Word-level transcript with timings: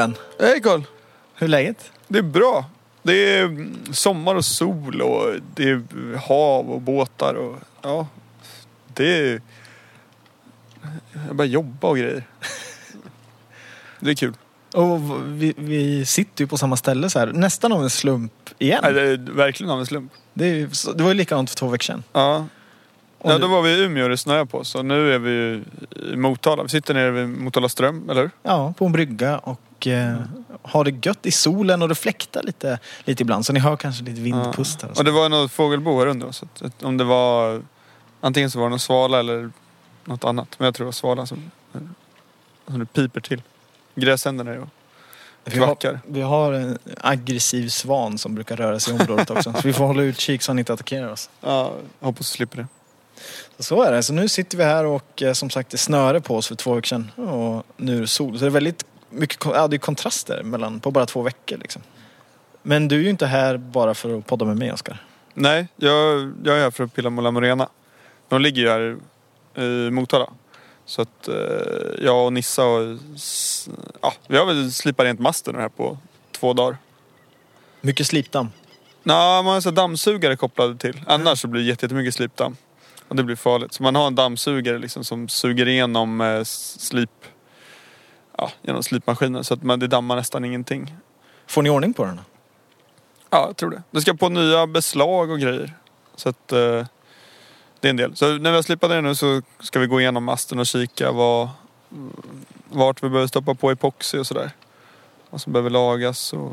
Vän! 0.00 0.14
Hej 0.40 0.60
Karl! 0.62 0.82
Hur 1.34 1.44
är 1.46 1.48
läget? 1.48 1.92
Det 2.08 2.18
är 2.18 2.22
bra. 2.22 2.64
Det 3.02 3.12
är 3.38 3.44
mm, 3.44 3.78
sommar 3.92 4.34
och 4.34 4.44
sol 4.44 5.00
och 5.02 5.34
det 5.54 5.62
är 5.70 5.82
hav 6.28 6.70
och 6.70 6.80
båtar 6.80 7.34
och 7.34 7.58
ja, 7.82 8.06
det 8.94 9.18
är... 9.18 9.42
Jag 11.26 11.36
bara 11.36 11.44
jobba 11.46 11.88
och 11.88 11.96
grejer. 11.96 12.24
Det 14.00 14.10
är 14.10 14.14
kul. 14.14 14.34
Och 14.74 15.00
vi, 15.26 15.54
vi 15.56 16.06
sitter 16.06 16.44
ju 16.44 16.48
på 16.48 16.56
samma 16.58 16.76
ställe 16.76 17.10
så 17.10 17.18
här, 17.18 17.26
nästan 17.26 17.72
av 17.72 17.82
en 17.82 17.90
slump 17.90 18.32
igen. 18.58 18.80
Nej, 18.82 18.92
det 18.92 19.02
är 19.02 19.16
verkligen 19.32 19.70
av 19.72 19.80
en 19.80 19.86
slump. 19.86 20.12
Det, 20.34 20.44
är, 20.44 20.54
ju 20.54 20.70
så- 20.70 20.92
det 20.92 21.02
var 21.02 21.10
ju 21.10 21.14
likadant 21.16 21.50
för 21.50 21.56
två 21.56 21.68
veckor 21.68 21.84
sedan. 21.84 22.02
Ja. 22.12 22.46
Och 23.18 23.30
Ja, 23.30 23.34
nu- 23.34 23.40
då 23.42 23.48
var 23.48 23.62
vi 23.62 23.70
i 23.70 23.84
Umeå 23.84 24.04
och 24.04 24.10
det 24.10 24.16
snöade 24.16 24.46
på 24.46 24.64
så 24.64 24.82
nu 24.82 25.14
är 25.14 25.18
vi 25.18 25.30
ju 25.30 25.62
i 26.12 26.16
Motala. 26.16 26.62
Vi 26.62 26.68
sitter 26.68 26.94
nere 26.94 27.10
vid 27.10 27.28
Motala 27.28 27.68
ström, 27.68 28.10
eller 28.10 28.20
hur? 28.22 28.30
Ja, 28.42 28.74
på 28.78 28.86
en 28.86 28.92
brygga 28.92 29.38
och 29.38 29.60
eh, 29.86 30.16
har 30.62 30.84
det 30.84 31.06
gött 31.06 31.26
i 31.26 31.30
solen 31.30 31.82
och 31.82 31.88
det 31.88 31.94
fläktar 31.94 32.42
lite, 32.42 32.78
lite 33.04 33.22
ibland. 33.22 33.46
Så 33.46 33.52
ni 33.52 33.60
hör 33.60 33.76
kanske 33.76 34.04
lite 34.04 34.20
vindpust 34.20 34.82
här. 34.82 34.90
och. 34.90 34.98
Och 34.98 35.04
det 35.04 35.10
var 35.10 35.28
något 35.28 35.52
fågelbo 35.52 35.98
här 35.98 36.06
under. 36.06 36.32
Så 36.32 36.46
att 36.60 36.82
om 36.82 36.96
det 36.96 37.04
var... 37.04 37.62
Antingen 38.20 38.50
så 38.50 38.58
var 38.58 38.66
det 38.66 38.70
någon 38.70 38.78
svala 38.78 39.18
eller 39.18 39.50
något 40.04 40.24
annat. 40.24 40.48
Men 40.58 40.64
jag 40.64 40.74
tror 40.74 40.84
det 40.84 40.88
var 40.88 40.92
svala 40.92 41.26
som, 41.26 41.50
som 42.66 42.78
det 42.78 42.86
piper 42.86 43.20
till. 43.20 43.42
Gräsänderna 43.94 44.50
är 44.50 44.66
vi, 45.44 45.58
har, 45.58 46.00
vi 46.06 46.20
har 46.20 46.52
en 46.52 46.78
aggressiv 47.00 47.68
svan 47.68 48.18
som 48.18 48.34
brukar 48.34 48.56
röra 48.56 48.80
sig 48.80 48.94
i 48.94 48.98
området 48.98 49.30
också. 49.30 49.52
så 49.52 49.60
vi 49.64 49.72
får 49.72 49.86
hålla 49.86 50.02
utkik 50.02 50.42
så 50.42 50.50
han 50.50 50.58
inte 50.58 50.72
attackerar 50.72 51.12
oss. 51.12 51.30
Ja, 51.40 51.74
hoppas 52.00 52.20
vi 52.20 52.24
slipper 52.36 52.56
det. 52.56 52.66
Så, 53.56 53.62
så 53.62 53.82
är 53.82 53.92
det. 53.92 54.02
Så 54.02 54.12
nu 54.12 54.28
sitter 54.28 54.58
vi 54.58 54.64
här 54.64 54.84
och 54.84 55.22
eh, 55.22 55.32
som 55.32 55.50
sagt 55.50 55.70
det 55.70 55.78
snöre 55.78 56.20
på 56.20 56.36
oss 56.36 56.48
för 56.48 56.54
två 56.54 56.74
veckor 56.74 56.86
sedan. 56.86 57.10
Och 57.28 57.64
nu 57.76 57.96
är 57.96 58.00
det 58.00 58.06
sol. 58.06 58.38
Så 58.38 58.44
det 58.44 58.48
är 58.48 58.50
väldigt 58.50 58.84
mycket 59.10 59.44
ja, 59.44 59.68
det 59.68 59.76
är 59.76 59.78
kontraster 59.78 60.42
mellan, 60.42 60.80
på 60.80 60.90
bara 60.90 61.06
två 61.06 61.22
veckor 61.22 61.58
liksom. 61.58 61.82
Men 62.62 62.88
du 62.88 62.96
är 62.96 63.02
ju 63.02 63.10
inte 63.10 63.26
här 63.26 63.56
bara 63.56 63.94
för 63.94 64.18
att 64.18 64.26
podda 64.26 64.44
med 64.44 64.56
mig 64.56 64.72
Oskar. 64.72 65.04
Nej, 65.34 65.68
jag, 65.76 66.32
jag 66.44 66.56
är 66.56 66.60
här 66.60 66.70
för 66.70 66.84
att 66.84 66.94
pilla 66.94 67.10
med 67.10 67.24
La 67.24 67.30
Morena. 67.30 67.68
De 68.28 68.40
ligger 68.40 68.62
ju 68.62 68.68
här 68.68 68.96
i 69.64 69.90
Motala. 69.90 70.30
Så 70.84 71.02
att 71.02 71.28
eh, 71.28 71.34
jag 72.04 72.26
och 72.26 72.32
Nissa 72.32 72.64
och... 72.64 72.98
Ja, 74.00 74.14
vi 74.26 74.38
har 74.38 74.46
väl 74.46 74.72
slipat 74.72 75.04
rent 75.04 75.20
masten 75.20 75.54
här 75.54 75.68
på 75.68 75.98
två 76.32 76.52
dagar. 76.52 76.76
Mycket 77.80 78.06
slipdamm. 78.06 78.48
Nej, 79.02 79.42
man 79.42 79.54
har 79.54 79.60
så 79.60 79.70
dammsugare 79.70 80.36
kopplade 80.36 80.76
till. 80.76 81.00
Annars 81.06 81.40
så 81.40 81.48
blir 81.48 81.62
det 81.62 81.68
jätte- 81.68 81.86
jättemycket 81.86 82.14
slipdamm. 82.14 82.56
Och 83.08 83.16
det 83.16 83.22
blir 83.22 83.36
farligt. 83.36 83.74
Så 83.74 83.82
man 83.82 83.94
har 83.94 84.06
en 84.06 84.14
dammsugare 84.14 84.78
liksom 84.78 85.04
som 85.04 85.28
suger 85.28 85.68
igenom 85.68 86.20
eh, 86.20 86.42
slip... 86.44 87.10
Ja, 88.38 88.50
genom 88.62 88.82
slipmaskinen. 88.82 89.44
Så 89.44 89.54
att 89.54 89.62
man, 89.62 89.78
det 89.78 89.86
dammar 89.86 90.16
nästan 90.16 90.44
ingenting. 90.44 90.94
Får 91.46 91.62
ni 91.62 91.70
ordning 91.70 91.94
på 91.94 92.04
den? 92.04 92.20
Ja, 93.30 93.46
jag 93.46 93.56
tror 93.56 93.70
det. 93.70 93.82
Det 93.90 94.00
ska 94.00 94.14
på 94.14 94.28
nya 94.28 94.66
beslag 94.66 95.30
och 95.30 95.40
grejer. 95.40 95.74
Så 96.16 96.28
att 96.28 96.52
eh, 96.52 96.86
det 97.80 97.88
är 97.88 97.90
en 97.90 97.96
del. 97.96 98.16
Så 98.16 98.38
när 98.38 98.50
vi 98.50 98.56
har 98.56 98.62
slipat 98.62 98.90
det 98.90 99.00
nu 99.00 99.14
så 99.14 99.42
ska 99.60 99.78
vi 99.78 99.86
gå 99.86 100.00
igenom 100.00 100.24
masten 100.24 100.58
och 100.58 100.66
kika 100.66 101.12
vad, 101.12 101.48
vart 102.68 103.02
vi 103.02 103.08
behöver 103.08 103.26
stoppa 103.26 103.54
på 103.54 103.70
epoxy 103.70 104.18
och 104.18 104.26
sådär. 104.26 104.50
Vad 105.30 105.40
som 105.40 105.52
behöver 105.52 105.70
lagas 105.70 106.32
och 106.32 106.52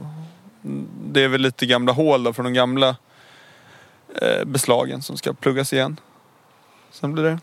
mm, 0.64 0.88
det 1.06 1.24
är 1.24 1.28
väl 1.28 1.42
lite 1.42 1.66
gamla 1.66 1.92
hål 1.92 2.24
då 2.24 2.34
från 2.34 2.46
de 2.46 2.54
gamla 2.54 2.96
eh, 4.22 4.46
beslagen 4.46 5.02
som 5.02 5.18
ska 5.18 5.34
pluggas 5.34 5.74
igen. 5.74 6.00
Sen 6.92 7.14
blir 7.14 7.24
det... 7.24 7.40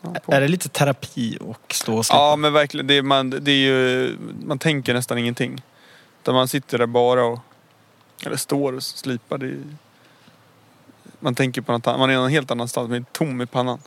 På. 0.00 0.32
Är 0.32 0.40
det 0.40 0.48
lite 0.48 0.68
terapi 0.68 1.38
och 1.40 1.74
stå 1.74 1.96
och 1.96 2.06
slipa? 2.06 2.16
Ja 2.18 2.36
men 2.36 2.52
verkligen, 2.52 2.86
det 2.86 2.94
är, 2.94 3.02
man, 3.02 3.30
det 3.30 3.50
är 3.50 3.56
ju, 3.56 4.16
man 4.44 4.58
tänker 4.58 4.94
nästan 4.94 5.18
ingenting. 5.18 5.62
Där 6.22 6.32
man 6.32 6.48
sitter 6.48 6.78
där 6.78 6.86
bara 6.86 7.24
och, 7.24 7.38
eller 8.26 8.36
står 8.36 8.72
och 8.72 8.82
slipar. 8.82 9.38
Det 9.38 9.46
är, 9.46 9.58
man 11.20 11.34
tänker 11.34 11.60
på 11.60 11.72
något 11.72 11.86
annat, 11.86 12.00
man 12.00 12.10
är 12.10 12.14
någon 12.16 12.30
helt 12.30 12.50
annanstans, 12.50 12.88
man 12.88 12.98
är 12.98 13.04
tom 13.12 13.40
i 13.42 13.46
pannan. 13.46 13.78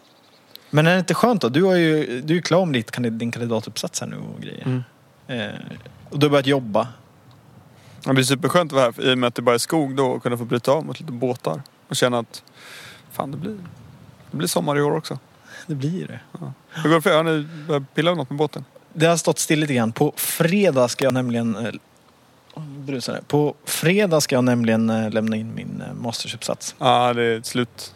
Men 0.69 0.87
är 0.87 0.93
det 0.93 0.99
inte 0.99 1.13
skönt 1.13 1.41
då? 1.41 1.49
Du, 1.49 1.63
har 1.63 1.75
ju, 1.75 2.21
du 2.21 2.33
är 2.33 2.35
ju 2.35 2.41
klar 2.41 2.65
med 2.65 2.73
ditt, 2.73 3.19
din 3.19 3.31
kandidatuppsats 3.31 4.01
här 4.01 4.07
nu 4.07 4.17
och 4.35 4.41
grejer. 4.41 4.83
Eh, 5.27 5.49
och 6.09 6.19
du 6.19 6.25
har 6.25 6.31
börjat 6.31 6.45
jobba. 6.47 6.87
Det 8.03 8.13
blir 8.13 8.23
superskönt 8.23 8.71
att 8.71 8.75
vara 8.75 8.85
här 8.85 8.91
för- 8.91 9.09
i 9.11 9.13
och 9.13 9.17
med 9.17 9.27
att 9.27 9.35
det 9.35 9.41
bara 9.41 9.55
är 9.55 9.59
skog 9.59 9.95
då 9.95 10.05
och 10.07 10.23
kunna 10.23 10.37
få 10.37 10.45
bryta 10.45 10.71
av 10.71 10.85
mot 10.85 10.99
lite 10.99 11.11
båtar. 11.11 11.61
Och 11.87 11.95
känna 11.95 12.19
att 12.19 12.43
fan 13.11 13.31
det 13.31 13.37
blir, 13.37 13.57
det 14.31 14.37
blir 14.37 14.47
sommar 14.47 14.77
i 14.77 14.81
år 14.81 14.95
också. 14.95 15.19
Det 15.69 15.75
blir 15.75 16.07
det. 16.07 16.19
Hur 16.69 16.90
går 16.90 16.96
det 16.96 17.02
för 17.02 17.09
er? 17.09 17.16
Har 17.16 17.24
ni 17.24 17.47
börjat 17.68 17.96
pilla 17.96 18.12
med 18.12 18.18
något 18.18 18.30
med 18.30 18.38
båten? 18.38 18.66
Det 18.94 19.06
har 19.06 19.18
stått 19.18 19.40
still 19.40 19.59
lite 19.59 19.74
grann. 19.74 19.91
På 19.91 20.13
fredag 20.16 20.88
ska 20.88 21.06
jag 21.06 21.13
nämligen... 21.13 21.56
eh, 21.56 21.72
oj, 22.53 22.63
nu 22.78 22.80
brusar 22.80 23.13
det. 23.13 23.22
På 23.28 23.56
fredag 23.66 24.22
ska 24.22 24.35
jag 24.35 24.44
nämligen 24.44 24.90
eh, 24.90 25.09
lämna 25.09 25.35
in 25.35 25.56
min 25.56 25.84
eh, 25.88 25.94
mastersuppsats. 25.94 26.75
Ja, 26.80 27.13
det 27.13 27.24
är 27.24 27.41
slut. 27.41 27.94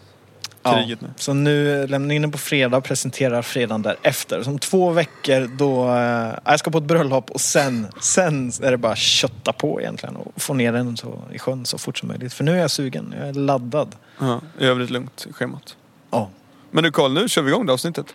Kriget 0.64 1.02
nu. 1.02 1.08
Så 1.16 1.34
nu 1.34 1.88
lämnar 1.88 2.10
jag 2.10 2.16
in 2.16 2.22
den 2.22 2.32
på 2.32 2.38
fredag 2.38 2.78
och 2.78 2.84
presenterar 2.84 3.42
fredagen 3.42 3.82
därefter. 3.82 4.44
Så 4.44 4.50
om 4.50 4.60
två 4.60 4.90
veckor 4.90 5.58
då... 5.58 5.90
Eh, 5.96 6.34
jag 6.46 6.60
ska 6.60 6.72
på 6.72 6.78
ett 6.78 6.84
bröllop 6.84 7.32
och 7.32 7.42
sen, 7.42 7.88
sen 8.02 8.52
är 8.62 8.72
det 8.72 8.78
bara 8.78 8.96
kötta 8.96 9.54
på 9.54 9.82
egentligen 9.82 10.16
och 10.16 10.42
få 10.42 10.54
ner 10.54 10.74
den 10.74 10.98
så, 10.98 11.20
i 11.32 11.40
sjön 11.40 11.66
så 11.66 11.78
fort 11.78 11.98
som 11.98 12.08
möjligt. 12.08 12.34
För 12.34 12.44
nu 12.44 12.52
är 12.52 12.62
jag 12.62 12.72
sugen. 12.72 13.14
Jag 13.20 13.28
är 13.28 13.34
laddad. 13.34 13.96
Ja, 14.20 14.42
I 14.60 14.66
övrigt 14.66 14.90
lugnt 14.90 15.28
schemat. 15.32 15.76
Ja. 16.12 16.30
Men 16.76 16.84
du 16.84 16.92
Karl, 16.92 17.14
nu 17.14 17.30
kör 17.30 17.42
vi 17.42 17.50
igång 17.50 17.66
det 17.66 17.74
avsnittet. 17.74 18.06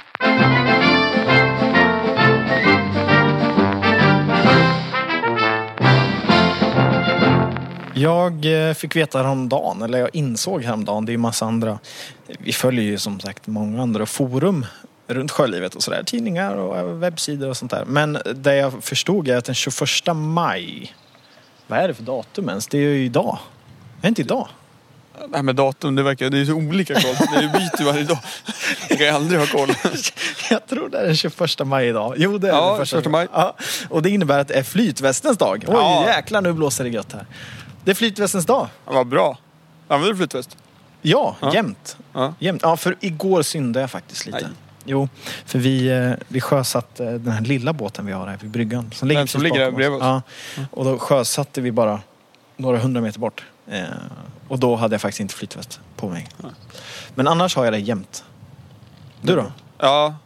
Jag 7.95 8.69
eh, 8.69 8.75
fick 8.75 8.97
veta 8.97 9.19
häromdagen, 9.19 9.83
eller 9.83 9.99
jag 9.99 10.09
insåg 10.13 10.63
häromdagen, 10.63 11.05
det 11.05 11.11
är 11.11 11.15
ju 11.15 11.19
massa 11.19 11.47
andra. 11.47 11.79
Vi 12.39 12.53
följer 12.53 12.85
ju 12.85 12.99
som 12.99 13.21
sagt 13.21 13.47
många 13.47 13.83
andra 13.83 14.07
forum 14.07 14.67
runt 15.07 15.31
sjölivet 15.31 15.75
och 15.75 15.83
sådär. 15.83 16.03
Tidningar 16.03 16.57
och 16.57 16.77
eh, 16.79 16.85
webbsidor 16.85 17.49
och 17.49 17.57
sånt 17.57 17.71
där. 17.71 17.85
Men 17.85 18.19
det 18.35 18.57
jag 18.57 18.85
förstod 18.85 19.29
är 19.29 19.37
att 19.37 19.45
den 19.45 19.55
21 19.55 19.77
maj, 20.15 20.95
vad 21.67 21.79
är 21.79 21.89
det 21.89 21.95
för 21.95 22.03
datum 22.03 22.49
ens? 22.49 22.67
Det 22.67 22.79
är 22.79 22.83
ju 22.83 23.05
idag. 23.05 23.39
Är 23.99 24.03
det 24.03 24.09
inte 24.09 24.23
idag? 24.23 24.49
Det 25.31 25.37
här 25.37 25.43
med 25.43 25.55
datum, 25.56 25.95
det 25.95 26.03
verkar, 26.03 26.31
det 26.31 26.39
är 26.39 26.45
så 26.45 26.53
olika 26.55 26.95
koll. 26.95 27.15
Det 27.34 27.49
byter 27.49 27.84
varje 27.84 28.05
dag. 28.05 28.19
Jag 28.89 28.99
kan 28.99 29.15
aldrig 29.15 29.41
ha 29.41 29.47
koll. 29.47 29.69
Jag 30.51 30.67
tror 30.67 30.89
det 30.89 30.99
är 30.99 31.06
den 31.06 31.17
21 31.17 31.67
maj 31.67 31.89
idag. 31.89 32.15
Jo, 32.17 32.39
det 32.39 32.49
är 32.49 32.53
Ja, 32.53 32.69
den 32.69 32.79
första 32.79 32.97
21 32.97 33.11
maj. 33.11 33.27
Ja. 33.33 33.57
Och 33.91 34.03
det 34.03 34.11
innebär 34.11 34.39
att 34.39 34.49
det 34.49 34.55
är 34.55 34.62
flytvästens 34.62 35.39
dag. 35.39 35.65
Oj, 35.69 35.75
Ja. 35.77 36.07
jäklar 36.07 36.43
nu 36.43 36.53
blåser 36.53 36.84
det 36.84 36.91
gött 36.91 37.12
här. 37.12 37.27
Det 37.84 37.91
är 37.91 37.95
flytvästens 37.95 38.47
dag. 38.47 38.69
Ja, 38.87 38.93
vad 38.93 39.07
bra. 39.07 39.39
Använder 39.89 40.12
du 40.12 40.17
flytväst? 40.19 40.57
Ja, 41.03 41.37
Ja. 41.41 41.55
jämt. 41.55 41.97
Ja. 42.12 42.34
jämt. 42.39 42.62
Ja, 42.62 42.77
för 42.77 42.97
igår 43.01 43.43
syndade 43.43 43.81
jag 43.83 43.91
faktiskt 43.91 44.27
lite. 44.27 44.39
Nej. 44.41 44.49
Jo, 44.84 45.09
för 45.47 45.59
vi, 45.59 45.89
eh, 45.89 46.12
vi 46.28 46.41
sjösatte 46.41 47.05
eh, 47.05 47.12
den 47.12 47.33
här 47.33 47.41
lilla 47.41 47.73
båten 47.73 48.07
vi 48.07 48.12
har 48.12 48.27
här 48.27 48.39
vid 48.41 48.51
bryggan. 48.51 48.91
Som 48.95 49.09
ligger 49.09 49.21
Den 49.21 49.28
som 49.28 49.43
ligger 49.43 49.71
bredvid 49.71 50.01
Ja. 50.03 50.23
Och 50.71 50.84
då 50.84 50.99
sjösatte 50.99 51.61
vi 51.61 51.73
bara 51.73 52.01
några 52.57 52.78
hundra 52.78 53.01
meter 53.01 53.21
bort. 53.21 53.45
Och 54.48 54.59
då 54.59 54.76
hade 54.76 54.94
jag 54.94 55.00
faktiskt 55.00 55.20
inte 55.20 55.34
flytväst 55.34 55.81
på 55.97 56.09
mig. 56.09 56.28
Men 57.14 57.28
annars 57.28 57.56
har 57.56 57.64
jag 57.64 57.72
det 57.72 57.78
jämt. 57.78 58.25
Du 59.20 59.36
då? 59.36 59.53
Ja. 59.78 60.16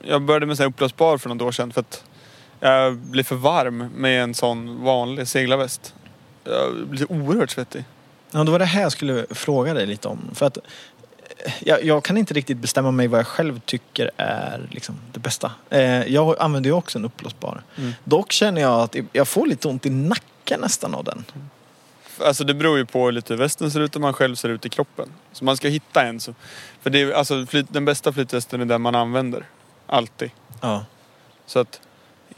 Jag 0.00 0.22
började 0.22 0.46
med 0.46 0.60
en 0.60 0.66
uppblåsbar 0.66 1.18
för 1.18 1.28
något 1.28 1.42
år 1.42 1.52
sedan 1.52 1.72
för 1.72 1.80
att 1.80 2.04
jag 2.60 2.96
blir 2.96 3.24
för 3.24 3.36
varm 3.36 3.90
med 3.94 4.22
en 4.22 4.34
sån 4.34 4.84
vanlig 4.84 5.28
seglarväst. 5.28 5.94
Jag 6.44 6.86
blir 6.88 7.12
oerhört 7.12 7.50
svettig. 7.50 7.84
Ja, 8.30 8.44
då 8.44 8.52
var 8.52 8.58
det 8.58 8.64
här 8.64 8.82
jag 8.82 8.92
skulle 8.92 9.26
fråga 9.30 9.74
dig 9.74 9.86
lite 9.86 10.08
om. 10.08 10.30
För 10.34 10.46
att 10.46 10.56
eh, 10.56 11.52
jag, 11.60 11.84
jag 11.84 12.04
kan 12.04 12.16
inte 12.16 12.34
riktigt 12.34 12.56
bestämma 12.56 12.90
mig 12.90 13.08
vad 13.08 13.18
jag 13.18 13.26
själv 13.26 13.60
tycker 13.60 14.10
är 14.16 14.68
liksom, 14.70 14.94
det 15.12 15.20
bästa. 15.20 15.52
Eh, 15.70 16.02
jag 16.02 16.36
använder 16.38 16.70
ju 16.70 16.74
också 16.74 16.98
en 16.98 17.04
uppblåsbar. 17.04 17.62
Mm. 17.76 17.92
Dock 18.04 18.32
känner 18.32 18.60
jag 18.60 18.80
att 18.80 18.96
jag 19.12 19.28
får 19.28 19.46
lite 19.46 19.68
ont 19.68 19.86
i 19.86 19.90
nacken 19.90 20.60
nästan 20.60 20.94
av 20.94 21.04
den. 21.04 21.24
Alltså 22.20 22.44
det 22.44 22.54
beror 22.54 22.78
ju 22.78 22.86
på 22.86 23.10
lite 23.10 23.32
hur 23.32 23.38
västen 23.38 23.70
ser 23.70 23.80
ut 23.80 23.94
och 23.94 24.00
man 24.00 24.12
själv 24.12 24.34
ser 24.34 24.48
ut 24.48 24.66
i 24.66 24.68
kroppen. 24.68 25.08
Så 25.32 25.44
man 25.44 25.56
ska 25.56 25.68
hitta 25.68 26.02
en. 26.02 26.20
Så, 26.20 26.34
för 26.80 26.90
det 26.90 27.02
är, 27.02 27.12
alltså, 27.12 27.46
flyt, 27.46 27.66
den 27.70 27.84
bästa 27.84 28.12
flytvästen 28.12 28.60
är 28.60 28.64
den 28.64 28.82
man 28.82 28.94
använder. 28.94 29.46
Alltid. 29.86 30.30
Ja. 30.60 30.84
Så 31.46 31.58
att 31.58 31.80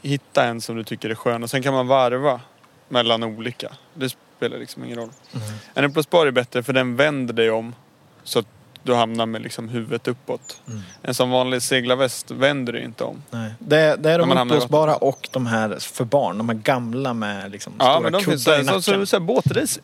hitta 0.01 0.45
en 0.45 0.61
som 0.61 0.75
du 0.75 0.83
tycker 0.83 1.09
är 1.09 1.15
skön 1.15 1.43
och 1.43 1.49
sen 1.49 1.63
kan 1.63 1.73
man 1.73 1.87
varva 1.87 2.41
mellan 2.89 3.23
olika. 3.23 3.71
Det 3.93 4.09
spelar 4.37 4.57
liksom 4.57 4.83
ingen 4.83 4.97
roll. 4.97 5.09
Mm. 5.33 5.47
En 5.73 5.85
uppblåsbar 5.85 6.27
är 6.27 6.31
bättre 6.31 6.63
för 6.63 6.73
den 6.73 6.95
vänder 6.95 7.33
dig 7.33 7.49
om 7.49 7.75
så 8.23 8.39
att 8.39 8.47
du 8.83 8.93
hamnar 8.93 9.25
med 9.25 9.41
liksom 9.41 9.69
huvudet 9.69 10.07
uppåt. 10.07 10.61
Mm. 10.67 10.81
En 11.01 11.13
sån 11.13 11.29
vanlig 11.29 11.61
seglarväst 11.61 12.31
vänder 12.31 12.73
dig 12.73 12.83
inte 12.83 13.03
om. 13.03 13.23
Nej. 13.29 13.53
Det, 13.59 13.95
det 13.95 14.11
är 14.11 14.19
de 14.19 14.31
uppblåsbara 14.31 14.95
och 14.95 15.29
de 15.31 15.45
här 15.47 15.77
för 15.79 16.05
barn. 16.05 16.37
De 16.37 16.49
här 16.49 16.55
gamla 16.55 17.13
med 17.13 17.51
liksom 17.51 17.73
Ja 17.79 17.85
stora 17.85 17.99
men 17.99 18.11
de 18.11 18.21
finns 18.21 18.45
kuddar 18.45 18.57
där. 18.57 18.63
i 18.63 18.65
Så, 18.65 18.71
nacken. 18.71 18.81
så, 18.81 19.05
så, 19.05 19.15
här 19.15 19.25
båtracing. 19.25 19.83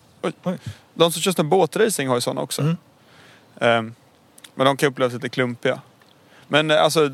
De 0.93 1.11
som 1.11 1.21
kör 1.21 1.43
båtracing 1.43 2.07
har 2.07 2.15
ju 2.15 2.21
såna 2.21 2.41
också. 2.41 2.61
Mm. 2.61 2.77
Ehm, 3.59 3.95
men 4.55 4.65
de 4.65 4.77
kan 4.77 4.89
upplevas 4.89 5.13
lite 5.13 5.29
klumpiga. 5.29 5.81
Men 6.47 6.71
eh, 6.71 6.83
alltså, 6.83 7.11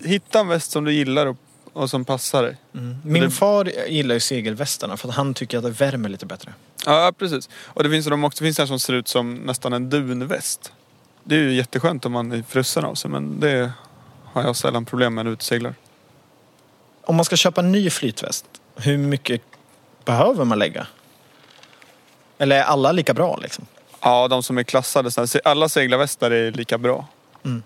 hitta 0.00 0.40
en 0.40 0.48
väst 0.48 0.70
som 0.70 0.84
du 0.84 0.92
gillar 0.92 1.26
och 1.26 1.36
och 1.74 1.90
som 1.90 2.04
passar 2.04 2.42
dig. 2.42 2.56
Min 3.02 3.22
det- 3.22 3.30
far 3.30 3.64
gillar 3.88 4.14
ju 4.14 4.20
segelvästarna 4.20 4.96
för 4.96 5.08
att 5.08 5.14
han 5.14 5.34
tycker 5.34 5.58
att 5.58 5.64
det 5.64 5.70
värmer 5.70 6.08
lite 6.08 6.26
bättre. 6.26 6.52
Ja, 6.86 7.12
precis. 7.18 7.48
Och 7.64 7.82
det 7.82 7.90
finns, 7.90 8.06
de 8.06 8.24
också, 8.24 8.44
det 8.44 8.46
finns 8.48 8.58
en 8.58 8.68
som 8.68 8.80
ser 8.80 8.92
ut 8.92 9.08
som 9.08 9.34
nästan 9.34 9.72
en 9.72 9.90
dunväst. 9.90 10.72
Det 11.24 11.34
är 11.34 11.38
ju 11.40 11.54
jätteskönt 11.54 12.06
om 12.06 12.12
man 12.12 12.32
är 12.32 12.42
frusen 12.48 12.84
av 12.84 12.94
sig 12.94 13.10
men 13.10 13.40
det 13.40 13.72
har 14.24 14.42
jag 14.42 14.56
sällan 14.56 14.84
problem 14.84 15.14
med 15.14 15.24
när 15.24 15.30
jag 15.30 15.34
utseglar. 15.34 15.74
Om 17.02 17.16
man 17.16 17.24
ska 17.24 17.36
köpa 17.36 17.60
en 17.60 17.72
ny 17.72 17.90
flytväst, 17.90 18.46
hur 18.76 18.98
mycket 18.98 19.42
behöver 20.04 20.44
man 20.44 20.58
lägga? 20.58 20.86
Eller 22.38 22.56
är 22.56 22.62
alla 22.62 22.92
lika 22.92 23.14
bra 23.14 23.36
liksom? 23.42 23.66
Ja, 24.00 24.28
de 24.28 24.42
som 24.42 24.58
är 24.58 24.62
klassade, 24.62 25.10
alla 25.44 25.68
seglarvästar 25.68 26.30
är 26.30 26.52
lika 26.52 26.78
bra. 26.78 27.06
Mm. 27.44 27.62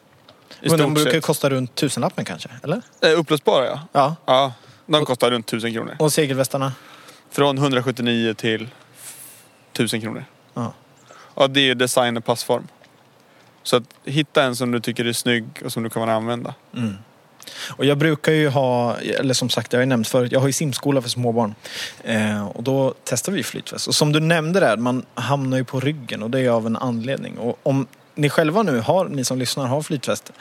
Men 0.61 0.79
de 0.79 0.95
brukar 0.95 1.11
sett. 1.11 1.25
kosta 1.25 1.51
runt 1.51 1.75
tusenlappen 1.75 2.25
kanske? 2.25 2.49
Eller? 2.63 2.83
Eh, 3.01 3.19
Upplösbara 3.21 3.67
ja. 3.67 3.81
Ja. 3.93 4.17
Ja, 4.27 4.53
de 4.87 5.05
kostar 5.05 5.31
runt 5.31 5.47
1000 5.47 5.73
kronor. 5.73 5.97
Och 5.99 6.13
segelvästarna? 6.13 6.73
Från 7.31 7.59
179 7.59 8.35
till 8.35 8.69
1000 9.73 10.01
kronor. 10.01 10.25
Ja. 10.55 10.73
Ja, 11.35 11.49
det 11.49 11.61
är 11.71 11.75
design 11.75 12.17
och 12.17 12.25
passform. 12.25 12.69
Så 13.63 13.77
att 13.77 13.83
hitta 14.05 14.43
en 14.43 14.57
som 14.57 14.71
du 14.71 14.81
tycker 14.81 15.05
är 15.05 15.13
snygg 15.13 15.45
och 15.65 15.73
som 15.73 15.83
du 15.83 15.91
kan 15.91 16.09
använda. 16.09 16.55
Mm. 16.77 16.95
Och 17.69 17.85
jag 17.85 17.99
brukar 17.99 18.33
ju 18.33 18.49
ha, 18.49 18.97
eller 18.97 19.35
som 19.35 19.51
sagt 19.51 19.73
jag 19.73 19.79
har 19.79 19.83
ju 19.83 19.87
nämnt 19.89 20.09
förut, 20.09 20.33
jag 20.33 20.41
har 20.41 20.47
ju 20.47 20.53
simskola 20.53 21.03
för 21.03 21.09
småbarn. 21.09 21.55
Eh, 22.05 22.47
och 22.47 22.63
då 22.63 22.95
testar 23.05 23.33
vi 23.33 23.43
flytväst. 23.43 23.89
Och 23.89 23.95
som 23.95 24.13
du 24.13 24.21
nämnde 24.21 24.61
där, 24.61 24.77
man 24.77 25.05
hamnar 25.15 25.57
ju 25.57 25.65
på 25.65 25.81
ryggen 25.81 26.23
och 26.23 26.31
det 26.31 26.41
är 26.41 26.51
av 26.51 26.67
en 26.67 26.77
anledning. 26.77 27.39
Och 27.39 27.59
om 27.63 27.87
ni 28.19 28.31
själva 28.31 28.63
nu 28.63 28.81
har, 28.81 29.05
ni 29.05 29.25
som 29.25 29.39
lyssnar 29.39 29.67
har 29.67 29.83
flytväst, 29.83 30.33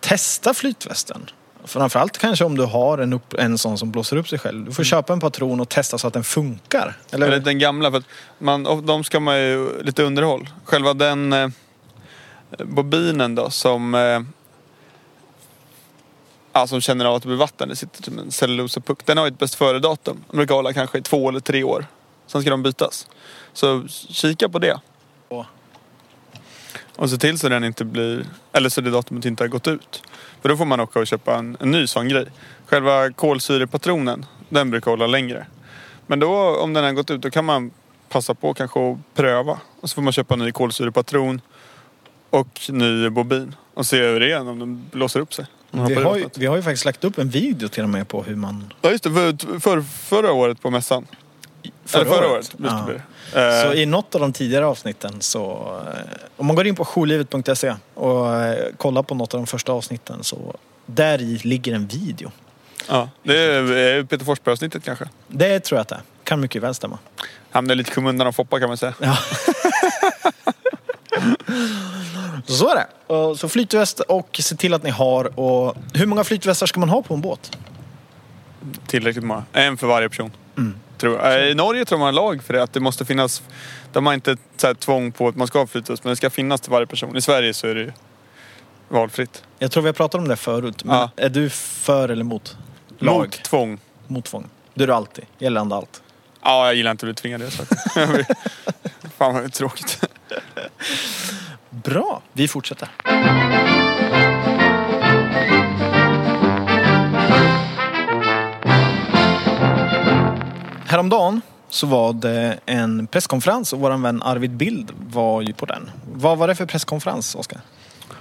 testa 0.00 0.54
flytvästen. 0.54 1.30
Framförallt 1.64 2.18
kanske 2.18 2.44
om 2.44 2.56
du 2.56 2.64
har 2.64 2.98
en, 2.98 3.12
upp, 3.12 3.34
en 3.34 3.58
sån 3.58 3.78
som 3.78 3.90
blåser 3.90 4.16
upp 4.16 4.28
sig 4.28 4.38
själv. 4.38 4.64
Du 4.64 4.72
får 4.72 4.84
köpa 4.84 5.12
en 5.12 5.20
patron 5.20 5.60
och 5.60 5.68
testa 5.68 5.98
så 5.98 6.06
att 6.06 6.14
den 6.14 6.24
funkar. 6.24 6.98
Eller, 7.10 7.26
Eller 7.26 7.40
den 7.40 7.58
gamla, 7.58 7.90
för 7.90 7.98
att 7.98 8.04
man, 8.38 8.86
de 8.86 9.04
ska 9.04 9.20
man 9.20 9.40
ju 9.40 9.82
lite 9.82 10.02
underhåll. 10.02 10.48
Själva 10.64 10.94
den 10.94 11.32
eh, 11.32 11.48
bobinen 12.58 13.34
då 13.34 13.50
som 13.50 13.94
eh, 13.94 14.20
ja, 16.52 16.66
som 16.66 16.80
känner 16.80 17.04
av 17.04 17.14
att 17.14 17.22
det 17.22 17.28
blir 17.28 17.36
vatten. 17.36 17.68
Det 17.68 17.76
sitter 17.76 18.02
som 18.02 18.18
en 18.18 18.30
cellulosapuck. 18.30 19.06
Den 19.06 19.18
har 19.18 19.24
ju 19.24 19.28
ett 19.28 19.38
bäst 19.38 19.54
före-datum. 19.54 20.24
De 20.30 20.36
brukar 20.36 20.54
hålla 20.54 20.72
kanske 20.72 20.98
i 20.98 21.02
två 21.02 21.28
eller 21.28 21.40
tre 21.40 21.64
år. 21.64 21.86
Sen 22.26 22.40
ska 22.40 22.50
de 22.50 22.62
bytas. 22.62 23.08
Så 23.52 23.88
kika 24.08 24.48
på 24.48 24.58
det. 24.58 24.80
Och 26.96 27.10
se 27.10 27.16
till 27.16 27.38
så 27.38 27.48
den 27.48 27.64
inte 27.64 27.84
blir, 27.84 28.26
eller 28.52 28.68
så 28.68 28.80
det 28.80 28.90
datumet 28.90 29.24
inte 29.24 29.42
har 29.44 29.48
gått 29.48 29.68
ut. 29.68 30.02
För 30.42 30.48
då 30.48 30.56
får 30.56 30.64
man 30.64 30.80
åka 30.80 30.98
och 30.98 31.06
köpa 31.06 31.36
en, 31.36 31.56
en 31.60 31.70
ny 31.70 31.86
sån 31.86 32.08
grej. 32.08 32.26
Själva 32.66 33.10
kolsyrepatronen, 33.10 34.26
den 34.48 34.70
brukar 34.70 34.90
hålla 34.90 35.06
längre. 35.06 35.46
Men 36.06 36.20
då 36.20 36.56
om 36.56 36.72
den 36.72 36.84
har 36.84 36.92
gått 36.92 37.10
ut 37.10 37.20
då 37.20 37.30
kan 37.30 37.44
man 37.44 37.70
passa 38.08 38.34
på 38.34 38.54
kanske 38.54 38.90
att 38.90 38.98
pröva. 39.14 39.58
Och 39.80 39.90
så 39.90 39.94
får 39.94 40.02
man 40.02 40.12
köpa 40.12 40.34
en 40.34 40.40
ny 40.40 40.52
kolsyrepatron 40.52 41.40
och 42.30 42.60
ny 42.68 43.08
bobin. 43.10 43.54
Och 43.74 43.86
se 43.86 44.18
det 44.18 44.32
är 44.32 44.48
om 44.48 44.58
den 44.58 44.84
blåser 44.90 45.20
upp 45.20 45.34
sig. 45.34 45.46
Om 45.70 45.86
vi, 45.86 45.94
har 45.94 46.16
ju, 46.16 46.28
vi 46.34 46.46
har 46.46 46.56
ju 46.56 46.62
faktiskt 46.62 46.84
lagt 46.84 47.04
upp 47.04 47.18
en 47.18 47.28
video 47.28 47.68
till 47.68 47.82
och 47.82 47.88
med 47.88 48.08
på 48.08 48.22
hur 48.22 48.36
man... 48.36 48.72
Ja 48.82 48.90
just 48.90 49.04
det, 49.04 49.10
för, 49.10 49.60
för, 49.60 49.82
förra 49.82 50.32
året 50.32 50.62
på 50.62 50.70
mässan. 50.70 51.06
Eller 51.94 52.04
förra 52.04 52.28
året. 52.30 52.36
Just 52.36 52.52
Ja. 52.64 52.86
Så 53.34 53.72
Eh, 53.72 53.72
i 53.72 53.86
något 53.86 54.14
av 54.14 54.20
de 54.20 54.32
tidigare 54.32 54.66
avsnitten 54.66 55.20
så... 55.20 55.72
eh, 55.94 56.00
Om 56.36 56.46
man 56.46 56.56
går 56.56 56.66
in 56.66 56.74
på 56.74 56.84
jourlivet.se 56.84 57.74
och 57.94 58.34
eh, 58.34 58.64
kollar 58.76 59.02
på 59.02 59.14
något 59.14 59.34
av 59.34 59.40
de 59.40 59.46
första 59.46 59.72
avsnitten 59.72 60.24
så 60.24 60.56
där 60.86 61.20
i 61.22 61.38
ligger 61.44 61.74
en 61.74 61.86
video. 61.86 62.30
ja, 62.88 63.08
det 63.22 63.38
är 63.38 64.04
Peter 64.04 64.24
Forsberg-avsnittet 64.24 64.84
kanske. 64.84 65.08
Det 65.28 65.60
tror 65.60 65.76
jag 65.76 65.82
att 65.82 65.88
det 65.88 65.94
är. 65.94 66.02
Kan 66.24 66.40
mycket 66.40 66.62
väl 66.62 66.74
stämma. 66.74 66.98
Hamnar 67.50 67.74
lite 67.74 67.90
i 67.90 67.94
skymundan 67.94 68.26
av 68.26 68.32
Foppa 68.32 68.60
kan 68.60 68.68
man 68.68 68.76
säga. 68.76 68.94
Ja. 69.00 69.16
så, 72.46 72.52
så 72.54 72.68
är 72.68 72.74
det. 72.74 73.14
Och 73.14 73.38
Så 73.38 73.48
flytväst 73.48 74.00
och 74.00 74.40
se 74.42 74.56
till 74.56 74.74
att 74.74 74.82
ni 74.82 74.90
har. 74.90 75.40
Och 75.40 75.76
hur 75.94 76.06
många 76.06 76.24
flytvästar 76.24 76.66
ska 76.66 76.80
man 76.80 76.88
ha 76.88 77.02
på 77.02 77.14
en 77.14 77.20
båt? 77.20 77.56
Tillräckligt 78.86 79.24
många. 79.24 79.44
En 79.52 79.76
för 79.76 79.86
varje 79.86 80.08
person. 80.08 80.30
Mm. 80.58 80.74
Tror 81.02 81.18
jag. 81.18 81.40
Eh, 81.42 81.48
I 81.48 81.54
Norge 81.54 81.84
tror 81.84 81.98
man 81.98 82.06
har 82.06 82.12
lag 82.12 82.42
för 82.42 82.54
det. 82.54 82.62
Att 82.62 82.72
det 82.72 82.80
måste 82.80 83.04
finnas... 83.04 83.42
De 83.92 84.06
har 84.06 84.14
inte 84.14 84.36
så 84.56 84.66
här 84.66 84.74
tvång 84.74 85.12
på 85.12 85.28
att 85.28 85.36
man 85.36 85.46
ska 85.46 85.58
ha 85.58 85.66
flytväst. 85.66 86.04
Men 86.04 86.10
det 86.10 86.16
ska 86.16 86.30
finnas 86.30 86.60
till 86.60 86.70
varje 86.70 86.86
person. 86.86 87.16
I 87.16 87.20
Sverige 87.20 87.54
så 87.54 87.66
är 87.66 87.74
det 87.74 87.80
ju 87.80 87.92
valfritt. 88.88 89.42
Jag 89.58 89.70
tror 89.72 89.82
vi 89.82 89.88
har 89.88 89.92
pratat 89.94 90.18
om 90.20 90.28
det 90.28 90.36
förut. 90.36 90.84
Men 90.84 90.96
Ja. 90.96 91.10
är 91.16 91.28
du 91.28 91.50
för 91.50 92.08
eller 92.08 92.24
mot 92.24 92.56
lag? 92.98 93.18
Mot 93.18 93.42
tvång. 93.42 93.78
Mot 94.06 94.24
tvång. 94.24 94.48
Det 94.74 94.82
är 94.82 94.86
du 94.86 94.92
alltid. 94.94 95.24
Gällande 95.38 95.76
allt. 95.76 96.02
Ja, 96.42 96.66
jag 96.66 96.74
gillar 96.74 96.90
inte 96.90 97.06
att 97.06 97.14
bli 97.14 97.14
tvingad. 97.14 97.52
Så. 97.52 97.62
Fan 99.18 99.34
vad 99.34 99.52
tråkigt. 99.52 100.04
Bra. 101.70 102.22
Vi 102.32 102.48
fortsätter. 102.48 102.88
Häromdagen 110.92 111.40
så 111.68 111.86
var 111.86 112.12
det 112.12 112.58
en 112.66 113.06
presskonferens 113.06 113.72
och 113.72 113.80
vår 113.80 114.02
vän 114.02 114.22
Arvid 114.22 114.50
Bild 114.50 114.92
var 115.08 115.42
ju 115.42 115.52
på 115.52 115.66
den. 115.66 115.90
Vad 116.12 116.38
var 116.38 116.48
det 116.48 116.54
för 116.54 116.66
presskonferens, 116.66 117.34
Oskar? 117.34 117.60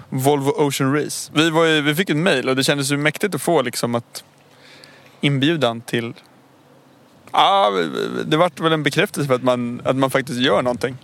Volvo 0.09 0.49
Ocean 0.49 0.95
Race. 0.95 1.31
Vi, 1.35 1.49
var 1.49 1.65
ju, 1.65 1.81
vi 1.81 1.95
fick 1.95 2.09
ett 2.09 2.17
mail 2.17 2.49
och 2.49 2.55
det 2.55 2.63
kändes 2.63 2.91
ju 2.91 2.97
mäktigt 2.97 3.35
att 3.35 3.41
få 3.41 3.61
liksom 3.61 3.95
att 3.95 4.23
inbjudan 5.21 5.81
till... 5.81 6.13
Ja, 7.31 7.71
det 8.25 8.37
vart 8.37 8.59
väl 8.59 8.73
en 8.73 8.83
bekräftelse 8.83 9.27
för 9.27 9.35
att 9.35 9.43
man, 9.43 9.81
att 9.83 9.95
man 9.95 10.11
faktiskt 10.11 10.39
gör 10.39 10.61
någonting. 10.61 10.97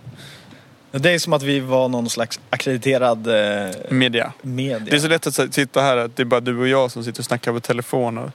Det 0.90 1.10
är 1.10 1.18
som 1.18 1.32
att 1.32 1.42
vi 1.42 1.60
var 1.60 1.88
någon 1.88 2.10
slags 2.10 2.40
akkrediterad 2.50 3.26
eh, 3.26 3.74
Media. 3.90 4.32
media. 4.42 4.78
Det 4.78 4.96
är 4.96 5.00
så 5.00 5.08
lätt 5.08 5.26
att 5.26 5.54
sitta 5.54 5.80
här 5.80 5.96
att 5.96 6.16
det 6.16 6.22
är 6.22 6.24
bara 6.24 6.40
du 6.40 6.58
och 6.58 6.68
jag 6.68 6.90
som 6.90 7.04
sitter 7.04 7.20
och 7.20 7.26
snackar 7.26 7.52
på 7.52 7.60
telefon. 7.60 8.18
Och... 8.18 8.30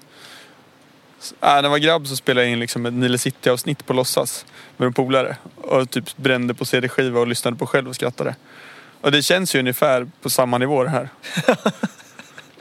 Äh, 1.32 1.48
när 1.48 1.63
jag 1.63 1.70
var 1.70 1.77
grabb 1.77 2.08
så 2.08 2.15
spelade 2.15 2.46
jag 2.46 2.53
in 2.53 2.60
liksom 2.60 2.86
ett 2.86 2.94
Nile 2.94 3.18
City-avsnitt 3.18 3.86
på 3.86 3.94
låtsas 3.94 4.46
med 4.77 4.86
en 4.86 4.94
polare. 4.94 5.38
Och 5.56 5.89
typ 5.89 6.18
brände 6.18 6.53
på 6.53 6.65
CD-skiva 6.65 7.20
och 7.20 7.27
lyssnade 7.27 7.58
på 7.58 7.68
själv 7.68 7.89
och 7.89 7.96
skrattade. 7.96 8.36
Och 9.01 9.12
det 9.12 9.22
känns 9.22 9.56
ju 9.56 9.60
ungefär 9.60 10.08
på 10.22 10.30
samma 10.30 10.58
nivå 10.58 10.84
det 10.84 10.89
här. 10.89 11.10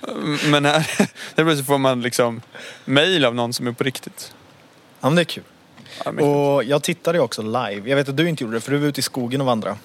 Men 0.51 0.65
här, 0.65 0.87
där 1.35 1.45
plötsligt 1.45 1.67
får 1.67 1.79
man 1.79 2.03
liksom 2.03 2.41
mail 2.85 3.25
av 3.25 3.35
någon 3.35 3.53
som 3.53 3.67
är 3.67 3.73
på 3.73 3.85
riktigt. 3.85 4.35
Ja, 5.01 5.09
men 5.09 5.17
det 5.17 5.23
är 5.23 5.25
kul. 5.25 5.45
Ja, 6.05 6.13
mäktigt. 6.13 6.27
Och 6.27 6.65
jag 6.65 6.83
tittade 6.83 7.19
ju 7.19 7.25
också 7.25 7.43
live. 7.43 7.83
Jag 7.89 7.97
vet 7.97 8.09
att 8.09 8.17
du 8.17 8.29
inte 8.29 8.45
gjorde 8.45 8.57
det 8.57 8.61
för 8.61 8.73
du 8.73 8.79
var 8.79 8.87
ute 8.87 9.01
i 9.01 9.03
skogen 9.03 9.41
och 9.41 9.47
vandrade. 9.47 9.77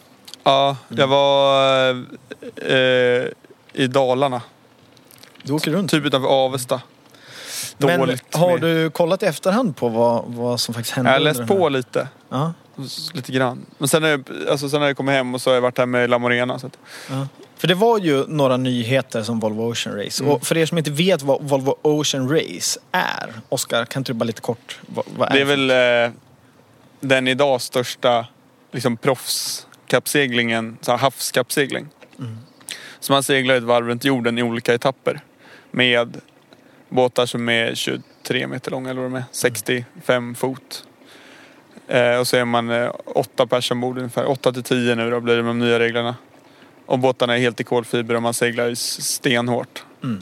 Ja, 0.43 0.77
jag 0.87 1.07
var 1.07 1.89
eh, 2.55 3.25
i 3.73 3.87
Dalarna. 3.87 4.41
Du 5.43 5.53
åker 5.53 5.71
runt. 5.71 5.91
Typ 5.91 6.05
utanför 6.05 6.27
Avesta. 6.27 6.81
Men 7.77 7.99
Dåligt. 7.99 8.35
har 8.35 8.51
med- 8.51 8.61
du 8.61 8.89
kollat 8.89 9.23
i 9.23 9.25
efterhand 9.25 9.75
på 9.75 9.89
vad, 9.89 10.25
vad 10.27 10.59
som 10.59 10.73
faktiskt 10.73 10.95
hände? 10.95 11.11
Jag 11.11 11.15
har 11.15 11.19
läst 11.23 11.47
på 11.47 11.69
lite. 11.69 12.07
Ja, 12.29 12.53
Lite 13.13 13.31
grann. 13.31 13.65
Men 13.77 13.87
sen 13.87 14.01
när, 14.01 14.23
alltså, 14.51 14.69
sen 14.69 14.79
när 14.79 14.87
jag 14.87 14.97
kom 14.97 15.07
hem 15.07 15.35
och 15.35 15.41
så 15.41 15.49
har 15.49 15.55
jag 15.55 15.61
varit 15.61 15.77
här 15.77 15.85
med 15.85 16.09
La 16.09 16.17
Morena. 16.19 16.59
Så 16.59 16.67
att, 16.67 16.77
ja. 17.09 17.27
För 17.57 17.67
det 17.67 17.75
var 17.75 17.99
ju 17.99 18.25
några 18.27 18.57
nyheter 18.57 19.23
som 19.23 19.39
Volvo 19.39 19.71
Ocean 19.71 19.95
Race. 19.97 20.23
Mm. 20.23 20.35
Och 20.35 20.47
för 20.47 20.57
er 20.57 20.65
som 20.65 20.77
inte 20.77 20.91
vet 20.91 21.21
vad 21.21 21.41
Volvo 21.43 21.75
Ocean 21.81 22.29
Race 22.29 22.79
är. 22.91 23.33
Oskar, 23.49 23.85
kan 23.85 23.99
inte 23.99 24.11
du 24.11 24.13
bara 24.17 24.25
lite 24.25 24.41
kort? 24.41 24.79
Vad, 24.87 25.05
vad 25.17 25.29
det 25.31 25.41
är 25.41 25.45
det? 25.45 25.55
väl 25.55 26.05
eh, 26.05 26.11
den 26.99 27.27
idag 27.27 27.61
största 27.61 28.25
liksom, 28.71 28.97
proffskappseglingen, 28.97 30.77
så 30.81 30.91
här 30.91 30.97
havskappsegling. 30.97 31.87
Mm. 32.19 32.37
Så 32.99 33.13
man 33.13 33.23
seglar 33.23 33.55
ett 33.55 33.63
varv 33.63 33.87
runt 33.87 34.05
jorden 34.05 34.37
i 34.37 34.43
olika 34.43 34.73
etapper. 34.73 35.19
Med 35.71 36.17
båtar 36.89 37.25
som 37.25 37.49
är 37.49 37.75
23 37.75 38.47
meter 38.47 38.71
långa 38.71 38.89
eller 38.89 39.01
vad 39.01 39.11
de 39.11 39.17
är, 39.17 39.23
65 39.31 40.35
fot. 40.35 40.83
Eh, 41.87 42.19
och 42.19 42.27
så 42.27 42.37
är 42.37 42.45
man 42.45 42.69
eh, 42.69 42.91
åtta 43.05 43.47
pers 43.47 43.71
ombord 43.71 43.97
ungefär, 43.97 44.29
8 44.29 44.53
till 44.53 44.63
10 44.63 44.95
nu 44.95 45.11
då 45.11 45.19
blir 45.19 45.35
det 45.35 45.43
med 45.43 45.49
de 45.49 45.59
nya 45.59 45.79
reglerna. 45.79 46.15
Och 46.85 46.99
båtarna 46.99 47.35
är 47.35 47.39
helt 47.39 47.59
i 47.59 47.63
kolfiber 47.63 48.15
och 48.15 48.21
man 48.21 48.33
seglar 48.33 48.73
stenhårt. 48.75 49.85
Mm. 50.03 50.21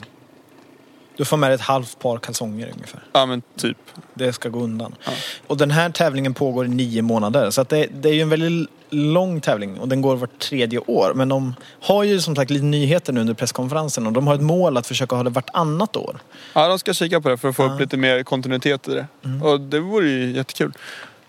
Du 1.16 1.24
får 1.24 1.36
med 1.36 1.50
dig 1.50 1.54
ett 1.54 1.60
halvt 1.60 1.98
par 1.98 2.18
kalsonger 2.18 2.70
ungefär. 2.74 3.00
Ja 3.12 3.26
men 3.26 3.42
typ. 3.56 3.76
Det 4.14 4.32
ska 4.32 4.48
gå 4.48 4.60
undan. 4.60 4.94
Ja. 5.04 5.12
Och 5.46 5.56
den 5.56 5.70
här 5.70 5.90
tävlingen 5.90 6.34
pågår 6.34 6.66
i 6.66 6.68
nio 6.68 7.02
månader. 7.02 7.50
Så 7.50 7.60
att 7.60 7.68
det, 7.68 7.86
det 7.94 8.08
är 8.08 8.12
ju 8.12 8.20
en 8.20 8.28
väldigt 8.28 8.70
lång 8.90 9.40
tävling 9.40 9.80
och 9.80 9.88
den 9.88 10.02
går 10.02 10.16
vart 10.16 10.38
tredje 10.38 10.78
år. 10.78 11.12
Men 11.14 11.28
de 11.28 11.54
har 11.80 12.04
ju 12.04 12.20
som 12.20 12.36
sagt 12.36 12.50
lite 12.50 12.64
nyheter 12.64 13.12
nu 13.12 13.20
under 13.20 13.34
presskonferensen 13.34 14.06
och 14.06 14.12
de 14.12 14.26
har 14.26 14.34
ett 14.34 14.40
mål 14.42 14.76
att 14.76 14.86
försöka 14.86 15.16
ha 15.16 15.22
det 15.22 15.30
vartannat 15.30 15.96
år. 15.96 16.18
Ja, 16.52 16.68
de 16.68 16.78
ska 16.78 16.92
kika 16.94 17.20
på 17.20 17.28
det 17.28 17.36
för 17.36 17.48
att 17.48 17.56
få 17.56 17.62
Ja. 17.62 17.66
Mm. 17.66 17.74
upp 17.74 17.80
lite 17.80 17.96
mer 17.96 18.22
kontinuitet 18.22 18.88
i 18.88 18.94
det. 18.94 19.06
Och 19.42 19.60
det 19.60 19.80
vore 19.80 20.08
ju 20.08 20.32
jättekul. 20.32 20.72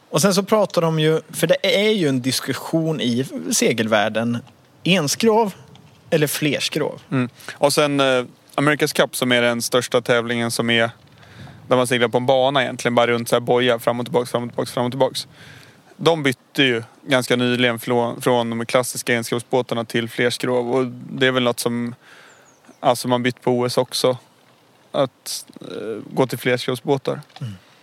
Och 0.10 0.22
sen 0.22 0.34
så 0.34 0.44
pratar 0.44 0.82
de 0.82 1.00
ju, 1.00 1.22
för 1.30 1.48
det 1.48 1.86
är 1.88 1.92
ju 1.92 2.08
en 2.08 2.22
diskussion 2.22 3.02
i 3.02 3.26
segelvärlden, 3.52 4.38
enskrov 4.84 5.54
eller 6.10 6.28
flerskrov. 6.28 7.02
Mm. 7.12 7.30
Och 7.54 7.74
sen 7.74 8.00
eh, 8.00 8.24
America's 8.58 8.96
Cup 8.96 9.16
som 9.16 9.32
är 9.32 9.42
den 9.42 9.62
största 9.62 10.02
tävlingen 10.02 10.52
som 10.52 10.70
är 10.70 10.92
Där 11.68 11.76
man 11.76 11.88
seglar 11.88 12.08
på 12.08 12.18
en 12.18 12.26
bana 12.26 12.64
egentligen, 12.64 12.96
bara 12.96 13.08
runt 13.08 13.30
så 13.30 13.36
här 13.36 13.40
bojar 13.40 13.80
fram 13.80 14.00
och 14.00 14.06
tillbaks, 14.06 14.32
fram 14.32 14.44
och 14.44 14.50
tillbaks, 14.50 14.72
fram 14.72 14.86
och 14.86 14.92
tillbaks. 14.92 15.28
De 15.98 16.24
bytte 16.24 16.64
ju 16.64 16.84
ganska 17.08 17.36
nyligen 17.36 17.80
från, 17.80 18.22
från 18.22 18.50
de 18.50 18.66
klassiska 18.66 19.14
enskrovsbåtarna 19.14 19.86
till 19.86 20.10
flerskrov 20.10 20.76
och 20.76 20.86
det 20.88 21.28
är 21.28 21.32
väl 21.32 21.44
något 21.44 21.60
som 21.60 21.96
alltså 22.80 23.08
man 23.08 23.24
bytt 23.24 23.42
på 23.42 23.52
OS 23.60 23.78
också. 23.78 24.18
Att 24.92 25.46
eh, 25.62 26.14
gå 26.14 26.28
till 26.28 26.38
flerskrovsbåtar. 26.38 27.22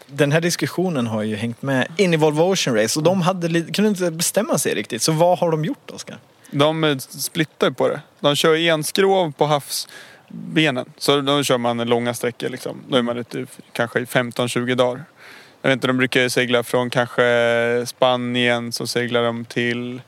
Den 0.06 0.32
här 0.32 0.40
diskussionen 0.40 1.06
har 1.06 1.22
ju 1.22 1.36
hängt 1.36 1.62
med 1.62 1.88
in 1.96 2.14
i 2.14 2.16
Volvo 2.16 2.42
Ocean 2.42 2.76
Race 2.76 2.98
och 2.98 3.02
de 3.02 3.22
hade, 3.22 3.48
kunde 3.60 3.88
inte 3.88 4.10
bestämma 4.10 4.58
sig 4.58 4.74
riktigt. 4.74 5.02
Så 5.02 5.12
vad 5.12 5.38
har 5.38 5.50
de 5.50 5.64
gjort 5.64 5.90
Oskar? 5.90 6.18
De 6.50 6.84
eh, 6.84 6.98
splittar 6.98 7.66
ju 7.66 7.74
på 7.74 7.88
det. 7.88 8.00
De 8.20 8.36
kör 8.36 8.56
enskrov 8.56 9.32
på 9.32 9.46
havsbenen. 10.54 10.92
Så 10.96 11.20
då 11.20 11.42
kör 11.42 11.58
man 11.58 11.78
långa 11.78 12.14
sträckor 12.14 12.48
liksom. 12.48 12.82
Då 12.88 12.96
är 12.96 13.02
man 13.02 13.18
ute 13.18 13.46
kanske 13.72 14.00
i 14.00 14.04
15-20 14.04 14.74
dagar. 14.74 15.04
Jag 15.62 15.68
vet 15.68 15.76
inte, 15.76 15.86
de 15.86 15.96
brukar 15.96 16.28
segla 16.28 16.62
från 16.62 16.90
kanske 16.90 17.84
Spanien 17.86 18.72
så 18.72 18.86
seglar 18.86 19.22
de 19.22 19.44
till 19.44 20.00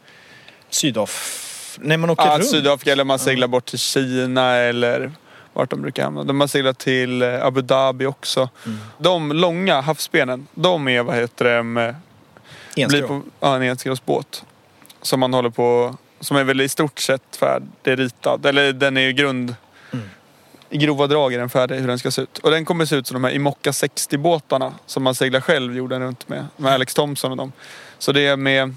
Sydaf... 0.70 1.78
Nej, 1.80 1.96
man 1.96 2.10
åker 2.10 2.26
ja, 2.26 2.38
runt. 2.38 2.50
Sydafrika 2.50 2.92
eller 2.92 3.04
man 3.04 3.18
seglar 3.18 3.48
bort 3.48 3.64
till 3.66 3.78
Kina 3.78 4.54
eller 4.54 5.12
vart 5.52 5.70
de 5.70 5.82
brukar 5.82 6.04
hamna. 6.04 6.24
De 6.24 6.40
har 6.40 6.46
seglat 6.46 6.78
till 6.78 7.22
eh, 7.22 7.44
Abu 7.44 7.62
Dhabi 7.62 8.06
också. 8.06 8.48
Mm. 8.66 8.78
De 8.98 9.32
långa 9.32 9.80
havsbenen, 9.80 10.46
de 10.54 10.88
är 10.88 11.02
vad 11.02 11.16
heter 11.16 11.44
det, 11.44 11.62
med, 11.62 11.94
blir 12.74 12.84
Enskrov. 12.84 13.08
på 13.08 13.22
ja, 13.40 13.56
en 13.56 13.62
enskrovsbåt. 13.62 14.44
Som 15.02 15.20
man 15.20 15.34
håller 15.34 15.50
på, 15.50 15.96
som 16.20 16.36
är 16.36 16.44
väl 16.44 16.60
i 16.60 16.68
stort 16.68 16.98
sett 16.98 17.36
färdigritad. 17.36 18.46
Eller 18.46 18.72
den 18.72 18.96
är 18.96 19.00
ju 19.00 19.12
grund. 19.12 19.54
I 20.70 20.76
grova 20.76 21.06
drag 21.06 21.34
är 21.34 21.38
den 21.38 21.48
färdig 21.48 21.76
hur 21.76 21.88
den 21.88 21.98
ska 21.98 22.10
se 22.10 22.22
ut. 22.22 22.38
Och 22.38 22.50
den 22.50 22.64
kommer 22.64 22.84
se 22.86 22.96
ut 22.96 23.06
som 23.06 23.14
de 23.14 23.24
här 23.24 23.34
Imokka 23.34 23.72
60 23.72 24.18
båtarna 24.18 24.74
som 24.86 25.02
man 25.02 25.14
seglar 25.14 25.40
själv 25.40 25.76
jorden 25.76 26.02
runt 26.02 26.28
med. 26.28 26.46
Med 26.56 26.72
Alex 26.72 26.94
Thompson 26.94 27.30
och 27.30 27.36
dem. 27.36 27.52
Så 27.98 28.12
det 28.12 28.26
är 28.26 28.36
med 28.36 28.74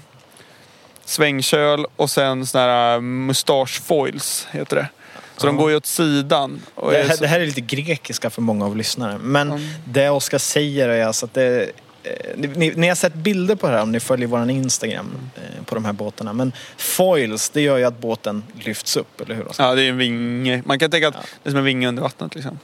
svängköl 1.04 1.86
och 1.96 2.10
sen 2.10 2.46
såna 2.46 2.64
här 2.64 2.94
äh, 2.94 3.00
mustache 3.00 3.80
foils 3.84 4.46
heter 4.50 4.76
det. 4.76 4.88
Så 5.36 5.46
de 5.46 5.56
går 5.56 5.70
ju 5.70 5.76
åt 5.76 5.86
sidan. 5.86 6.62
Det 6.90 6.98
är 7.00 7.04
här, 7.08 7.14
så- 7.16 7.22
det 7.22 7.28
här 7.28 7.40
är 7.40 7.46
lite 7.46 7.60
grekiska 7.60 8.30
för 8.30 8.42
många 8.42 8.64
av 8.66 8.76
lyssnare. 8.76 9.18
Men 9.18 9.48
Mm. 9.50 9.62
det 9.84 10.10
Oskar 10.10 10.38
säger 10.38 10.88
är 10.88 11.04
alltså 11.06 11.26
att 11.26 11.34
det... 11.34 11.70
eh, 12.02 12.12
Ni, 12.36 12.72
ni, 12.76 12.88
har 12.88 12.94
sett 12.94 13.14
bilder 13.14 13.54
på 13.54 13.66
det 13.66 13.72
här 13.72 13.82
om 13.82 13.92
ni 13.92 14.00
följer 14.00 14.26
vår 14.28 14.50
Instagram 14.50 15.30
eh, 15.36 15.64
på 15.64 15.74
de 15.74 15.84
här 15.84 15.92
båtarna. 15.92 16.32
Men 16.32 16.52
foils, 16.76 17.50
det 17.50 17.60
gör 17.60 17.76
ju 17.78 17.84
att 17.84 17.98
båten 17.98 18.42
lyfts 18.64 18.96
upp, 18.96 19.20
eller 19.20 19.34
hur? 19.34 19.46
Ja, 19.58 19.74
det 19.74 19.82
är 19.82 19.88
en 19.88 19.96
vinge. 19.98 20.62
Man 20.66 20.78
kan 20.78 20.90
tänka 20.90 21.08
att 21.08 21.14
Ja. 21.14 21.20
det 21.42 21.48
är 21.48 21.50
som 21.50 21.58
en 21.58 21.64
vinge 21.64 21.88
under 21.88 22.02
vattnet 22.02 22.34
liksom. 22.34 22.58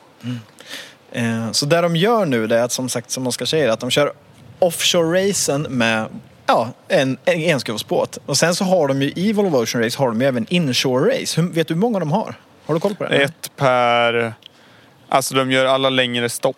Eh, 1.13 1.51
Så 1.53 1.67
det 1.67 1.81
de 1.81 1.97
gör 1.97 2.27
nu 2.27 2.47
det 2.47 2.59
är 2.59 2.63
att 2.63 2.73
som 2.73 2.89
sagt, 2.89 3.11
som 3.11 3.27
Oskar 3.27 3.47
säger, 3.47 3.69
att 3.69 3.81
de 3.81 3.91
kör 3.91 4.13
offshore-racen 4.59 5.69
med 5.69 6.09
ja, 6.47 6.69
en, 6.89 7.19
en 7.25 7.41
enskrovsbåt. 7.41 8.19
Och 8.27 8.37
sen 8.37 8.55
så 8.55 8.65
har 8.65 8.89
de 8.89 9.03
ju 9.03 9.13
i 9.17 9.33
Volvo 9.33 9.57
Ocean 9.63 9.85
Race 9.85 9.99
har 9.99 10.09
de 10.09 10.21
ju 10.21 10.27
även 10.27 10.47
inshore-race. 10.47 11.53
Vet 11.53 11.69
du 11.69 11.75
hur 11.75 11.81
många 11.81 11.99
de 11.99 12.13
har? 12.13 12.35
Har 12.67 12.75
du 12.75 12.81
koll 12.81 12.95
på 12.95 13.05
det? 13.05 13.17
Ett 13.23 13.51
per... 13.57 14.35
Alltså 15.09 15.35
de 15.35 15.51
gör 15.53 15.65
alla 15.65 15.91
längre 15.91 16.29
stopp. 16.29 16.57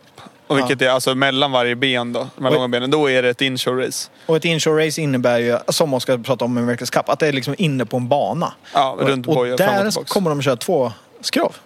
Och 0.49 0.59
vilket 0.59 0.83
är 0.83 0.89
alltså 0.91 1.15
mellan 1.15 1.53
varje 1.53 1.77
ben 1.77 2.13
då, 2.13 2.29
de 2.37 2.45
här 2.45 2.53
långa 2.53 2.69
benen. 2.69 2.91
Då 2.91 3.11
är 3.11 3.23
det 3.23 3.29
ett 3.29 3.41
inshore 3.41 3.87
race. 3.87 4.11
Och 4.27 4.37
ett 4.37 4.45
inshore-race 4.45 5.01
innebär 5.01 5.39
ju, 5.39 5.59
som 5.69 5.95
Oskar 5.95 6.19
pratade 6.19 6.45
om 6.45 6.55
med 6.55 6.65
America's 6.65 6.93
Cup, 6.93 7.09
att 7.09 7.19
det 7.19 7.27
är 7.29 7.33
liksom 7.33 7.55
inne 7.59 7.87
på 7.87 7.97
en 7.97 8.09
bana. 8.09 8.53
Ja, 8.75 8.97
runt 9.01 9.27
och 9.27 9.35
fram 9.35 9.51
och 9.53 9.59
där 9.59 10.05
kommer 10.05 10.31
de 10.31 10.43
köra 10.43 10.57
två 10.57 10.93
skrov. 11.21 11.57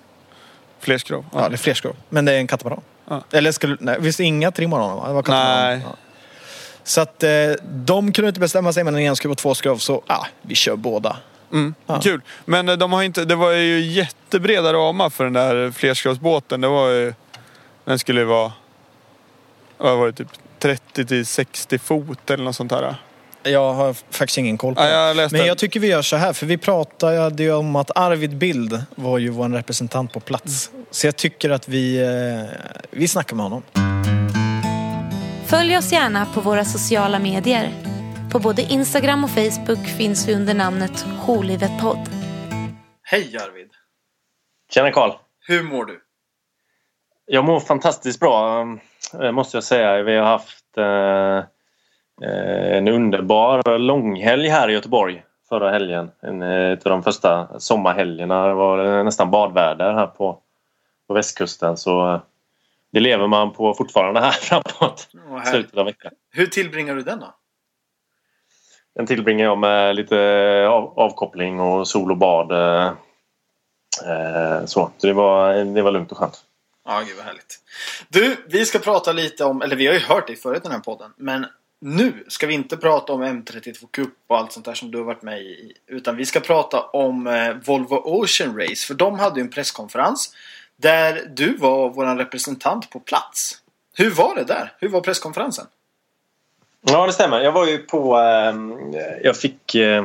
Flerskrov. 0.81 1.25
Ja. 1.33 1.47
eller 1.47 1.57
fler 1.57 1.75
skrov. 1.75 1.97
Men 2.09 2.25
det 2.25 2.33
är 2.33 2.37
en 2.39 2.47
katamaran. 2.47 2.81
Ja. 3.09 3.23
Eller 3.33 3.53
skulle, 3.53 3.77
nej, 3.81 3.97
visst 4.01 4.21
inga 4.21 4.51
trimaraner 4.51 4.95
va? 4.95 5.09
Det 5.09 5.15
var 5.15 5.23
katamaran. 5.23 5.69
Nej. 5.69 5.81
Ja. 5.85 5.97
Så 6.85 7.01
att 7.01 7.23
eh, 7.23 7.31
de 7.65 8.13
kunde 8.13 8.29
inte 8.29 8.41
bestämma 8.41 8.73
sig 8.73 8.85
mellan 8.85 9.01
en 9.01 9.17
skrov 9.17 9.33
och 9.33 9.39
två 9.39 9.55
skrov, 9.55 9.77
så 9.77 10.03
ja, 10.07 10.27
vi 10.43 10.55
kör 10.55 10.77
båda. 10.77 11.17
Mm, 11.53 11.75
Ja. 11.87 12.01
Kul. 12.01 12.21
Men 12.45 12.69
eh, 12.69 12.77
de 12.77 12.93
har 12.93 13.03
inte, 13.03 13.25
det 13.25 13.35
var 13.35 13.51
ju 13.53 13.81
jättebreda 13.81 14.73
ramar 14.73 15.11
för 15.11 15.25
den 15.25 15.33
där 15.33 15.71
flerskrovsbåten. 15.71 16.61
Det 16.61 16.69
var 16.69 16.89
ju... 16.89 17.15
Den 17.85 17.99
skulle 17.99 18.21
ju 18.21 18.27
vara... 18.27 18.53
Vad 19.83 19.99
var 19.99 20.07
det? 20.07 20.13
Typ 20.13 20.29
30 20.59 21.05
till 21.07 21.27
60 21.27 21.79
fot 21.79 22.31
eller 22.31 22.45
något 22.45 22.57
sånt 22.57 22.73
här. 22.73 22.95
Jag 23.43 23.73
har 23.75 23.93
faktiskt 23.93 24.39
ingen 24.39 24.59
koll 24.59 24.75
på 24.75 24.81
Ja, 24.83 24.87
det. 24.87 24.93
jag 24.93 25.17
läste... 25.17 25.37
Men 25.39 25.47
jag 25.47 25.59
tycker 25.59 25.81
vi 25.81 25.87
gör 25.87 26.03
så 26.03 26.17
här, 26.17 26.33
för 26.33 26.47
vi 26.47 26.59
pratade 26.59 27.43
ju 27.43 27.53
om 27.55 27.77
att 27.77 27.91
Arvid 27.99 28.37
Bild 28.37 28.85
var 28.95 29.19
ju 29.19 29.29
vår 29.31 29.49
representant 29.49 30.13
på 30.13 30.21
plats. 30.21 30.71
Så 30.91 31.07
jag 31.07 31.17
tycker 31.17 31.51
att 31.51 31.69
vi, 31.69 31.99
eh, 32.03 32.51
vi 32.91 33.09
snackar 33.09 33.37
med 33.37 33.45
honom. 33.45 33.63
Följ 35.47 35.77
oss 35.77 35.93
gärna 35.93 36.27
på 36.27 36.41
våra 36.41 36.65
sociala 36.65 37.19
medier. 37.19 37.71
På 38.33 38.39
både 38.39 38.63
Instagram 38.63 39.25
och 39.25 39.31
Facebook 39.31 39.87
finns 39.99 40.29
vi 40.29 40.35
under 40.35 40.55
namnet 40.55 41.07
Holivet 41.19 41.71
podd. 41.81 42.09
Hej 43.03 43.37
Arvid! 43.37 43.71
Tjena 44.75 44.91
Karl! 44.91 45.11
Hur 45.47 45.63
mår 45.63 45.85
du? 45.85 46.01
Jag 47.27 47.45
mår 47.45 47.61
fantastiskt 47.61 48.21
bra 48.21 48.65
måste 49.33 49.57
jag 49.57 49.65
säga. 49.65 50.03
Vi 50.03 50.17
har 50.17 50.27
haft 50.27 50.77
eh, 50.77 51.39
eh, 52.29 52.77
en 52.77 52.89
underbar 52.89 53.79
långhelg 53.79 54.49
här 54.49 54.69
i 54.69 54.73
Göteborg 54.73 55.25
förra 55.49 55.71
helgen. 55.71 56.11
En 56.21 56.43
eh, 56.43 56.71
av 56.71 56.79
de 56.83 57.03
första 57.03 57.61
sommarhelgerna. 57.61 58.47
Det 58.47 58.55
var 58.55 58.99
eh, 58.99 59.05
nästan 59.05 59.31
badväder 59.31 59.93
här 59.93 60.07
på, 60.07 60.39
på 61.09 61.15
västkusten. 61.15 61.77
Så 61.77 62.15
eh, 62.15 62.21
det 62.93 63.01
lever 63.01 63.27
man 63.27 63.53
på 63.53 63.75
fortfarande 63.75 64.21
här 64.21 64.31
framåt 64.41 65.09
slutet 65.51 65.79
av 65.79 65.85
veckan. 65.85 66.13
Hur 66.31 66.47
tillbringar 66.47 66.95
du 66.95 67.03
den 67.03 67.21
då? 67.21 67.35
Den 68.95 69.07
tillbringar 69.07 69.45
jag 69.45 69.59
med 69.59 69.97
lite 69.97 70.17
av, 70.71 70.99
avkoppling 70.99 71.61
och 71.61 71.89
sol 71.89 72.11
och 72.11 72.17
bad. 72.17 72.53
Eh, 72.53 72.87
eh, 74.07 74.65
så 74.65 74.91
så 74.99 75.07
det, 75.07 75.13
var, 75.13 75.55
det 75.55 75.83
var 75.83 75.91
lugnt 75.91 76.13
och 76.13 76.19
skönt. 76.19 76.45
Ja, 76.85 77.03
gud 77.07 77.17
vad 77.17 77.25
härligt. 77.25 77.61
Du, 78.09 78.37
vi 78.47 78.67
ska 78.67 78.79
prata 78.79 79.13
lite 79.13 79.45
om, 79.45 79.63
eller 79.63 79.77
vi 79.77 79.87
har 79.87 79.95
ju 79.95 80.01
hört 80.01 80.27
dig 80.27 80.37
förut 80.37 80.59
i 80.59 80.63
den 80.63 80.73
här 80.73 80.79
podden, 80.79 81.13
men 81.17 81.47
nu 81.81 82.25
ska 82.29 82.47
vi 82.47 82.55
inte 82.55 82.77
prata 82.77 83.13
om 83.13 83.23
M32 83.23 83.87
Cup 83.91 84.15
och 84.27 84.39
allt 84.39 84.53
sånt 84.53 84.67
där 84.67 84.75
som 84.75 84.91
du 84.91 84.99
har 84.99 85.05
varit 85.05 85.23
med 85.23 85.41
i. 85.41 85.73
Utan 85.87 86.17
vi 86.17 86.27
ska 86.27 86.41
prata 86.41 86.81
om 86.81 87.27
eh, 87.27 87.55
Volvo 87.65 87.95
Ocean 87.95 88.59
Race, 88.59 88.87
för 88.87 88.95
de 88.95 89.19
hade 89.19 89.41
ju 89.41 89.45
en 89.45 89.51
presskonferens 89.51 90.35
där 90.77 91.23
du 91.37 91.57
var 91.57 91.91
vår 91.91 92.17
representant 92.17 92.91
på 92.91 93.01
plats. 93.01 93.59
Hur 93.97 94.11
var 94.11 94.35
det 94.35 94.45
där? 94.45 94.73
Hur 94.79 94.89
var 94.89 95.01
presskonferensen? 95.01 95.67
Ja, 96.81 97.07
det 97.07 97.13
stämmer. 97.13 97.41
Jag 97.41 97.53
var 97.53 97.67
ju 97.67 97.79
på... 97.79 98.19
Eh, 98.19 98.55
jag 99.23 99.37
fick, 99.37 99.75
eh, 99.75 100.05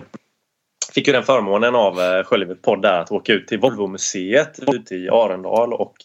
fick 0.93 1.07
ju 1.07 1.13
den 1.13 1.23
förmånen 1.23 1.75
av 1.75 2.01
eh, 2.01 2.23
Sköljevid 2.23 2.61
podd 2.61 2.81
där 2.81 2.99
att 2.99 3.11
åka 3.11 3.33
ut 3.33 3.47
till 3.47 3.59
Volvo-museet 3.59 4.59
ute 4.59 4.95
i 4.95 5.09
Arendal 5.09 5.73
och, 5.73 5.95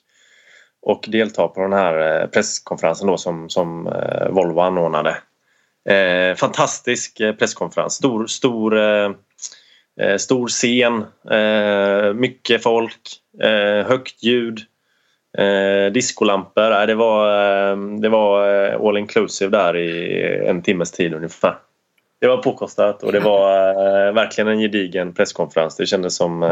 och 0.82 1.04
delta 1.08 1.48
på 1.48 1.60
den 1.60 1.72
här 1.72 2.22
eh, 2.22 2.26
presskonferensen 2.26 3.06
då 3.06 3.16
som, 3.16 3.48
som 3.48 3.86
eh, 3.86 4.28
Volvo 4.28 4.60
anordnade. 4.60 5.16
Eh, 5.88 6.36
fantastisk 6.36 7.20
eh, 7.20 7.34
presskonferens. 7.34 7.94
Stor, 7.94 8.26
stor, 8.26 8.78
eh, 8.78 9.10
stor 10.18 10.48
scen, 10.48 11.04
eh, 11.30 12.14
mycket 12.14 12.62
folk, 12.62 13.00
eh, 13.42 13.86
högt 13.86 14.22
ljud. 14.22 14.60
Eh, 15.38 15.92
discolampor. 15.92 16.86
Det 16.86 16.94
var, 16.94 17.26
eh, 17.70 17.76
det 17.76 18.08
var 18.08 18.46
all 18.88 18.96
inclusive 18.96 19.50
där 19.50 19.76
i 19.76 20.46
en 20.46 20.62
timmes 20.62 20.92
tid 20.92 21.14
ungefär. 21.14 21.56
Det 22.20 22.28
var 22.28 22.36
påkostat 22.36 23.02
och 23.02 23.12
det 23.12 23.20
var 23.20 23.68
eh, 23.68 24.12
verkligen 24.12 24.48
en 24.48 24.60
gedigen 24.60 25.14
presskonferens. 25.14 25.76
Det 25.76 25.86
kändes 25.86 26.16
som 26.16 26.42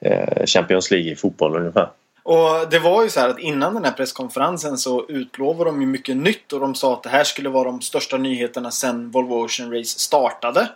eh, 0.00 0.44
Champions 0.46 0.90
League 0.90 1.12
i 1.12 1.16
fotboll 1.16 1.56
ungefär. 1.56 1.88
Och 2.24 2.68
det 2.70 2.78
var 2.78 3.02
ju 3.02 3.10
så 3.10 3.20
här 3.20 3.28
att 3.28 3.38
innan 3.38 3.74
den 3.74 3.84
här 3.84 3.92
presskonferensen 3.92 4.78
så 4.78 5.04
utlovade 5.08 5.70
de 5.70 5.80
ju 5.80 5.86
mycket 5.86 6.16
nytt 6.16 6.52
och 6.52 6.60
de 6.60 6.74
sa 6.74 6.92
att 6.92 7.02
det 7.02 7.08
här 7.08 7.24
skulle 7.24 7.48
vara 7.48 7.64
de 7.64 7.80
största 7.80 8.16
nyheterna 8.16 8.70
sedan 8.70 9.10
Volvo 9.10 9.44
Ocean 9.44 9.72
Race 9.72 9.98
startade. 9.98 10.68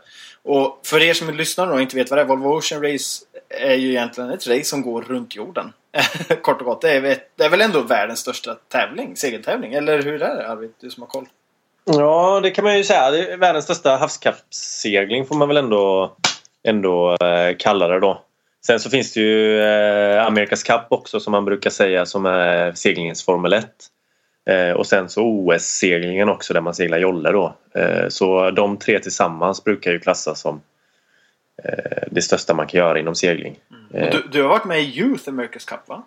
Och 0.43 0.81
för 0.85 1.02
er 1.02 1.14
som 1.14 1.35
lyssnar 1.37 1.73
och 1.73 1.81
inte 1.81 1.97
vet 1.97 2.11
vad 2.11 2.19
det 2.19 2.23
är, 2.23 2.26
Volvo 2.26 2.59
Ocean 2.59 2.83
Race 2.83 3.25
är 3.49 3.75
ju 3.75 3.88
egentligen 3.90 4.31
ett 4.31 4.47
race 4.47 4.64
som 4.64 4.83
går 4.83 5.02
runt 5.02 5.37
jorden. 5.37 5.73
Kort 6.43 6.61
och 6.61 6.67
gott. 6.67 6.81
Det 6.81 6.90
är, 6.90 7.00
väl- 7.00 7.19
det 7.37 7.45
är 7.45 7.50
väl 7.50 7.61
ändå 7.61 7.81
världens 7.81 8.19
största 8.21 8.55
tävling, 8.55 9.17
segeltävling. 9.17 9.73
Eller 9.75 10.02
hur 10.02 10.14
är 10.14 10.19
det 10.37 10.49
Arvid? 10.49 10.71
Du 10.81 10.90
som 10.90 11.02
har 11.02 11.09
koll. 11.09 11.26
Ja, 11.85 12.40
det 12.43 12.50
kan 12.50 12.64
man 12.64 12.76
ju 12.76 12.85
säga. 12.85 13.11
Det 13.11 13.33
är 13.33 13.37
världens 13.37 13.64
största 13.64 13.97
havskappssegling 13.97 15.26
får 15.26 15.35
man 15.35 15.49
väl 15.49 15.57
ändå, 15.57 16.12
ändå 16.69 17.14
eh, 17.14 17.57
kalla 17.59 17.88
det 17.88 18.00
då. 18.00 18.23
Sen 18.67 18.81
så 18.81 18.91
finns 18.91 19.12
det 19.12 19.21
ju 19.21 19.61
eh, 19.62 20.27
Amerikas 20.27 20.62
Cup 20.62 20.83
också 20.88 21.21
som 21.21 21.31
man 21.31 21.45
brukar 21.45 21.71
säga 21.71 22.07
som 22.07 22.27
är 22.27 22.73
seglingens 22.73 23.25
Formel 23.25 23.53
1. 23.53 23.67
Eh, 24.50 24.71
och 24.71 24.87
sen 24.87 25.09
så 25.09 25.23
OS-seglingen 25.23 26.29
också 26.29 26.55
där 26.55 26.61
man 26.61 26.75
seglar 26.75 26.99
jolle 26.99 27.31
då. 27.31 27.55
Eh, 27.75 28.09
så 28.09 28.50
de 28.50 28.77
tre 28.77 28.99
tillsammans 28.99 29.65
brukar 29.65 29.91
ju 29.91 29.99
klassas 29.99 30.41
som 30.41 30.61
eh, 31.65 32.03
det 32.11 32.23
största 32.23 32.55
man 32.55 32.67
kan 32.67 32.79
göra 32.79 32.99
inom 32.99 33.15
segling. 33.15 33.59
Och 33.93 33.99
du, 34.11 34.29
du 34.33 34.43
har 34.43 34.49
varit 34.49 34.65
med 34.65 34.81
i 34.83 34.99
Youth 34.99 35.29
America's 35.29 35.69
Cup 35.69 35.88
va? 35.88 36.03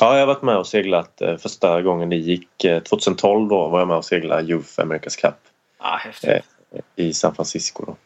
Ja, 0.00 0.12
jag 0.12 0.20
har 0.20 0.26
varit 0.26 0.42
med 0.42 0.56
och 0.56 0.66
seglat 0.66 1.22
första 1.38 1.82
gången 1.82 2.10
det 2.10 2.16
gick. 2.16 2.64
eh, 2.64 2.82
2012 2.82 3.48
då 3.48 3.68
var 3.68 3.78
jag 3.78 3.88
med 3.88 3.96
och 3.96 4.04
seglade 4.04 4.42
Youth 4.42 4.80
America's 4.80 5.20
Cup 5.20 5.34
Ah, 5.78 5.96
häftigt. 5.96 6.44
I 6.96 7.12
San 7.12 7.34
Francisco. 7.34 7.84
Då. 7.86 7.96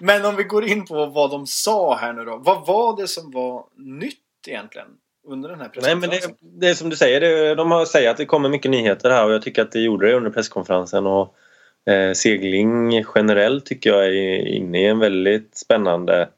Men 0.00 0.24
om 0.24 0.36
vi 0.36 0.44
går 0.44 0.64
in 0.64 0.86
på 0.86 1.06
vad 1.06 1.30
de 1.30 1.46
sa 1.46 1.96
här 1.96 2.12
nu 2.12 2.24
då. 2.24 2.36
Vad 2.36 2.66
var 2.66 2.96
det 2.96 3.08
som 3.08 3.30
var 3.30 3.64
nytt 3.76 4.18
egentligen 4.46 4.88
under 5.26 5.48
den 5.48 5.60
här 5.60 5.70
Nej, 5.82 5.94
men 5.96 6.10
presskonferensen? 6.10 6.36
det, 6.40 6.66
det 6.66 6.70
är 6.70 6.74
som 6.74 6.90
du 6.90 6.96
säger, 6.96 7.20
det, 7.20 7.54
de 7.54 7.70
har 7.70 7.84
säger 7.84 8.10
att 8.10 8.16
det 8.16 8.24
kommer 8.24 8.48
mycket 8.48 8.70
nyheter 8.70 9.10
här 9.10 9.24
och 9.24 9.32
jag 9.32 9.42
tycker 9.42 9.62
att 9.62 9.72
det 9.72 9.80
gjorde 9.80 10.06
det 10.06 10.16
under 10.16 10.30
presskonferensen. 10.30 11.06
Och, 11.06 11.34
eh, 11.92 12.12
segling 12.12 13.04
generellt 13.14 13.66
tycker 13.66 13.90
jag 13.90 14.06
är 14.06 14.46
inne 14.46 14.80
i 14.80 14.86
en 14.86 14.98
väldigt 14.98 15.56
spännande 15.56 16.28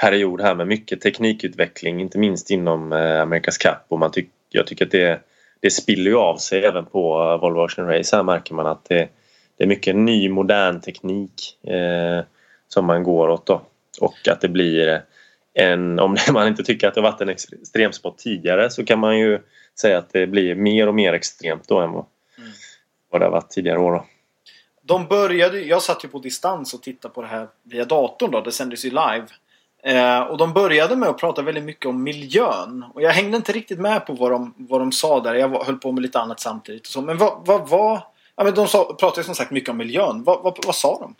period 0.00 0.40
här 0.40 0.54
med 0.54 0.66
mycket 0.66 1.00
teknikutveckling, 1.00 2.00
inte 2.00 2.18
minst 2.18 2.50
inom 2.50 2.92
eh, 2.92 2.96
America's 2.98 3.60
Cup. 3.60 3.84
Och 3.88 3.98
man 3.98 4.10
tyck, 4.10 4.28
jag 4.48 4.66
tycker 4.66 4.84
att 4.84 4.90
det, 4.90 5.20
det 5.60 5.70
spiller 5.70 6.10
ju 6.10 6.16
av 6.16 6.36
sig 6.36 6.64
även 6.64 6.84
på 6.84 7.22
eh, 7.22 7.40
Volvo 7.40 7.60
Ocean 7.60 7.88
Race. 7.88 8.16
Här 8.16 8.22
märker 8.22 8.54
man 8.54 8.66
att 8.66 8.84
det, 8.84 9.08
det 9.56 9.64
är 9.64 9.68
mycket 9.68 9.96
ny 9.96 10.28
modern 10.28 10.80
teknik 10.80 11.58
eh, 11.66 12.24
som 12.68 12.84
man 12.86 13.02
går 13.02 13.28
åt. 13.28 13.46
Då. 13.46 13.62
Och 14.00 14.28
att 14.28 14.40
det 14.40 14.48
blir 14.48 15.02
en, 15.54 15.98
om 15.98 16.16
man 16.32 16.48
inte 16.48 16.62
tycker 16.62 16.88
att 16.88 16.94
det 16.94 17.00
varit 17.00 17.20
en 17.20 17.28
extremsport 17.28 18.16
tidigare 18.16 18.70
så 18.70 18.84
kan 18.84 18.98
man 18.98 19.18
ju 19.18 19.40
säga 19.80 19.98
att 19.98 20.12
det 20.12 20.26
blir 20.26 20.54
mer 20.54 20.86
och 20.88 20.94
mer 20.94 21.12
extremt 21.12 21.68
då 21.68 21.80
än 21.80 21.92
vad, 21.92 22.06
Mm. 22.38 22.50
vad 23.10 23.20
det 23.20 23.24
har 23.24 23.32
varit 23.32 23.50
tidigare 23.50 23.78
år. 23.78 23.92
Då. 23.92 24.04
De 24.82 25.06
började 25.06 25.60
Jag 25.60 25.82
satt 25.82 26.04
ju 26.04 26.08
på 26.08 26.18
distans 26.18 26.74
och 26.74 26.82
tittade 26.82 27.14
på 27.14 27.22
det 27.22 27.28
här 27.28 27.48
via 27.62 27.84
datorn 27.84 28.30
då. 28.30 28.40
Det 28.40 28.52
sändes 28.52 28.84
ju 28.84 28.90
live. 28.90 29.26
Eh, 29.82 30.20
och 30.20 30.38
de 30.38 30.52
började 30.52 30.96
med 30.96 31.08
att 31.08 31.18
prata 31.18 31.42
väldigt 31.42 31.64
mycket 31.64 31.86
om 31.86 32.02
miljön. 32.02 32.84
Och 32.94 33.02
jag 33.02 33.10
hängde 33.10 33.36
inte 33.36 33.52
riktigt 33.52 33.78
med 33.78 34.06
på 34.06 34.12
vad 34.12 34.30
de, 34.30 34.54
vad 34.56 34.80
de 34.80 34.92
sa 34.92 35.20
där. 35.20 35.34
Jag 35.34 35.64
höll 35.64 35.76
på 35.76 35.92
med 35.92 36.02
lite 36.02 36.18
annat 36.20 36.40
samtidigt. 36.40 36.86
Och 36.86 36.92
så. 36.92 37.00
Men 37.00 37.18
vad, 37.18 37.46
vad 37.46 37.68
var... 37.68 38.00
Ja, 38.36 38.44
men 38.44 38.54
de 38.54 38.66
sa, 38.66 38.96
pratade 39.00 39.24
som 39.24 39.34
sagt 39.34 39.50
mycket 39.50 39.70
om 39.70 39.76
miljön. 39.76 40.22
Vad, 40.22 40.42
vad, 40.42 40.58
vad 40.66 40.74
sa 40.74 40.98
de? 41.00 41.14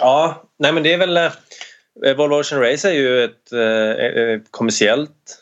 Ja, 0.00 0.42
nej 0.58 0.72
men 0.72 0.82
det 0.82 0.92
är 0.92 0.98
väl... 0.98 1.16
Eh, 1.16 2.16
Volvo 2.16 2.34
Ocean 2.34 2.62
Race 2.62 2.88
är 2.88 2.92
ju 2.92 3.24
ett 3.24 3.52
eh, 3.52 4.04
eh 4.04 4.40
kommersiellt 4.50 5.38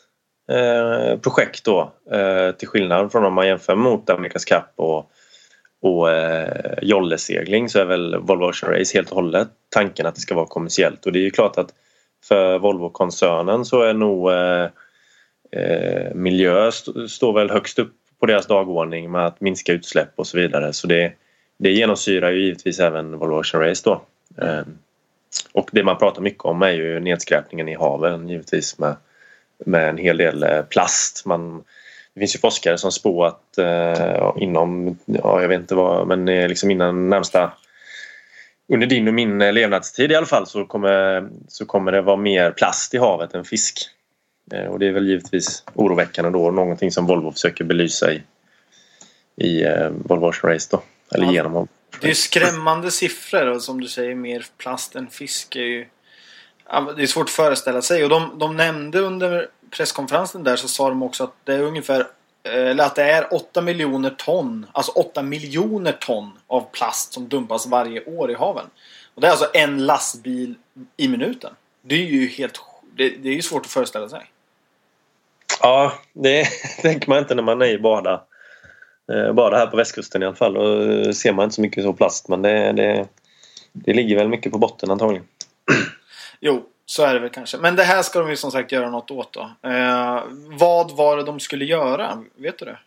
eh, 0.51 1.19
projekt 1.19 1.65
då. 1.65 1.93
Eh, 2.11 2.51
till 2.51 2.67
skillnad 2.67 3.11
från 3.11 3.25
om 3.25 3.33
man 3.33 3.47
jämför 3.47 3.75
mot 3.75 4.09
Amerikas 4.09 4.45
Cup 4.45 4.65
och, 4.75 5.11
och 5.81 6.11
eh, 6.11 6.73
jollesegling 6.81 7.69
så 7.69 7.79
är 7.79 7.85
väl 7.85 8.17
Volvo 8.17 8.49
Ocean 8.49 8.73
Race 8.73 8.97
helt 8.97 9.09
och 9.09 9.15
hållet 9.15 9.47
tanken 9.69 10.05
att 10.05 10.15
det 10.15 10.21
ska 10.21 10.35
vara 10.35 10.45
kommersiellt. 10.45 11.05
Och 11.05 11.11
det 11.11 11.19
är 11.19 11.23
ju 11.23 11.31
klart 11.31 11.57
att 11.57 11.69
för 12.23 12.59
Volvo-koncernen 12.59 13.65
så 13.65 13.81
är 13.81 13.93
nog 13.93 14.31
eh, 14.31 14.67
eh, 15.51 16.13
miljö 16.13 16.67
st- 16.67 17.07
står 17.07 17.33
väl 17.33 17.49
högst 17.49 17.79
upp 17.79 17.93
på 18.19 18.25
deras 18.25 18.47
dagordning 18.47 19.11
med 19.11 19.25
att 19.25 19.41
minska 19.41 19.73
utsläpp 19.73 20.09
och 20.15 20.27
så 20.27 20.37
vidare. 20.37 20.73
Så 20.73 20.87
det, 20.87 21.13
det 21.59 21.71
genomsyrar 21.71 22.31
ju 22.31 22.41
givetvis 22.43 22.79
även 22.79 23.17
Volvo 23.17 23.39
Ocean 23.39 23.63
Race 23.63 23.81
då. 23.85 24.01
Eh, 24.41 24.61
och 25.53 25.69
det 25.71 25.83
man 25.83 25.97
pratar 25.97 26.21
mycket 26.21 26.45
om 26.45 26.61
är 26.61 26.71
ju 26.71 26.99
nedskräpningen 26.99 27.67
i 27.69 27.75
haven 27.75 28.29
givetvis 28.29 28.79
med, 28.79 28.95
med 29.65 29.89
en 29.89 29.97
hel 29.97 30.17
del 30.17 30.43
eh, 30.43 30.61
plast. 30.61 31.25
Man, 31.25 31.63
det 32.13 32.19
finns 32.19 32.35
ju 32.35 32.39
forskare 32.39 32.77
som 32.77 32.91
spår 32.91 33.27
att 33.27 33.57
eh, 33.57 34.31
inom, 34.37 34.97
ja 35.05 35.41
jag 35.41 35.47
vet 35.47 35.59
inte 35.59 35.75
vad, 35.75 36.07
men 36.07 36.27
eh, 36.27 36.47
liksom 36.47 36.71
innan 36.71 37.09
närmsta 37.09 37.51
under 38.67 38.87
din 38.87 39.07
och 39.07 39.13
min 39.13 39.41
eh, 39.41 39.53
levnadstid 39.53 40.11
i 40.11 40.15
alla 40.15 40.25
fall 40.25 40.47
så 40.47 40.65
kommer, 40.65 41.29
så 41.47 41.65
kommer 41.65 41.91
det 41.91 42.01
vara 42.01 42.17
mer 42.17 42.51
plast 42.51 42.93
i 42.93 42.97
havet 42.97 43.33
än 43.33 43.45
fisk. 43.45 43.79
Eh, 44.53 44.65
Och 44.65 44.79
det 44.79 44.87
är 44.87 44.91
väl 44.91 45.07
givetvis 45.07 45.63
oroväckande 45.73 46.31
då, 46.31 46.51
någonting 46.51 46.91
som 46.91 47.05
Volvo 47.07 47.31
försöker 47.31 47.63
belysa 47.63 48.13
i, 48.13 48.23
i 49.35 49.63
eh, 49.63 49.89
Volvo 49.89 50.27
Ocean 50.27 50.53
Race 50.53 50.67
då. 50.71 50.81
Eller 51.11 51.25
Ja. 51.25 51.31
genom. 51.33 51.67
Det 52.01 52.09
är 52.09 52.13
skrämmande 52.13 52.91
siffror 52.91 53.47
och 53.47 53.61
som 53.61 53.81
du 53.81 53.87
säger 53.87 54.15
mer 54.15 54.45
plast 54.57 54.95
än 54.95 55.09
fisk 55.09 55.55
är 55.55 55.59
ju... 55.59 55.87
Det 56.95 57.03
är 57.03 57.07
svårt 57.07 57.25
att 57.25 57.29
föreställa 57.29 57.81
sig 57.81 58.03
och 58.03 58.09
de, 58.09 58.39
de 58.39 58.57
nämnde 58.57 58.99
under 58.99 59.49
presskonferensen 59.71 60.43
där 60.43 60.55
så 60.55 60.67
sa 60.67 60.89
de 60.89 61.03
också 61.03 61.23
att 61.23 61.33
det 61.43 61.53
är 61.53 61.61
ungefär 61.61 61.99
eh, 62.43 62.53
eller 62.53 62.83
att 62.83 62.95
det 62.95 63.03
är 63.03 63.33
8 63.33 63.61
miljoner 63.61 64.09
ton, 64.09 64.65
alltså 64.71 64.91
8 64.91 65.21
miljoner 65.21 65.91
ton 65.91 66.31
av 66.47 66.61
plast 66.71 67.13
som 67.13 67.29
dumpas 67.29 67.67
varje 67.67 68.05
år 68.05 68.31
i 68.31 68.33
haven. 68.33 68.65
Och 69.15 69.21
det 69.21 69.27
är 69.27 69.31
alltså 69.31 69.49
en 69.53 69.85
lastbil 69.85 70.55
i 70.97 71.07
minuten. 71.07 71.53
Det 71.81 71.95
är 71.95 72.05
ju 72.05 72.27
helt... 72.27 72.61
Det, 72.95 73.09
det 73.09 73.29
är 73.29 73.33
ju 73.33 73.41
svårt 73.41 73.65
att 73.65 73.71
föreställa 73.71 74.09
sig. 74.09 74.25
Ja, 75.61 75.93
det 76.13 76.45
tänker 76.81 77.09
man 77.09 77.19
inte 77.19 77.35
när 77.35 77.43
man 77.43 77.61
är 77.61 77.65
i 77.65 77.79
bada. 77.79 78.23
Eh, 79.11 79.33
Bada 79.33 79.57
här 79.57 79.67
på 79.67 79.77
västkusten 79.77 80.23
i 80.23 80.25
alla 80.25 80.35
fall. 80.35 80.57
Och 80.57 80.83
eh, 80.83 81.11
ser 81.11 81.33
man 81.33 81.43
inte 81.43 81.55
så 81.55 81.61
mycket 81.61 81.83
så 81.83 81.93
plast 81.93 82.27
men 82.27 82.41
det, 82.41 82.71
det, 82.71 83.07
det 83.73 83.93
ligger 83.93 84.15
väl 84.15 84.27
mycket 84.27 84.51
på 84.51 84.57
botten 84.57 84.91
antagligen. 84.91 85.25
Jo, 86.39 86.63
så 86.85 87.03
är 87.03 87.13
det 87.13 87.19
väl 87.19 87.29
kanske. 87.29 87.57
Men 87.57 87.75
det 87.75 87.83
här 87.83 88.01
ska 88.01 88.19
de 88.19 88.29
ju 88.29 88.35
som 88.35 88.51
sagt 88.51 88.71
göra 88.71 88.89
något 88.89 89.11
åt 89.11 89.33
då. 89.33 89.69
Eh, 89.69 90.23
vad 90.59 90.91
var 90.91 91.17
det 91.17 91.23
de 91.23 91.39
skulle 91.39 91.65
göra? 91.65 92.23
Vet 92.35 92.59
du 92.59 92.65
det? 92.65 92.77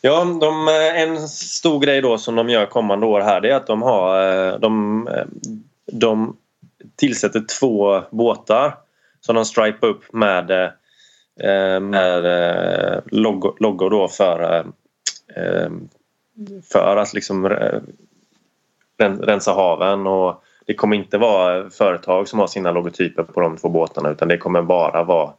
Ja, 0.00 0.24
de, 0.40 0.68
eh, 0.68 1.02
en 1.02 1.28
stor 1.28 1.80
grej 1.80 2.00
då 2.00 2.18
som 2.18 2.34
de 2.34 2.48
gör 2.48 2.66
kommande 2.66 3.06
år 3.06 3.20
här 3.20 3.40
det 3.40 3.50
är 3.50 3.54
att 3.54 3.66
de 3.66 3.82
har 3.82 4.58
de, 4.58 5.08
de 5.92 6.36
tillsätter 6.96 7.44
två 7.60 8.02
båtar 8.10 8.74
som 9.20 9.34
de 9.34 9.44
stripar 9.44 9.86
upp 9.86 10.12
med, 10.12 10.72
med 11.82 12.22
logo, 13.06 13.56
logo 13.58 13.88
då 13.88 14.08
för, 14.08 14.64
för 16.72 16.96
att 16.96 17.14
liksom 17.14 17.44
eh, 17.46 17.80
ren- 18.98 19.22
rensa 19.22 19.52
haven 19.52 20.06
och 20.06 20.42
det 20.66 20.74
kommer 20.74 20.96
inte 20.96 21.18
vara 21.18 21.70
företag 21.70 22.28
som 22.28 22.38
har 22.38 22.46
sina 22.46 22.70
logotyper 22.72 23.22
på 23.22 23.40
de 23.40 23.56
två 23.56 23.68
båtarna 23.68 24.10
utan 24.10 24.28
det 24.28 24.38
kommer 24.38 24.62
bara 24.62 25.04
vara 25.04 25.32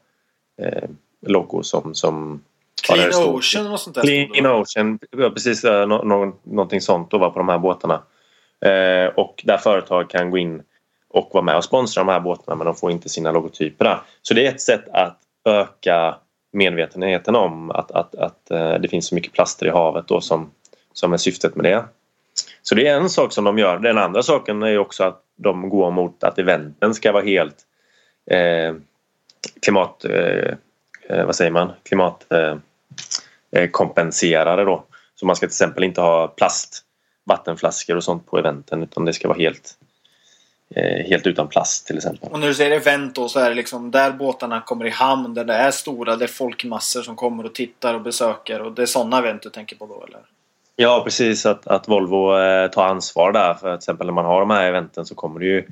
eh, 0.62 0.89
logo 1.28 1.63
som, 1.63 1.95
som 1.95 2.41
Clean. 2.84 3.10
Ocean 3.36 3.71
och 3.71 3.80
sånt 3.80 3.95
där. 3.95 4.02
Clean. 4.02 4.45
Ocean, 4.45 4.99
precis 5.12 5.63
eh, 5.63 5.88
nå, 5.88 6.04
nå, 6.04 6.36
någonting 6.43 6.82
sånt 6.82 7.12
då 7.12 7.17
var 7.17 7.30
på 7.30 7.39
de 7.39 7.49
här 7.49 7.58
båtarna. 7.58 8.02
Eh, 8.65 9.06
och 9.15 9.43
där 9.45 9.58
företag 9.58 10.10
kan 10.10 10.30
gå 10.32 10.38
in 10.38 10.63
och 11.10 11.30
vara 11.34 11.43
med 11.43 11.58
och 11.58 11.63
sponsra 11.63 12.04
de 12.04 12.12
här 12.12 12.19
båtarna 12.19 12.56
men 12.56 12.65
de 12.65 12.75
får 12.75 12.91
inte 12.91 13.10
sina 13.10 13.32
logotyper 13.32 13.86
där. 13.86 13.99
Så 14.21 14.34
det 14.34 14.45
är 14.45 14.49
ett 14.49 14.62
sätt 14.62 14.88
att 14.93 15.19
öka 15.45 16.15
medvetenheten 16.52 17.36
om 17.36 17.72
att, 17.72 17.92
att, 17.92 18.16
att 18.16 18.52
eh, 18.52 18.74
det 18.74 18.88
finns 18.88 19.08
så 19.08 19.16
mycket 19.16 19.34
plaster 19.34 19.66
i 19.66 19.70
havet 19.70 20.08
då 20.08 20.22
som, 20.22 20.52
som 20.94 21.14
är 21.14 21.18
syftet 21.18 21.56
med 21.56 21.66
det. 21.66 21.86
Så 22.62 22.76
det 22.76 22.88
är 22.88 22.98
en 22.98 23.10
sak 23.10 23.34
som 23.34 23.44
de 23.44 23.58
gör. 23.58 23.80
Den 23.80 23.98
andra 23.98 24.24
saken 24.24 24.64
är 24.64 24.78
också 24.78 25.04
att 25.04 25.24
de 25.36 25.70
går 25.70 25.92
mot 25.92 26.24
att 26.24 26.40
eventen 26.40 26.94
ska 26.94 27.12
vara 27.12 27.24
helt 27.24 27.56
eh, 28.32 28.76
klimat... 29.62 30.06
Eh, 30.06 30.54
eh 31.10 31.26
vad 31.26 31.36
säger 31.36 31.52
man? 31.52 31.72
Klimatkompenserade 31.84 34.62
Eh, 34.62 34.68
eh 34.68 34.70
då. 34.74 34.84
Så 35.16 35.26
man 35.26 35.36
ska 35.36 35.48
till 35.48 35.54
exempel 35.54 35.84
inte 35.84 36.02
ha 36.02 36.28
plast, 36.28 36.84
vattenflaskor 37.26 37.96
och 37.96 38.04
sånt 38.04 38.26
på 38.26 38.38
eventen 38.38 38.84
utan 38.84 39.06
det 39.06 39.14
ska 39.14 39.28
vara 39.28 39.38
helt, 39.38 39.79
helt 41.06 41.28
utan 41.28 41.48
plast 41.48 41.88
till 41.88 41.98
exempel. 41.98 42.30
Och 42.32 42.40
när 42.40 42.48
du 42.48 42.54
säger 42.54 42.72
event 42.72 43.16
då 43.16 43.30
så 43.30 43.40
är 43.40 43.50
det 43.50 43.56
liksom 43.56 43.92
där 43.92 44.12
båtarna 44.12 44.62
kommer 44.62 44.86
i 44.86 44.90
hamn, 44.90 45.34
där 45.34 45.44
det 45.44 45.54
är 45.54 45.72
stora, 45.72 46.16
det 46.16 46.26
är 46.26 46.28
folkmassor 46.28 47.02
som 47.02 47.16
kommer 47.16 47.46
och 47.46 47.56
tittar 47.56 47.94
och 47.94 48.02
besöker. 48.02 48.62
Och 48.62 48.72
det 48.72 48.82
är 48.82 48.86
sådana 48.86 49.18
event 49.18 49.42
du 49.42 49.50
tänker 49.50 49.76
på 49.76 49.86
då 49.86 50.04
eller? 50.08 50.20
Ja 50.76 51.02
precis 51.04 51.46
att, 51.46 51.68
att 51.68 51.88
Volvo 51.88 52.38
eh, 52.38 52.70
tar 52.70 52.86
ansvar 52.86 53.32
där 53.32 53.54
för 53.54 53.72
till 53.72 53.78
exempel 53.78 54.08
när 54.08 54.14
man 54.14 54.26
har 54.26 54.40
de 54.40 54.50
här 54.50 54.68
eventen 54.68 55.06
så 55.06 55.16
kommer 55.16 55.40
det 55.40 55.46
ju 55.46 55.64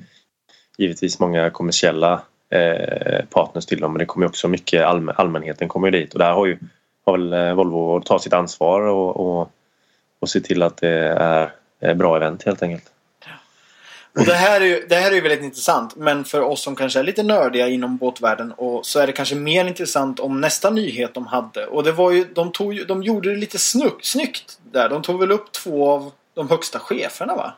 givetvis 0.78 1.18
många 1.18 1.50
kommersiella 1.50 2.22
eh, 2.50 3.24
partners 3.30 3.66
till 3.66 3.80
dem 3.80 3.92
men 3.92 3.98
det 3.98 4.06
kommer 4.06 4.26
ju 4.26 4.28
också 4.28 4.48
mycket 4.48 4.84
allmän, 4.84 5.14
allmänheten 5.18 5.68
kommer 5.68 5.88
ju 5.88 6.00
dit 6.00 6.12
och 6.12 6.18
där 6.18 6.32
har 6.32 6.46
ju 6.46 6.58
har 7.04 7.18
väl 7.18 7.32
eh, 7.32 7.54
Volvo 7.54 7.96
att 7.96 8.06
ta 8.06 8.18
sitt 8.18 8.32
ansvar 8.32 8.80
och, 8.80 9.16
och, 9.16 9.50
och 10.20 10.28
se 10.28 10.40
till 10.40 10.62
att 10.62 10.76
det 10.76 11.08
är 11.08 11.50
eh, 11.80 11.94
bra 11.94 12.16
event 12.16 12.42
helt 12.42 12.62
enkelt. 12.62 12.92
Och 14.18 14.24
det 14.24 14.34
här, 14.34 14.60
är 14.60 14.64
ju, 14.64 14.86
det 14.88 14.94
här 14.94 15.10
är 15.10 15.14
ju 15.14 15.20
väldigt 15.20 15.42
intressant. 15.42 15.96
Men 15.96 16.24
för 16.24 16.40
oss 16.40 16.62
som 16.62 16.76
kanske 16.76 16.98
är 16.98 17.02
lite 17.02 17.22
nördiga 17.22 17.68
inom 17.68 17.96
båtvärlden 17.96 18.52
och 18.52 18.86
så 18.86 19.00
är 19.00 19.06
det 19.06 19.12
kanske 19.12 19.34
mer 19.34 19.64
intressant 19.64 20.20
om 20.20 20.40
nästa 20.40 20.70
nyhet 20.70 21.14
de 21.14 21.26
hade. 21.26 21.66
Och 21.66 21.84
det 21.84 21.92
var 21.92 22.10
ju, 22.10 22.24
de, 22.34 22.52
tog, 22.52 22.74
ju- 22.74 22.84
de 22.84 23.02
gjorde 23.02 23.30
det 23.30 23.36
lite 23.36 23.58
snuck, 23.58 24.04
snyggt 24.04 24.58
där. 24.72 24.88
De 24.88 25.02
tog 25.02 25.20
väl 25.20 25.32
upp 25.32 25.52
två 25.52 25.90
av 25.90 26.12
de 26.34 26.48
högsta 26.48 26.78
cheferna 26.78 27.34
va? 27.36 27.52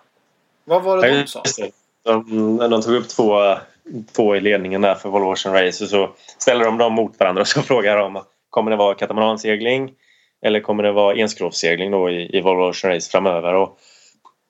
Vad 0.64 0.82
var 0.82 1.02
det 1.02 1.20
de 1.20 1.26
sa? 1.26 1.42
De, 2.04 2.56
de 2.70 2.82
tog 2.82 2.94
upp 2.94 3.08
två, 3.08 3.56
två 4.16 4.36
i 4.36 4.40
ledningen 4.40 4.80
där 4.80 4.94
för 4.94 5.08
Volvo 5.08 5.32
Ocean 5.32 5.54
Race 5.54 5.84
och 5.84 5.90
så 5.90 6.10
ställer 6.38 6.64
de 6.64 6.78
dem 6.78 6.92
mot 6.92 7.20
varandra 7.20 7.40
och 7.40 7.48
så 7.48 7.62
frågar 7.62 7.96
de 7.96 8.22
kommer 8.50 8.70
det 8.70 8.76
vara 8.76 8.94
katamaransegling? 8.94 9.90
eller 10.42 10.60
kommer 10.60 10.82
det 10.82 10.92
vara 10.92 11.14
enskrovssegling 11.16 11.90
då 11.90 12.10
i, 12.10 12.36
i 12.36 12.40
Volvo 12.40 12.62
Ocean 12.62 12.94
Race 12.94 13.10
framöver. 13.10 13.54
Och, 13.54 13.78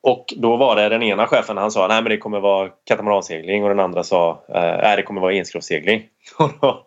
och 0.03 0.35
då 0.37 0.57
var 0.57 0.77
det 0.77 0.89
den 0.89 1.03
ena 1.03 1.27
chefen 1.27 1.57
han 1.57 1.71
sa 1.71 1.89
nej 1.89 2.03
men 2.03 2.11
det 2.11 2.17
kommer 2.17 2.41
vara 2.41 2.69
katamaransegling 2.85 3.63
och 3.63 3.69
den 3.69 3.81
andra 3.81 4.05
sa 4.05 4.45
eh, 4.49 4.79
nej 4.83 4.97
det 4.97 5.03
kommer 5.03 5.21
vara 5.21 5.35
enskrovssegling. 5.35 6.09
Och 6.39 6.51
då, 6.61 6.87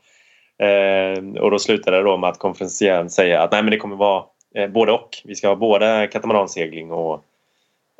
eh, 0.65 1.41
och 1.41 1.51
då 1.51 1.59
slutade 1.59 1.97
det 1.97 2.03
då 2.03 2.17
med 2.17 2.29
att 2.29 2.39
konferencieren 2.39 3.09
säger 3.09 3.37
att 3.37 3.51
nej 3.51 3.63
men 3.63 3.71
det 3.71 3.77
kommer 3.77 3.95
vara 3.95 4.23
eh, 4.55 4.67
både 4.67 4.91
och. 4.91 5.09
Vi 5.23 5.35
ska 5.35 5.47
ha 5.47 5.55
både 5.55 6.09
katamaransegling 6.11 6.91
och, 6.91 7.23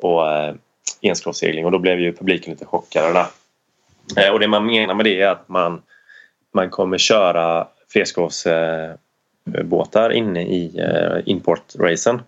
och 0.02 0.32
eh, 0.32 0.54
och 1.64 1.70
då 1.70 1.78
blev 1.78 2.00
ju 2.00 2.12
publiken 2.12 2.52
lite 2.52 2.64
chockade. 2.64 3.26
Eh, 4.16 4.32
och 4.32 4.40
det 4.40 4.48
man 4.48 4.66
menar 4.66 4.94
med 4.94 5.06
det 5.06 5.20
är 5.20 5.28
att 5.28 5.48
man, 5.48 5.82
man 6.54 6.70
kommer 6.70 6.98
köra 6.98 7.68
flerskrovsbåtar 7.92 10.10
eh, 10.10 10.18
inne 10.18 10.42
i 10.42 10.78
eh, 10.78 11.16
importracen 11.26 12.22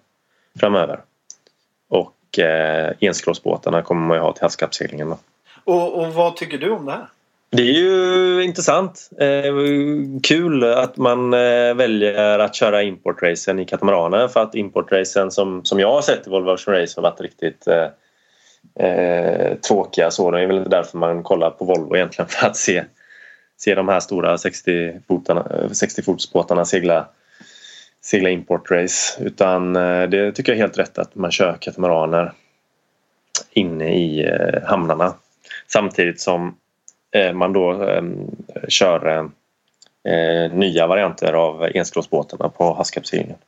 framöver. 0.61 1.01
Och 2.37 2.39
eh, 2.39 2.93
enskrovsbåtarna 3.01 3.83
kommer 3.83 4.07
man 4.07 4.17
ju 4.17 4.23
ha 4.23 4.33
till 4.33 4.43
havskappseglingen. 4.43 5.15
Och, 5.65 6.01
och 6.01 6.15
vad 6.15 6.37
tycker 6.37 6.59
du 6.59 6.71
om 6.71 6.87
det 6.87 6.93
här? 6.93 7.09
Det 7.51 7.63
är 7.63 7.73
ju 7.73 8.45
intressant. 8.45 9.11
Eh, 9.19 9.55
kul 10.23 10.65
att 10.65 10.97
man 10.97 11.35
eh, 11.35 11.75
väljer 11.75 12.39
att 12.39 12.55
köra 12.55 12.83
importracen 12.83 13.59
i 13.59 13.65
katamaraner 13.65 14.29
för 14.29 14.43
att 14.43 14.55
importracen 14.55 15.31
som, 15.31 15.65
som 15.65 15.81
jag 15.81 15.93
har 15.93 16.03
sett 16.03 16.27
i 16.27 16.31
Volvo 16.31 16.51
Ocean 16.51 16.77
Race 16.77 16.93
har 16.97 17.03
varit 17.03 17.21
riktigt 17.21 17.67
eh, 17.67 17.89
eh, 18.87 19.55
tråkiga. 19.55 20.11
Så 20.11 20.31
det 20.31 20.41
är 20.41 20.47
väl 20.47 20.71
därför 20.71 20.99
man 20.99 21.23
kollar 21.23 21.51
på 21.51 21.65
Volvo 21.65 21.97
egentligen 21.97 22.29
för 22.29 22.47
att 22.47 22.57
se, 22.57 22.85
se 23.57 23.75
de 23.75 23.89
här 23.89 24.01
stora 24.01 24.37
60-fotsbåtarna 24.37 26.65
60 26.65 26.65
segla, 26.65 27.09
segla 28.07 28.31
importrace. 28.31 29.25
Utan 29.25 29.77
eh, 29.77 30.03
det 30.09 30.33
tycker 30.33 30.53
jag 30.53 30.57
är 30.57 30.63
helt 30.63 30.79
rätt 30.79 30.99
att 30.99 31.15
man 31.15 31.31
kör 31.31 31.57
katamaraner 31.61 32.33
inne 33.51 33.97
i 33.97 34.25
eh, 34.25 34.63
hamnarna. 34.69 35.15
Samtidigt 35.67 36.21
som 36.21 36.57
eh, 37.11 37.33
man 37.33 37.53
då 37.53 37.73
ehm, 37.73 38.37
kör 38.69 39.31
nya 40.53 40.87
varianter 40.87 41.33
av 41.33 41.63
enskrovsbåtarna 41.75 42.49
på 42.49 42.75
havskapslinjen. 42.75 43.39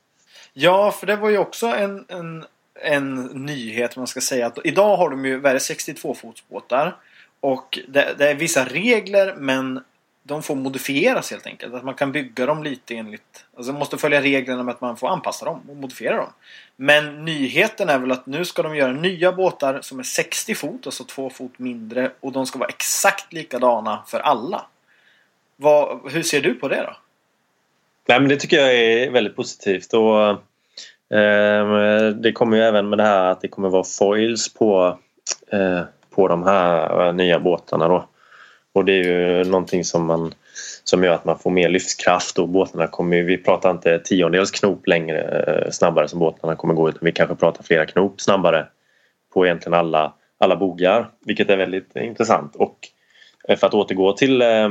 Ja, 0.53 0.91
för 0.91 1.07
det 1.07 1.17
var 1.17 1.31
ju 1.31 1.39
också 1.39 1.67
en, 1.67 2.05
en, 2.09 2.45
en 2.83 3.25
nyhet 3.25 3.97
man 3.97 4.07
ska 4.07 4.21
säga. 4.21 4.47
Att 4.47 4.59
idag 4.65 4.97
har 4.97 5.11
de 5.11 5.25
ju, 5.25 5.59
62 5.59 6.15
fotsbåtar 6.15 6.97
och 7.41 7.79
det, 7.89 8.15
det, 8.19 8.31
är 8.31 8.35
vissa 8.35 8.65
regler 8.65 9.35
men 9.35 9.81
de 10.29 10.43
får 10.43 10.55
modifieras 10.55 11.31
helt 11.31 11.47
enkelt. 11.47 11.75
Att 11.75 11.85
man 11.85 11.95
kan 11.95 12.13
bygga 12.13 12.47
dem 12.47 12.63
lite 12.63 12.95
enligt... 12.95 13.45
Alltså 13.57 13.73
man 13.73 13.79
måste 13.79 13.99
följa 13.99 14.23
reglerna 14.23 14.63
med 14.63 14.75
att 14.75 14.81
man 14.81 14.97
får 14.97 15.09
anpassa 15.09 15.45
dem 15.45 15.63
och 15.69 15.77
modifiera 15.77 16.17
dem. 16.17 16.33
Men 16.77 17.25
nyheten 17.25 17.89
är 17.89 17.99
väl 17.99 18.13
att 18.13 18.27
nu 18.27 18.45
ska 18.45 18.63
de 18.63 18.77
göra 18.77 18.93
nya 18.93 19.33
båtar 19.33 19.81
som 19.83 19.99
är 19.99 20.03
60 20.03 20.55
fot, 20.55 20.87
alltså 20.87 21.05
två 21.05 21.31
fot 21.31 21.59
mindre. 21.59 22.11
Och 22.21 22.33
de 22.33 22.47
ska 22.47 22.59
vara 22.59 22.69
exakt 22.69 23.33
likadana 23.33 24.03
för 24.07 24.19
alla. 24.19 24.67
Vad, 25.57 26.13
hur 26.13 26.23
ser 26.23 26.41
du 26.41 26.55
på 26.55 26.69
det 26.69 26.83
då? 26.83 26.97
Nej, 28.09 28.21
men 28.21 28.29
det 28.29 28.37
tycker 28.37 28.57
jag 28.57 28.75
är 28.75 29.11
väldigt 29.11 29.37
positivt. 29.37 29.93
Och, 29.93 30.29
eh, 31.19 32.09
det 32.11 32.33
kommer 32.33 32.57
ju 32.57 32.63
även 32.63 32.89
med 32.89 32.99
det 32.99 33.05
här 33.05 33.25
att 33.25 33.41
det 33.41 33.49
kommer 33.49 33.69
vara 33.69 33.85
foils 33.85 34.55
på, 34.55 34.99
eh, 35.53 35.81
på 36.11 36.29
de 36.29 36.43
här 36.43 37.07
eh, 37.07 37.15
nya 37.15 37.41
båtarna. 37.41 37.89
Då. 37.89 38.09
Och 38.79 38.85
det 38.85 38.93
är 38.93 39.05
ju 39.05 39.45
någonting 39.45 39.85
som, 39.85 40.07
man, 40.07 40.35
som 40.85 41.05
gör 41.05 41.13
att 41.13 41.25
man 41.25 41.39
får 41.39 41.51
mer 41.51 41.69
livskraft 41.69 42.39
och 42.39 42.49
båtarna 42.49 42.87
kommer 42.87 43.23
Vi 43.23 43.39
pratar 43.39 43.71
inte 43.71 43.99
tiondels 43.99 44.51
knop 44.51 44.87
längre 44.87 45.21
eh, 45.21 45.71
snabbare 45.71 46.09
som 46.09 46.19
båtarna 46.19 46.57
kommer 46.57 46.75
gå 46.75 46.89
utan 46.89 47.01
vi 47.03 47.13
kanske 47.13 47.35
pratar 47.35 47.63
flera 47.63 47.87
knop 47.87 48.21
snabbare 48.21 48.67
på 49.35 49.47
egentligen 49.47 49.79
alla, 49.79 50.13
alla 50.39 50.57
bogar 50.57 51.09
vilket 51.25 51.51
är 51.51 51.57
väldigt 51.57 51.97
intressant. 51.97 52.57
Och 52.57 52.79
eh, 53.49 53.57
för 53.57 53.67
att 53.67 53.75
återgå 53.75 54.13
till 54.13 54.43
eh, 54.43 54.69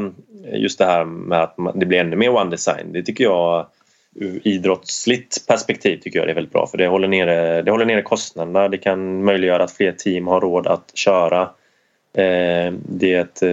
just 0.53 0.79
det 0.79 0.85
här 0.85 1.05
med 1.05 1.41
att 1.41 1.55
det 1.75 1.85
blir 1.85 1.99
ännu 1.99 2.15
mer 2.15 2.29
one 2.29 2.49
design. 2.51 2.93
Det 2.93 3.03
tycker 3.03 3.23
jag 3.23 3.67
ur 4.15 4.47
idrottsligt 4.47 5.47
perspektiv 5.47 5.97
tycker 5.97 6.19
jag 6.19 6.27
det 6.27 6.31
är 6.31 6.35
väldigt 6.35 6.53
bra 6.53 6.67
för 6.67 6.77
det 6.77 6.87
håller 6.87 7.07
nere, 7.07 7.61
det 7.61 7.71
håller 7.71 7.85
nere 7.85 8.01
kostnaderna. 8.01 8.67
Det 8.67 8.77
kan 8.77 9.23
möjliggöra 9.23 9.63
att 9.63 9.71
fler 9.71 9.91
team 9.91 10.27
har 10.27 10.41
råd 10.41 10.67
att 10.67 10.91
köra. 10.93 11.49
Det 12.89 13.43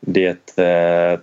det 0.00 0.58
eh, 0.58 1.18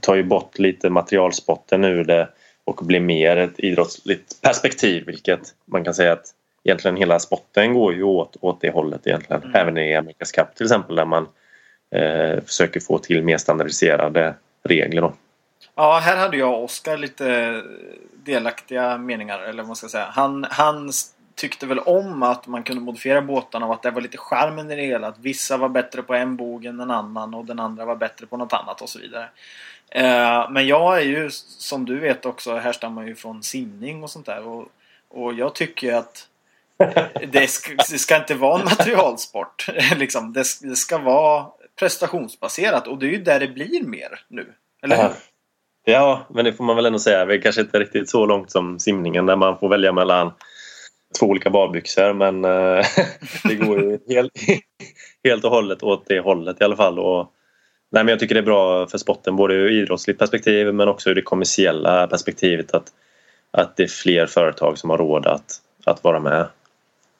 tar 0.00 0.14
ju 0.14 0.22
bort 0.22 0.58
lite 0.58 0.90
materialspotten 0.90 1.84
ur 1.84 2.04
det 2.04 2.28
och 2.64 2.80
blir 2.84 3.00
mer 3.00 3.36
ett 3.36 3.58
idrottsligt 3.60 4.42
perspektiv 4.42 5.06
vilket 5.06 5.54
man 5.64 5.84
kan 5.84 5.94
säga 5.94 6.12
att 6.12 6.34
egentligen 6.64 6.96
hela 6.96 7.18
spotten 7.18 7.74
går 7.74 7.94
ju 7.94 8.02
åt, 8.02 8.36
åt 8.40 8.60
det 8.60 8.70
hållet 8.70 9.06
egentligen. 9.06 9.42
Mm. 9.42 9.54
Även 9.54 9.78
i 9.78 9.94
Amerikas 9.94 10.32
Cup 10.32 10.54
till 10.54 10.66
exempel 10.66 10.96
där 10.96 11.04
man 11.04 11.28
eh, 11.94 12.44
försöker 12.46 12.80
få 12.80 12.98
till 12.98 13.24
mer 13.24 13.38
standardiserade 13.38 14.34
regler. 14.62 15.02
Då. 15.02 15.12
Ja, 15.74 15.98
här 16.02 16.16
hade 16.16 16.36
jag 16.36 16.54
och 16.54 16.64
Oskar 16.64 16.96
lite 16.96 17.60
delaktiga 18.24 18.98
meningar 18.98 19.38
eller 19.38 19.62
vad 19.62 19.66
man 19.66 19.76
ska 19.76 19.88
säga. 19.88 20.08
Han, 20.10 20.46
han 20.50 20.90
tyckte 21.40 21.66
väl 21.66 21.78
om 21.78 22.22
att 22.22 22.46
man 22.46 22.62
kunde 22.62 22.82
modifiera 22.82 23.22
båtarna 23.22 23.66
och 23.66 23.74
att 23.74 23.82
det 23.82 23.90
var 23.90 24.00
lite 24.00 24.18
charmen 24.18 24.70
i 24.70 24.76
det 24.76 24.82
hela. 24.82 25.08
Att 25.08 25.18
vissa 25.18 25.56
var 25.56 25.68
bättre 25.68 26.02
på 26.02 26.14
en 26.14 26.36
bog 26.36 26.64
än 26.64 26.80
en 26.80 26.90
annan 26.90 27.34
och 27.34 27.44
den 27.44 27.60
andra 27.60 27.84
var 27.84 27.96
bättre 27.96 28.26
på 28.26 28.36
något 28.36 28.52
annat 28.52 28.82
och 28.82 28.88
så 28.88 28.98
vidare. 28.98 29.28
Eh, 29.88 30.50
men 30.50 30.66
jag 30.66 30.98
är 30.98 31.04
ju 31.04 31.30
som 31.58 31.84
du 31.84 31.98
vet 31.98 32.26
också 32.26 32.56
härstammar 32.56 33.06
ju 33.06 33.14
från 33.14 33.42
simning 33.42 34.02
och 34.02 34.10
sånt 34.10 34.26
där. 34.26 34.46
Och, 34.46 34.68
och 35.08 35.34
jag 35.34 35.54
tycker 35.54 35.94
att 35.94 36.28
det 37.28 37.50
ska, 37.50 37.74
det 37.74 37.98
ska 37.98 38.16
inte 38.16 38.34
vara 38.34 38.58
en 38.58 38.64
materialsport. 38.64 39.66
liksom. 39.96 40.32
det, 40.32 40.44
det 40.62 40.76
ska 40.76 40.98
vara 40.98 41.46
prestationsbaserat 41.78 42.86
och 42.86 42.98
det 42.98 43.06
är 43.06 43.10
ju 43.10 43.22
där 43.22 43.40
det 43.40 43.48
blir 43.48 43.82
mer 43.82 44.20
nu. 44.28 44.52
Eller 44.82 45.02
hur? 45.02 45.12
Ja, 45.84 46.26
men 46.30 46.44
det 46.44 46.52
får 46.52 46.64
man 46.64 46.76
väl 46.76 46.86
ändå 46.86 46.98
säga. 46.98 47.24
Vi 47.24 47.34
är 47.34 47.40
kanske 47.40 47.60
inte 47.60 47.80
riktigt 47.80 48.10
så 48.10 48.26
långt 48.26 48.50
som 48.50 48.78
simningen 48.78 49.26
där 49.26 49.36
man 49.36 49.58
får 49.58 49.68
välja 49.68 49.92
mellan 49.92 50.32
två 51.18 51.26
olika 51.26 51.50
badbyxor 51.50 52.12
men 52.12 52.44
eh, 52.44 52.86
det 53.44 53.54
går 53.54 53.80
ju 53.80 53.98
helt, 54.08 54.32
helt 55.24 55.44
och 55.44 55.50
hållet 55.50 55.82
åt 55.82 56.04
det 56.06 56.20
hållet 56.20 56.60
i 56.60 56.64
alla 56.64 56.76
fall. 56.76 56.98
Och, 56.98 57.32
nej, 57.90 58.04
men 58.04 58.08
jag 58.08 58.20
tycker 58.20 58.34
det 58.34 58.40
är 58.40 58.44
bra 58.44 58.86
för 58.86 58.98
sporten 58.98 59.36
både 59.36 59.54
ur 59.54 59.70
idrottsligt 59.70 60.18
perspektiv 60.18 60.74
men 60.74 60.88
också 60.88 61.10
ur 61.10 61.14
det 61.14 61.22
kommersiella 61.22 62.06
perspektivet 62.06 62.74
att, 62.74 62.86
att 63.50 63.76
det 63.76 63.82
är 63.82 63.88
fler 63.88 64.26
företag 64.26 64.78
som 64.78 64.90
har 64.90 64.98
råd 64.98 65.26
att, 65.26 65.60
att 65.84 66.04
vara 66.04 66.20
med 66.20 66.46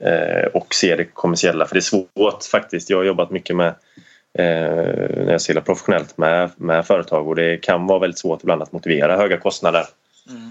eh, 0.04 0.46
och 0.54 0.74
se 0.74 0.96
det 0.96 1.04
kommersiella 1.04 1.66
för 1.66 1.74
det 1.74 1.78
är 1.78 2.06
svårt 2.16 2.44
faktiskt. 2.44 2.90
Jag 2.90 2.96
har 2.96 3.04
jobbat 3.04 3.30
mycket 3.30 3.56
med 3.56 3.68
eh, 4.38 5.24
när 5.24 5.32
jag 5.32 5.40
seglar 5.40 5.62
professionellt 5.62 6.18
med, 6.18 6.50
med 6.56 6.86
företag 6.86 7.28
och 7.28 7.36
det 7.36 7.56
kan 7.56 7.86
vara 7.86 7.98
väldigt 7.98 8.18
svårt 8.18 8.42
ibland 8.42 8.62
att 8.62 8.72
motivera 8.72 9.16
höga 9.16 9.36
kostnader. 9.36 9.84
Mm. 10.28 10.50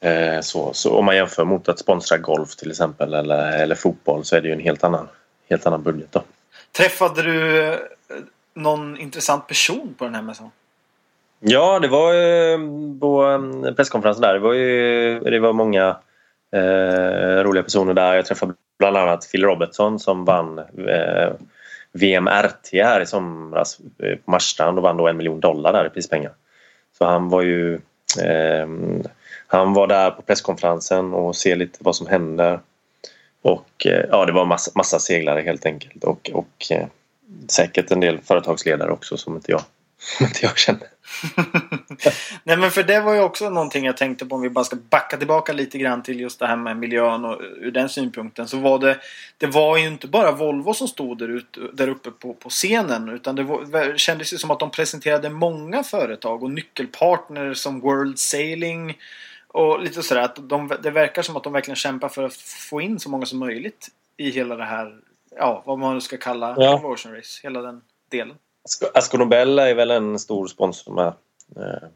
Eh, 0.00 0.40
så, 0.40 0.72
så 0.72 0.96
om 0.96 1.04
man 1.04 1.16
jämför 1.16 1.44
mot 1.44 1.68
att 1.68 1.78
sponsra 1.78 2.18
golf 2.18 2.56
till 2.56 2.70
exempel 2.70 3.14
eller, 3.14 3.62
eller 3.62 3.74
fotboll 3.74 4.24
så 4.24 4.36
är 4.36 4.40
det 4.40 4.48
ju 4.48 4.54
en 4.54 4.60
helt 4.60 4.84
annan, 4.84 5.08
helt 5.50 5.66
annan 5.66 5.82
budget. 5.82 6.12
Då. 6.12 6.22
Träffade 6.72 7.22
du 7.22 7.68
eh, 7.68 7.78
någon 8.54 8.98
intressant 8.98 9.46
person 9.46 9.94
på 9.98 10.04
den 10.04 10.14
här 10.14 10.22
mässan? 10.22 10.50
Ja, 11.40 11.78
det 11.78 11.88
var 11.88 12.12
ju 12.12 12.58
på 13.00 13.40
presskonferensen 13.76 14.22
där. 14.22 14.34
Det 14.34 14.40
var 14.40 14.52
ju 14.52 15.20
det 15.20 15.38
var 15.38 15.52
många 15.52 15.96
eh, 16.52 17.42
roliga 17.44 17.62
personer 17.62 17.94
där. 17.94 18.14
Jag 18.14 18.26
träffade 18.26 18.54
bland 18.78 18.96
annat 18.96 19.28
Phil 19.32 19.44
Robertson 19.44 19.98
som 19.98 20.24
vann 20.24 20.58
eh, 20.58 21.32
VMRT 21.92 22.72
här 22.72 23.00
i 23.00 23.06
somras 23.06 23.80
eh, 24.02 24.16
på 24.16 24.30
Marstrand 24.30 24.78
och 24.78 24.82
vann 24.82 24.96
då 24.96 25.08
en 25.08 25.16
miljon 25.16 25.40
dollar 25.40 25.72
där 25.72 25.86
i 25.86 25.90
prispengar. 25.90 26.32
Så 26.98 27.04
han 27.04 27.28
var 27.28 27.42
ju 27.42 27.74
eh, 28.22 28.66
han 29.50 29.72
var 29.72 29.86
där 29.86 30.10
på 30.10 30.22
presskonferensen 30.22 31.14
och 31.14 31.36
ser 31.36 31.56
lite 31.56 31.78
vad 31.80 31.96
som 31.96 32.06
händer. 32.06 32.60
Och 33.42 33.86
eh, 33.86 34.04
ja, 34.10 34.26
det 34.26 34.32
var 34.32 34.46
massa, 34.46 34.70
massa 34.74 34.98
seglare 34.98 35.40
helt 35.40 35.66
enkelt 35.66 36.04
och, 36.04 36.30
och 36.34 36.66
eh, 36.70 36.86
säkert 37.48 37.90
en 37.90 38.00
del 38.00 38.18
företagsledare 38.18 38.90
också 38.90 39.16
som 39.16 39.34
inte 39.34 39.52
jag, 39.52 39.62
som 39.98 40.26
inte 40.26 40.38
jag 40.42 40.58
känner. 40.58 40.88
Nej 42.44 42.56
men 42.56 42.70
för 42.70 42.82
det 42.82 43.00
var 43.00 43.14
ju 43.14 43.20
också 43.20 43.50
någonting 43.50 43.84
jag 43.84 43.96
tänkte 43.96 44.26
på 44.26 44.34
om 44.34 44.40
vi 44.40 44.50
bara 44.50 44.64
ska 44.64 44.76
backa 44.76 45.16
tillbaka 45.16 45.52
lite 45.52 45.78
grann 45.78 46.02
till 46.02 46.20
just 46.20 46.38
det 46.38 46.46
här 46.46 46.56
med 46.56 46.76
miljön 46.76 47.24
och 47.24 47.32
eh, 47.32 47.48
ur 47.60 47.70
den 47.70 47.88
synpunkten 47.88 48.48
så 48.48 48.58
var 48.58 48.78
det 48.78 48.98
Det 49.38 49.46
var 49.46 49.76
ju 49.76 49.86
inte 49.86 50.06
bara 50.06 50.32
Volvo 50.32 50.74
som 50.74 50.88
stod 50.88 51.18
där, 51.18 51.28
ut, 51.28 51.58
där 51.72 51.88
uppe 51.88 52.10
på, 52.10 52.34
på 52.34 52.48
scenen 52.48 53.08
utan 53.08 53.36
det 53.36 53.42
var, 53.42 53.96
kändes 53.96 54.32
ju 54.32 54.38
som 54.38 54.50
att 54.50 54.60
de 54.60 54.70
presenterade 54.70 55.30
många 55.30 55.82
företag 55.82 56.42
och 56.42 56.50
nyckelpartner 56.50 57.54
som 57.54 57.80
World 57.80 58.18
Sailing 58.18 58.96
och 59.48 59.80
lite 59.80 60.02
sådär 60.02 60.22
att 60.22 60.48
de, 60.48 60.72
det 60.82 60.90
verkar 60.90 61.22
som 61.22 61.36
att 61.36 61.44
de 61.44 61.52
verkligen 61.52 61.76
kämpar 61.76 62.08
för 62.08 62.22
att 62.22 62.34
få 62.34 62.80
in 62.80 63.00
så 63.00 63.10
många 63.10 63.26
som 63.26 63.38
möjligt 63.38 63.88
i 64.16 64.30
hela 64.30 64.56
det 64.56 64.64
här, 64.64 65.00
ja 65.36 65.62
vad 65.66 65.78
man 65.78 65.94
nu 65.94 66.00
ska 66.00 66.16
kalla 66.16 66.54
ja. 66.58 66.80
Ocean 66.84 67.14
Race, 67.14 67.40
hela 67.42 67.62
den 67.62 67.82
delen. 68.10 68.36
Asco 68.94 69.16
Nobel 69.16 69.58
är 69.58 69.74
väl 69.74 69.90
en 69.90 70.18
stor 70.18 70.46
sponsor 70.46 70.92
med, 70.92 71.06
eh, 71.56 71.88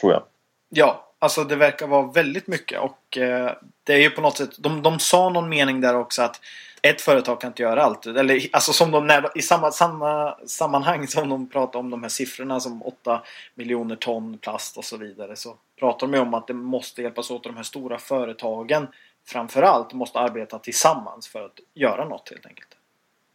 tror 0.00 0.12
jag. 0.12 0.22
Ja, 0.68 1.12
alltså 1.18 1.44
det 1.44 1.56
verkar 1.56 1.86
vara 1.86 2.06
väldigt 2.06 2.46
mycket 2.46 2.80
och 2.80 3.18
eh, 3.18 3.52
det 3.84 3.92
är 3.92 4.00
ju 4.00 4.10
på 4.10 4.20
något 4.20 4.36
sätt, 4.36 4.50
de, 4.58 4.82
de 4.82 4.98
sa 4.98 5.28
någon 5.28 5.48
mening 5.48 5.80
där 5.80 5.96
också 5.96 6.22
att 6.22 6.40
ett 6.82 7.00
företag 7.00 7.40
kan 7.40 7.50
inte 7.50 7.62
göra 7.62 7.82
allt. 7.82 8.06
Eller 8.06 8.48
alltså 8.52 8.72
som 8.72 8.90
de 8.90 9.06
när, 9.06 9.38
i 9.38 9.42
samma, 9.42 9.70
samma 9.70 10.36
sammanhang 10.46 11.06
som 11.06 11.28
de 11.28 11.48
pratar 11.48 11.78
om 11.78 11.90
de 11.90 12.02
här 12.02 12.10
siffrorna 12.10 12.60
som 12.60 12.82
8 12.82 13.22
miljoner 13.54 13.96
ton 13.96 14.38
plast 14.38 14.76
och 14.76 14.84
så 14.84 14.96
vidare. 14.96 15.36
Så 15.36 15.56
pratar 15.78 16.06
de 16.06 16.14
ju 16.14 16.20
om 16.20 16.34
att 16.34 16.46
det 16.46 16.54
måste 16.54 17.02
hjälpas 17.02 17.30
åt 17.30 17.44
de 17.44 17.56
här 17.56 17.62
stora 17.62 17.98
företagen 17.98 18.86
framförallt 19.26 19.92
måste 19.92 20.18
arbeta 20.18 20.58
tillsammans 20.58 21.28
för 21.28 21.44
att 21.44 21.60
göra 21.74 22.04
något 22.04 22.28
helt 22.30 22.46
enkelt. 22.46 22.68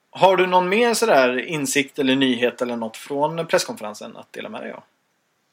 Har 0.10 0.38
du 0.38 0.48
någon 0.48 0.70
mer 0.70 0.94
sådär 0.94 1.38
insikt 1.38 2.00
eller 2.00 2.16
nyhet 2.16 2.62
eller 2.62 2.76
något 2.76 2.98
från 2.98 3.48
presskonferensen 3.48 4.18
att 4.18 4.34
dela 4.34 4.50
med 4.50 4.62
dig 4.62 4.72
av? 4.72 4.84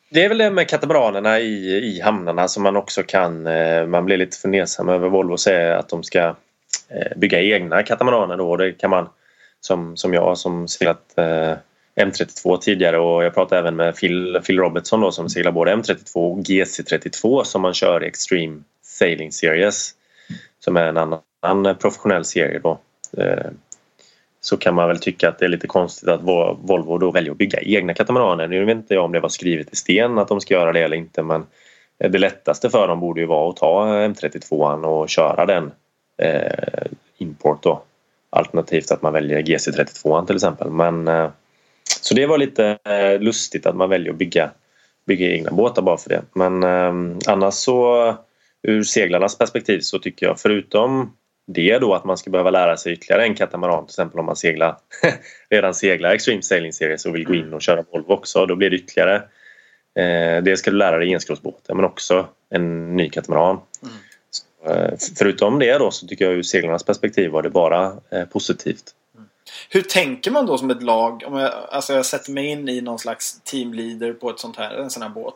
Det 0.09 0.24
är 0.24 0.28
väl 0.28 0.38
det 0.38 0.50
med 0.50 0.68
katamaranerna 0.68 1.40
i, 1.40 1.68
i 1.68 2.00
hamnarna 2.00 2.48
som 2.48 2.62
man 2.62 2.76
också 2.76 3.02
kan... 3.02 3.46
Eh, 3.46 3.87
man 3.87 4.05
blir 4.05 4.16
lite 4.16 4.37
fundersam 4.37 4.88
över. 4.88 5.09
Volvo 5.09 5.37
säger 5.37 5.70
att 5.70 5.88
de 5.88 6.02
ska 6.02 6.35
Eh, 6.94 7.16
bygga 7.16 7.40
egna 7.40 7.83
katamaraner 7.83 8.37
då. 8.37 8.57
Det 8.57 8.72
kan 8.72 8.90
man 8.90 9.09
som, 9.61 9.96
som 9.96 10.14
jag 10.14 10.38
som 10.38 10.68
seglat 10.68 11.18
eh, 11.18 11.55
M32 11.96 12.57
tidigare 12.57 12.98
och 12.98 13.24
jag 13.24 13.35
pratade 13.35 13.59
även 13.59 13.76
med 13.76 13.96
Phil, 13.96 14.40
Phil 14.46 14.59
Robertson 14.59 15.00
då 15.00 15.12
som 15.12 15.28
seglar 15.28 15.52
både 15.52 15.74
M32 15.74 16.14
och 16.14 16.38
GC32 16.38 17.44
som 17.44 17.62
man 17.62 17.74
kör 17.74 18.05
i 18.05 18.07
Extreme 18.07 18.62
Sailing 18.83 19.33
Series 19.33 19.90
som 20.59 20.76
är 20.76 20.87
en 20.87 20.96
annan 21.42 21.76
professionell 21.76 22.24
serie 22.24 22.59
då 22.59 22.78
eh, 23.18 23.50
så 24.40 24.57
kan 24.57 24.74
man 24.74 24.88
väl 24.88 24.98
tycka 24.98 25.28
att 25.28 25.38
det 25.38 25.44
är 25.44 25.48
lite 25.48 25.66
konstigt 25.66 26.09
att 26.09 26.22
Volvo 26.22 26.98
då 26.98 27.11
väljer 27.11 27.33
att 27.33 27.38
bygga 27.38 27.61
egna 27.61 27.94
katamaraner. 27.94 28.48
Nu 28.48 28.64
vet 28.64 28.76
inte 28.76 28.94
jag 28.94 29.05
om 29.05 29.12
det 29.12 29.20
var 29.20 29.28
skrivet 29.28 29.72
i 29.72 29.76
sten 29.76 30.18
att 30.18 30.28
de 30.28 30.40
ska 30.40 30.55
göra 30.55 30.72
det 30.72 30.81
eller 30.81 30.96
inte 30.96 31.22
men 31.22 31.46
det 31.98 32.18
lättaste 32.18 32.70
för 32.70 32.88
dem 32.88 33.00
borde 33.00 33.20
ju 33.20 33.26
vara 33.26 33.50
att 33.50 33.57
ta 33.57 33.85
M32 33.87 34.85
och 34.85 35.09
köra 35.09 35.46
den 35.46 35.70
eh, 36.22 36.87
import 37.18 37.62
då. 37.62 37.82
Alternativt 38.30 38.90
att 38.90 39.02
man 39.02 39.12
väljer 39.12 39.42
GC32 39.42 40.26
till 40.26 40.37
exempel. 40.37 40.70
Men, 40.70 41.08
eh, 41.08 41.30
så 42.00 42.14
det 42.14 42.26
var 42.26 42.38
lite 42.38 42.78
eh, 42.85 43.20
lustigt 43.20 43.66
att 43.66 43.76
man 43.76 43.90
väljer 43.90 44.12
att 44.12 44.18
bygga, 44.18 44.50
bygga 45.06 45.30
egna 45.30 45.50
båtar 45.50 45.82
bara 45.82 45.96
för 45.96 46.08
det. 46.08 46.22
Men 46.35 46.62
eh, 46.62 47.18
annars 47.26 47.54
så 47.54 48.14
ur 48.62 48.82
seglarnas 48.82 49.38
perspektiv 49.38 49.80
så 49.80 49.98
tycker 49.98 50.26
jag 50.26 50.40
förutom 50.40 51.12
det 51.46 51.78
då 51.78 51.94
att 51.94 52.04
man 52.04 52.16
ska 52.16 52.30
behöva 52.30 52.50
lära 52.50 52.76
sig 52.76 52.92
ytterligare 52.92 53.24
en 53.24 53.35
katamaran 53.35 53.87
till 53.87 53.92
exempel 53.92 54.20
om 54.20 54.26
man 54.26 54.37
seglar 54.37 54.76
redan 55.50 55.74
seglar 55.74 56.11
Extreme 56.11 56.42
Sailing 56.42 56.72
Series 56.72 57.06
och 57.06 57.14
vill 57.14 57.24
gå 57.24 57.35
in 57.35 57.54
och 57.54 57.62
köra 57.62 57.85
Volvo 57.92 58.12
också. 58.12 58.46
Då 58.46 58.56
blir 58.56 58.70
det 58.70 58.76
ytterligare 58.76 59.16
eh, 59.98 60.42
det 60.42 60.56
ska 60.56 60.70
du 60.70 60.76
lära 60.76 60.98
dig 60.98 61.12
i 61.12 61.18
men 61.68 61.85
också 61.85 62.26
en 62.50 62.96
ny 62.96 63.08
katamaran. 63.08 63.61
Mm. 63.82 63.94
Eh, 64.66 64.94
förutom 65.18 65.59
det 65.59 65.79
då 65.79 65.90
så 65.90 66.07
tycker 66.07 66.25
jag 66.25 66.35
ur 66.35 66.42
seglarnas 66.42 66.85
perspektiv 66.85 67.31
var 67.31 67.42
det 67.42 67.51
bara 67.51 67.92
eh, 68.11 68.25
positivt. 68.25 68.94
Hur 69.68 69.83
tänker 69.83 70.31
man 70.31 70.46
då 70.46 70.59
som 70.59 70.70
ett 70.70 70.83
lag? 70.83 71.22
Om 71.27 71.37
jag, 71.37 71.53
alltså 71.70 71.92
jag 71.92 72.07
sätter 72.07 72.33
mig 72.33 72.46
in 72.46 72.68
i 72.68 72.81
någon 72.81 72.98
slags 72.98 73.40
teamleader 73.40 74.12
på 74.12 74.31
ett 74.31 74.38
sånt 74.38 74.57
här, 74.57 74.75
en 74.75 74.90
sån 74.90 75.03
här 75.03 75.11
båt. 75.11 75.35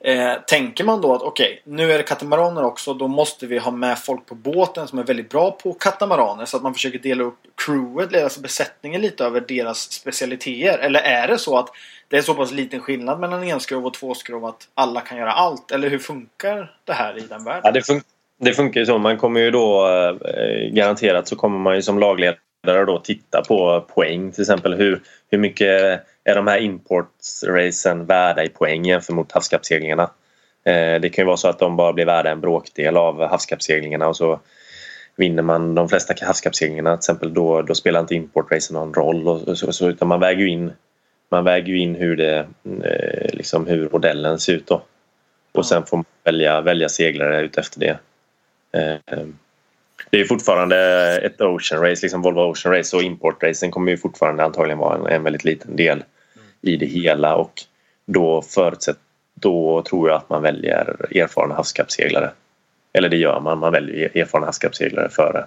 Eh, 0.00 0.32
tänker 0.46 0.84
man 0.84 1.00
då 1.00 1.14
att 1.14 1.22
okej, 1.22 1.60
okay, 1.62 1.74
nu 1.76 1.92
är 1.92 1.98
det 1.98 2.02
katamaraner 2.02 2.64
också. 2.64 2.94
Då 2.94 3.08
måste 3.08 3.46
vi 3.46 3.58
ha 3.58 3.70
med 3.70 3.98
folk 3.98 4.26
på 4.26 4.34
båten 4.34 4.88
som 4.88 4.98
är 4.98 5.02
väldigt 5.02 5.30
bra 5.30 5.50
på 5.50 5.72
katamaraner. 5.72 6.44
Så 6.44 6.56
att 6.56 6.62
man 6.62 6.74
försöker 6.74 6.98
dela 6.98 7.24
upp 7.24 7.38
crewet, 7.66 8.24
alltså 8.24 8.40
besättningen 8.40 9.00
lite 9.00 9.24
över 9.24 9.40
deras 9.40 9.92
specialiteter. 9.92 10.78
Eller 10.78 11.00
är 11.00 11.28
det 11.28 11.38
så 11.38 11.58
att 11.58 11.68
det 12.08 12.16
är 12.16 12.22
så 12.22 12.34
pass 12.34 12.52
liten 12.52 12.80
skillnad 12.80 13.20
mellan 13.20 13.42
enskrov 13.42 13.86
och 13.86 13.94
tvåskrov 13.94 14.44
att 14.44 14.68
alla 14.74 15.00
kan 15.00 15.18
göra 15.18 15.32
allt? 15.32 15.70
Eller 15.70 15.90
hur 15.90 15.98
funkar 15.98 16.76
det 16.84 16.92
här 16.92 17.18
i 17.18 17.20
den 17.20 17.44
världen? 17.44 17.62
Ja, 17.64 17.72
det, 17.72 17.82
fun 17.82 18.02
det 18.38 18.52
funkar 18.52 18.80
ju 18.80 18.86
så. 18.86 18.98
Man 18.98 19.16
kommer 19.16 19.40
ju 19.40 19.50
då 19.50 19.88
eh, 19.88 20.70
garanterat 20.72 21.28
så 21.28 21.36
kommer 21.36 21.58
man 21.58 21.74
ju 21.74 21.82
som 21.82 21.98
lagledare 21.98 22.84
då 22.86 22.98
titta 22.98 23.42
på 23.48 23.80
poäng 23.94 24.32
till 24.32 24.42
exempel. 24.42 24.74
Hur, 24.74 25.02
hur 25.30 25.38
mycket 25.38 26.02
är 26.24 26.34
de 26.34 26.46
här 26.46 26.58
importracen 26.58 28.06
värda 28.06 28.44
i 28.44 28.48
poäng 28.48 28.84
jämfört 28.84 29.16
mot 29.16 29.32
havskappseglingarna. 29.32 30.10
Eh, 30.64 31.00
det 31.00 31.12
kan 31.12 31.22
ju 31.22 31.26
vara 31.26 31.36
så 31.36 31.48
att 31.48 31.58
de 31.58 31.76
bara 31.76 31.92
blir 31.92 32.06
värda 32.06 32.30
en 32.30 32.40
bråkdel 32.40 32.96
av 32.96 33.28
havskappseglingarna 33.28 34.08
och 34.08 34.16
så 34.16 34.40
vinner 35.16 35.42
man 35.42 35.74
de 35.74 35.88
flesta 35.88 36.14
havskappseglingarna 36.26 36.96
till 36.96 36.98
exempel 36.98 37.34
då, 37.34 37.62
då 37.62 37.74
spelar 37.74 38.00
inte 38.00 38.14
importracen 38.14 38.74
någon 38.74 38.94
roll 38.94 39.28
och 39.28 39.58
så, 39.58 39.72
så, 39.72 39.88
utan 39.88 40.08
man 40.08 40.20
väger 40.20 40.40
ju 40.40 40.48
in 40.48 40.72
man 41.28 41.44
väger 41.44 41.74
in 41.74 41.94
hur, 41.94 42.16
det, 42.16 42.46
eh, 42.64 43.30
liksom 43.32 43.66
hur 43.66 43.88
modellen 43.92 44.38
ser 44.38 44.52
ut 44.52 44.66
då. 44.66 44.82
Och 45.52 45.66
sen 45.66 45.86
får 45.86 45.96
man 45.96 46.04
välja, 46.24 46.60
välja 46.60 46.88
seglare 46.88 47.40
utefter 47.40 47.80
det. 47.80 47.98
Ehm, 48.76 49.38
det 50.10 50.20
är 50.20 50.24
fortfarande 50.24 50.76
ett 51.22 51.40
Ocean 51.40 51.82
Race, 51.82 52.02
liksom 52.02 52.22
Volvo 52.22 52.40
Ocean 52.40 52.74
Race 52.74 52.96
och 52.96 53.02
importracen 53.02 53.70
kommer 53.70 53.90
ju 53.90 53.96
fortfarande 53.96 54.44
antagligen 54.44 54.78
vara 54.78 54.96
en, 54.96 55.06
en 55.06 55.22
väldigt 55.22 55.44
liten 55.44 55.76
del 55.76 56.04
i 56.62 56.76
det 56.76 56.86
hela 56.86 57.36
och 57.36 57.52
då 58.06 58.42
förutsätt, 58.42 58.98
då 59.34 59.82
tror 59.82 60.08
jag 60.08 60.16
att 60.16 60.30
man 60.30 60.42
väljer 60.42 61.16
erfarna 61.16 61.54
havskappseglare. 61.54 62.30
Eller 62.92 63.08
det 63.08 63.16
gör 63.16 63.40
man, 63.40 63.58
man 63.58 63.72
väljer 63.72 64.16
erfarna 64.16 64.46
havskappseglare 64.46 65.08
före, 65.08 65.46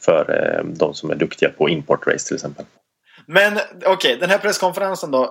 för, 0.00 0.30
ehm, 0.30 0.74
de 0.74 0.94
som 0.94 1.10
är 1.10 1.14
duktiga 1.14 1.48
på 1.48 1.68
importrace 1.68 2.26
till 2.26 2.34
exempel. 2.34 2.64
Men 3.26 3.52
okej, 3.56 3.92
okay, 3.92 4.16
den 4.16 4.30
här 4.30 4.38
presskonferensen 4.38 5.10
då. 5.10 5.22
Eh, 5.22 5.30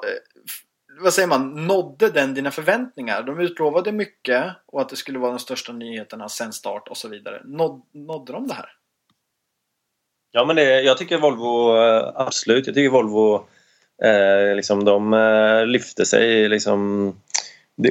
vad 1.01 1.13
säger 1.13 1.27
man? 1.27 1.67
Nådde 1.67 2.09
den 2.09 2.33
dina 2.33 2.51
förväntningar? 2.51 3.23
De 3.23 3.39
utlovade 3.39 3.91
mycket 3.91 4.45
och 4.65 4.81
att 4.81 4.89
det 4.89 4.95
skulle 4.95 5.19
vara 5.19 5.31
de 5.31 5.39
största 5.39 5.73
nyheterna 5.73 6.29
sen 6.29 6.53
start 6.53 6.87
och 6.87 6.97
så 6.97 7.07
vidare. 7.07 7.41
Nåd, 7.45 7.81
nådde 7.93 8.33
de 8.33 8.47
det 8.47 8.53
här? 8.53 8.69
Ja, 10.31 10.45
men 10.45 10.55
det, 10.55 10.81
jag 10.81 10.97
tycker 10.97 11.17
Volvo 11.17 11.75
absolut. 12.15 12.67
Jag 12.67 12.75
tycker 12.75 12.89
Volvo 12.89 13.47
Eh, 14.03 14.55
liksom 14.55 14.85
de 14.85 15.13
eh, 15.13 15.65
lyfte 15.65 16.05
sig 16.05 16.49
liksom 16.49 17.13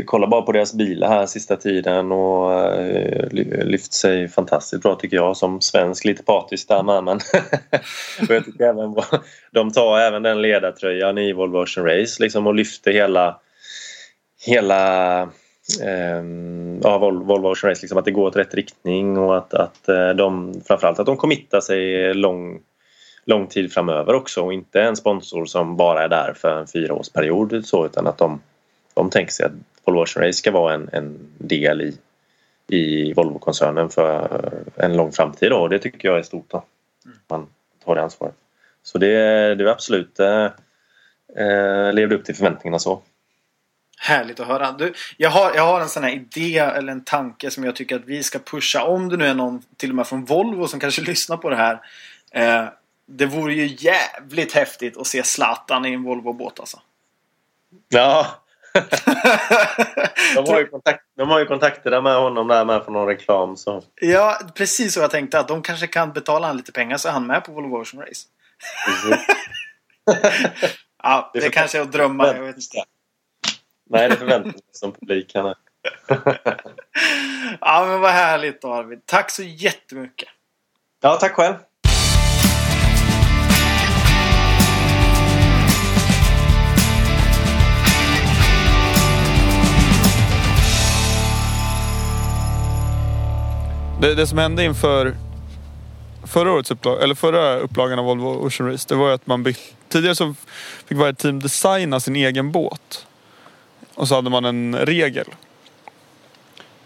Kolla 0.05 0.27
bara 0.27 0.43
på 0.43 0.53
deras 0.53 0.75
bilar 0.75 1.09
här 1.09 1.27
sista 1.27 1.57
tiden 1.57 2.12
och 2.12 2.53
eh, 2.55 3.29
lyft 3.64 3.93
sig 3.93 4.29
fantastiskt 4.29 4.83
bra 4.83 4.95
tycker 4.95 5.16
jag 5.16 5.37
som 5.37 5.61
svensk. 5.61 6.05
Lite 6.05 6.23
patisk 6.23 6.69
där 6.69 6.83
med 6.83 7.05
men 7.05 7.21
jag 8.29 8.45
tycker 8.45 8.64
även, 8.64 8.95
de 9.53 9.73
tar 9.73 9.99
även 9.99 10.23
den 10.23 10.43
ledartröjan 10.43 11.19
i 11.19 11.33
Volvo 11.33 11.62
Ocean 11.62 11.87
Race 11.87 12.23
liksom 12.23 12.47
och 12.47 12.55
lyfter 12.55 12.93
hela 12.93 13.40
hela 14.47 15.23
eh, 15.83 16.23
ja, 16.83 16.99
Volvo 16.99 17.49
Ocean 17.49 17.71
Race, 17.71 17.83
liksom 17.83 17.99
att 17.99 18.05
det 18.05 18.11
går 18.11 18.27
åt 18.27 18.37
rätt 18.37 18.55
riktning 18.55 19.19
och 19.19 19.37
att, 19.37 19.55
att 19.55 19.88
eh, 19.88 20.11
de 20.11 20.55
framförallt 20.66 20.99
att 20.99 21.07
de 21.07 21.16
committar 21.16 21.61
sig 21.61 22.14
lång, 22.14 22.61
lång 23.25 23.47
tid 23.47 23.73
framöver 23.73 24.14
också 24.14 24.43
och 24.43 24.53
inte 24.53 24.83
en 24.83 24.97
sponsor 24.97 25.45
som 25.45 25.77
bara 25.77 26.05
är 26.05 26.09
där 26.09 26.35
för 26.37 26.61
en 26.61 26.66
fyraårsperiod 26.66 27.66
så 27.66 27.87
utan 27.87 28.07
att 28.07 28.19
de, 28.19 28.40
de 28.95 29.11
tänker 29.11 29.33
sig 29.33 29.47
att 29.47 29.53
Volvo 29.90 30.03
Ocean 30.03 30.26
Race 30.26 30.38
ska 30.38 30.50
vara 30.50 30.74
en, 30.74 30.88
en 30.92 31.18
del 31.38 31.81
i, 31.81 31.98
i 32.76 33.12
Volvo-koncernen 33.12 33.90
för 33.90 34.64
en 34.76 34.96
lång 34.96 35.12
framtid 35.12 35.53
och 35.53 35.68
det 35.68 35.79
tycker 35.79 36.09
jag 36.09 36.18
är 36.18 36.22
stort 36.22 36.50
då. 36.50 36.64
Man 37.29 37.46
tar 37.85 37.94
det 37.94 38.03
ansvaret. 38.03 38.35
Så 38.83 38.98
det, 38.98 39.09
det 39.55 39.64
är 39.64 39.68
absolut 39.68 40.20
eh, 40.20 40.44
eh, 41.37 41.92
levde 41.92 42.14
upp 42.14 42.24
till 42.24 42.35
förväntningarna 42.35 42.79
så. 42.79 43.03
Härligt 43.98 44.40
att 44.40 44.46
höra. 44.46 44.72
Du, 44.72 44.92
jag, 45.16 45.31
har, 45.31 45.55
jag 45.55 45.66
har 45.66 45.81
en 45.81 45.88
sån 45.88 46.03
här 46.03 46.11
idé 46.11 46.59
eller 46.59 46.92
en 46.92 47.05
tanke 47.05 47.50
som 47.50 47.64
jag 47.64 47.76
tycker 47.76 47.96
att 47.96 48.05
vi 48.05 48.22
ska 48.22 48.38
pusha. 48.38 48.85
Om 48.85 49.09
det 49.09 49.16
nu 49.16 49.26
är 49.26 49.35
någon 49.35 49.62
till 49.76 49.90
och 49.90 49.96
med 49.96 50.07
från 50.07 50.24
Volvo 50.24 50.66
som 50.66 50.81
kanske 50.81 51.03
lyssnar 51.11 51.37
på 51.37 51.50
det 51.50 51.57
här. 51.57 51.81
Eh, 52.31 52.64
det 53.07 53.26
vore 53.26 53.55
ju 53.55 53.76
jävligt 53.79 54.53
häftigt 54.53 54.96
att 54.96 55.07
se 55.07 55.22
Zlatan 55.22 55.87
i 55.87 55.92
en 55.92 56.03
Volvo-båt 56.03 56.61
alltså. 56.61 56.81
Ja. 57.88 58.26
de, 60.35 60.50
har 60.50 60.59
ju 60.59 60.66
kontakt, 60.66 61.04
de 61.16 61.28
har 61.28 61.38
ju 61.38 61.46
kontakter 61.46 62.00
med 62.00 62.16
honom 62.16 62.48
där 62.48 62.64
med 62.64 62.85
för 62.85 62.92
någon 62.92 63.06
reklam. 63.06 63.56
Så. 63.56 63.83
Ja, 64.00 64.40
precis 64.54 64.94
så 64.94 65.00
jag 65.00 65.11
tänkte. 65.11 65.38
Att 65.38 65.48
de 65.48 65.62
kanske 65.62 65.87
kan 65.87 66.12
betala 66.12 66.46
han 66.46 66.56
lite 66.56 66.72
pengar 66.72 66.96
så 66.96 67.09
är 67.09 67.12
han 67.12 67.26
med 67.26 67.44
på 67.44 67.52
Volvo 67.52 67.76
Ocean 67.76 68.02
Race. 68.02 68.26
ja, 71.02 71.30
det, 71.35 71.40
det 71.40 71.50
kanske 71.50 71.78
är 71.78 71.83
att 71.83 71.92
drömma. 71.92 72.26
Jag 72.26 72.42
vet 72.42 72.56
inte. 72.56 72.85
Nej, 73.90 74.09
det 74.09 74.16
förväntar 74.16 74.50
sig 74.50 74.61
som 74.72 74.92
publik. 74.92 75.35
Han 75.35 75.44
ja, 77.61 77.87
men 77.87 78.00
vad 78.00 78.11
härligt 78.11 78.62
då 78.62 78.74
Arvid. 78.74 79.06
Tack 79.06 79.30
så 79.30 79.42
jättemycket. 79.42 80.28
Ja, 81.02 81.16
tack 81.16 81.33
själv. 81.33 81.54
Det, 94.01 94.15
det 94.15 94.27
som 94.27 94.39
hände 94.39 94.65
inför 94.65 95.17
förra 96.25 96.53
årets 96.53 96.71
upplag, 96.71 97.03
eller 97.03 97.15
förra 97.15 97.57
upplagan 97.57 97.99
av 97.99 98.05
Volvo 98.05 98.47
Ocean 98.47 98.71
Race, 98.71 98.87
det 98.89 98.95
var 98.95 99.09
ju 99.09 99.15
att 99.15 99.27
man 99.27 99.43
byggt, 99.43 99.75
tidigare 99.89 100.15
så 100.15 100.35
fick 100.87 100.99
varje 100.99 101.15
team 101.15 101.41
designa 101.41 102.01
sin 102.01 102.17
egen 102.17 102.53
båt. 102.53 103.07
Och 103.95 104.09
så 104.09 104.15
hade 104.15 104.31
man 104.31 104.45
en 104.45 104.77
regel. 104.77 105.27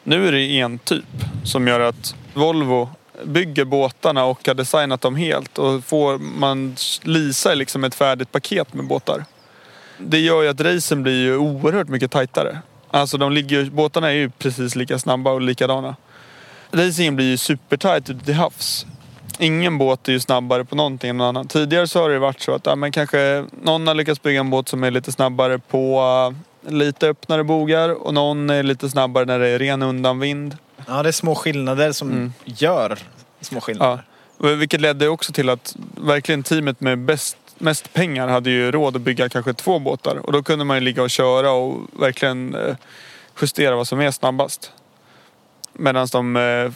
Nu 0.03 0.29
är 0.29 0.33
det 0.33 0.61
en 0.61 0.79
typ 0.79 1.05
som 1.45 1.69
gör 1.69 1.81
att 1.81 2.15
Volvo 2.35 2.89
bygger 3.25 3.65
båtarna 3.65 4.25
och 4.25 4.47
har 4.47 4.55
designat 4.55 5.01
dem 5.01 5.17
helt 5.17 5.59
och 5.59 5.85
får 5.85 6.19
man 6.19 6.77
leasar 7.03 7.55
liksom 7.55 7.85
ett 7.85 7.95
färdigt 7.95 8.33
paket 8.33 8.75
med 8.75 8.87
båtar. 8.87 9.25
Det 9.99 10.19
gör 10.19 10.43
ju 10.43 10.49
att 10.49 10.61
racen 10.61 11.03
blir 11.03 11.23
ju 11.23 11.37
oerhört 11.37 11.89
mycket 11.89 12.11
tajtare. 12.11 12.59
Alltså 12.91 13.19
de 13.19 13.33
ligger, 13.33 13.65
båtarna 13.65 14.09
är 14.09 14.15
ju 14.15 14.31
precis 14.31 14.77
lika 14.77 14.99
snabba 14.99 15.31
och 15.31 15.41
likadana. 15.41 15.97
Racingen 16.75 17.17
blir 17.17 17.27
ju 17.27 17.37
supertajt 17.37 18.11
ute 18.11 18.25
till 18.25 18.35
havs. 18.35 18.87
Ingen 19.39 19.79
båt 19.79 20.09
är 20.09 20.13
ju 20.13 20.21
snabbare 20.21 20.65
på 20.65 20.77
någonting 20.77 21.11
än 21.11 21.17
någon 21.17 21.27
annan. 21.27 21.49
Tidigare 21.49 21.87
så 21.89 22.03
har 22.03 22.11
det 22.11 22.19
varit 22.19 22.41
så 22.41 22.55
att 22.55 22.67
ja, 22.67 22.77
men 22.77 22.93
kanske 22.93 23.45
någon 23.63 23.87
har 23.87 23.95
lyckats 23.95 24.23
bygga 24.23 24.41
en 24.41 24.51
båt 24.51 24.69
som 24.69 24.85
är 24.85 24.91
lite 24.91 25.13
snabbare 25.13 25.59
på 25.59 26.01
uh, 26.65 26.73
lite 26.73 27.09
öppnare 27.09 27.45
bogar 27.45 27.89
och 27.89 28.15
någon 28.15 28.51
är 28.51 28.63
lite 28.63 28.91
snabbare 28.91 29.25
när 29.25 29.39
det 29.39 29.49
är 29.49 29.59
ren 29.59 29.83
undanvind. 29.83 30.57
Ja, 30.87 31.03
det 31.03 31.09
är 31.09 31.13
små 31.13 31.35
skillnader 31.35 31.93
som 31.93 32.11
Mm. 32.11 32.33
gör 32.45 32.99
små 33.41 33.61
skillnader. 33.61 34.05
Ja. 34.39 34.49
Vilket 34.49 34.81
ledde 34.81 35.09
också 35.09 35.33
till 35.33 35.49
att 35.49 35.77
verkligen 35.97 36.43
teamet 36.43 36.81
med 36.81 36.99
bäst, 36.99 37.37
mest 37.59 37.93
pengar 37.93 38.29
hade 38.29 38.51
ju 38.51 38.71
råd 38.71 38.97
att 38.97 39.03
bygga 39.03 39.29
kanske 39.29 39.55
två 39.55 39.79
båtar. 39.79 40.17
Och 40.17 40.33
då 40.33 40.43
kunde 40.43 40.65
man 40.65 40.77
ju 40.77 40.81
ligga 40.81 41.03
och 41.03 41.11
köra 41.11 41.51
och 41.53 41.81
verkligen 42.01 42.55
eh, 42.55 42.77
justera 43.41 43.77
vad 43.77 43.89
som 43.89 44.01
är 44.01 44.11
snabbast. 44.11 44.73
Medan 45.75 46.07
de 46.13 46.37
eh, 46.37 46.73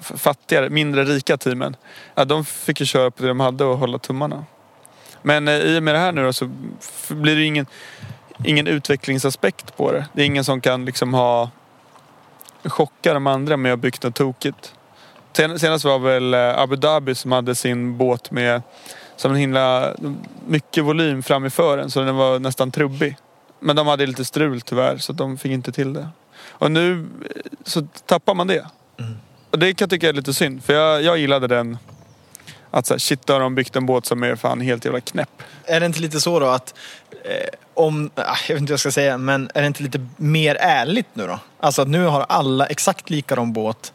fattigare, 0.00 0.70
mindre 0.70 1.04
rika 1.04 1.36
teamen, 1.36 1.76
ja, 2.14 2.24
de 2.24 2.44
fick 2.44 2.80
ju 2.80 2.86
köra 2.86 3.10
på 3.10 3.22
det 3.22 3.28
de 3.28 3.40
hade 3.40 3.64
och 3.64 3.78
hålla 3.78 3.98
tummarna. 3.98 4.44
Men 5.22 5.48
eh, 5.48 5.54
i 5.54 5.78
och 5.78 5.82
med 5.82 5.94
det 5.94 5.98
här 5.98 6.12
nu 6.12 6.24
då, 6.24 6.32
så 6.32 6.50
blir 7.08 7.36
det 7.36 7.42
ingen, 7.42 7.66
ingen 8.44 8.66
utvecklingsaspekt 8.66 9.76
på 9.76 9.92
det. 9.92 10.06
Det 10.12 10.22
är 10.22 10.26
ingen 10.26 10.44
som 10.44 10.60
kan 10.60 10.84
liksom 10.84 11.14
ha 11.14 11.50
chocka 12.64 13.14
de 13.14 13.26
andra 13.26 13.56
med 13.56 13.72
att 13.72 13.78
ha 13.78 13.82
byggt 13.82 14.02
något 14.02 14.14
tokigt. 14.14 14.74
Senast 15.32 15.84
var 15.84 15.98
väl 15.98 16.34
eh, 16.34 16.58
Abu 16.58 16.76
Dhabi 16.76 17.14
som 17.14 17.32
hade 17.32 17.54
sin 17.54 17.96
båt 17.96 18.30
med 18.30 18.62
som 19.16 19.32
en 19.32 19.38
himla 19.38 19.94
mycket 20.46 20.84
volym 20.84 21.22
fram 21.22 21.46
i 21.46 21.50
fören 21.50 21.90
så 21.90 22.00
den 22.00 22.16
var 22.16 22.38
nästan 22.38 22.70
trubbig. 22.70 23.16
Men 23.60 23.76
de 23.76 23.86
hade 23.86 24.06
lite 24.06 24.24
strul 24.24 24.60
tyvärr 24.60 24.98
så 24.98 25.12
de 25.12 25.38
fick 25.38 25.52
inte 25.52 25.72
till 25.72 25.92
det. 25.92 26.08
Och 26.60 26.70
nu 26.70 27.06
så 27.64 27.82
tappar 28.06 28.34
man 28.34 28.46
det. 28.46 28.66
Och 29.50 29.58
det 29.58 29.74
kan 29.74 29.84
jag 29.84 29.90
tycka 29.90 30.08
är 30.08 30.12
lite 30.12 30.34
synd 30.34 30.64
för 30.64 30.72
jag, 30.72 31.02
jag 31.02 31.18
gillade 31.18 31.46
den. 31.46 31.78
Att 32.70 32.86
så 32.86 32.94
här, 32.94 32.98
shit 32.98 33.26
då 33.26 33.32
har 33.32 33.40
de 33.40 33.54
byggt 33.54 33.76
en 33.76 33.86
båt 33.86 34.06
som 34.06 34.22
är 34.22 34.36
fan 34.36 34.60
helt 34.60 34.84
jävla 34.84 35.00
knäpp. 35.00 35.42
Är 35.64 35.80
det 35.80 35.86
inte 35.86 36.00
lite 36.00 36.20
så 36.20 36.40
då 36.40 36.46
att 36.46 36.74
eh, 37.10 37.58
om, 37.74 38.10
ah, 38.14 38.36
jag 38.48 38.54
vet 38.54 38.60
inte 38.60 38.70
vad 38.70 38.74
jag 38.74 38.80
ska 38.80 38.90
säga, 38.90 39.18
men 39.18 39.50
är 39.54 39.60
det 39.60 39.66
inte 39.66 39.82
lite 39.82 40.06
mer 40.16 40.56
ärligt 40.60 41.06
nu 41.12 41.26
då? 41.26 41.38
Alltså 41.60 41.82
att 41.82 41.88
nu 41.88 42.04
har 42.04 42.26
alla 42.28 42.66
exakt 42.66 43.10
likadan 43.10 43.52
båt 43.52 43.92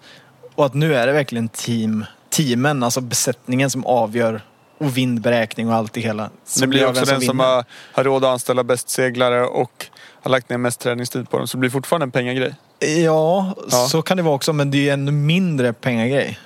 och 0.55 0.65
att 0.65 0.73
nu 0.73 0.95
är 0.95 1.07
det 1.07 1.13
verkligen 1.13 1.49
team, 1.49 2.05
teamen, 2.29 2.83
alltså 2.83 3.01
besättningen 3.01 3.69
som 3.69 3.85
avgör 3.85 4.41
och 4.77 4.97
vindberäkning 4.97 5.69
och 5.69 5.75
allt 5.75 5.93
det 5.93 6.01
hela. 6.01 6.23
Det 6.23 6.29
som 6.43 6.69
blir 6.69 6.87
också 6.87 7.05
den 7.05 7.21
som 7.21 7.37
vinner. 7.37 7.43
har, 7.43 7.65
har 7.91 8.03
råd 8.03 8.25
att 8.25 8.31
anställa 8.31 8.63
bäst 8.63 8.89
seglare 8.89 9.45
och 9.45 9.85
har 10.25 10.31
lagt 10.31 10.49
ner 10.49 10.57
mest 10.57 10.79
träningstid 10.79 11.29
på 11.29 11.37
dem. 11.37 11.47
Så 11.47 11.57
det 11.57 11.59
blir 11.59 11.69
fortfarande 11.69 12.03
en 12.03 12.11
pengagrej. 12.11 12.55
Ja, 12.79 13.53
Ja. 13.71 13.87
så 13.87 14.01
kan 14.01 14.17
det 14.17 14.23
vara 14.23 14.35
också, 14.35 14.53
men 14.53 14.71
det 14.71 14.77
är 14.77 14.81
ju 14.81 14.89
ännu 14.89 15.11
mindre 15.11 15.73
pengagrej. 15.73 16.39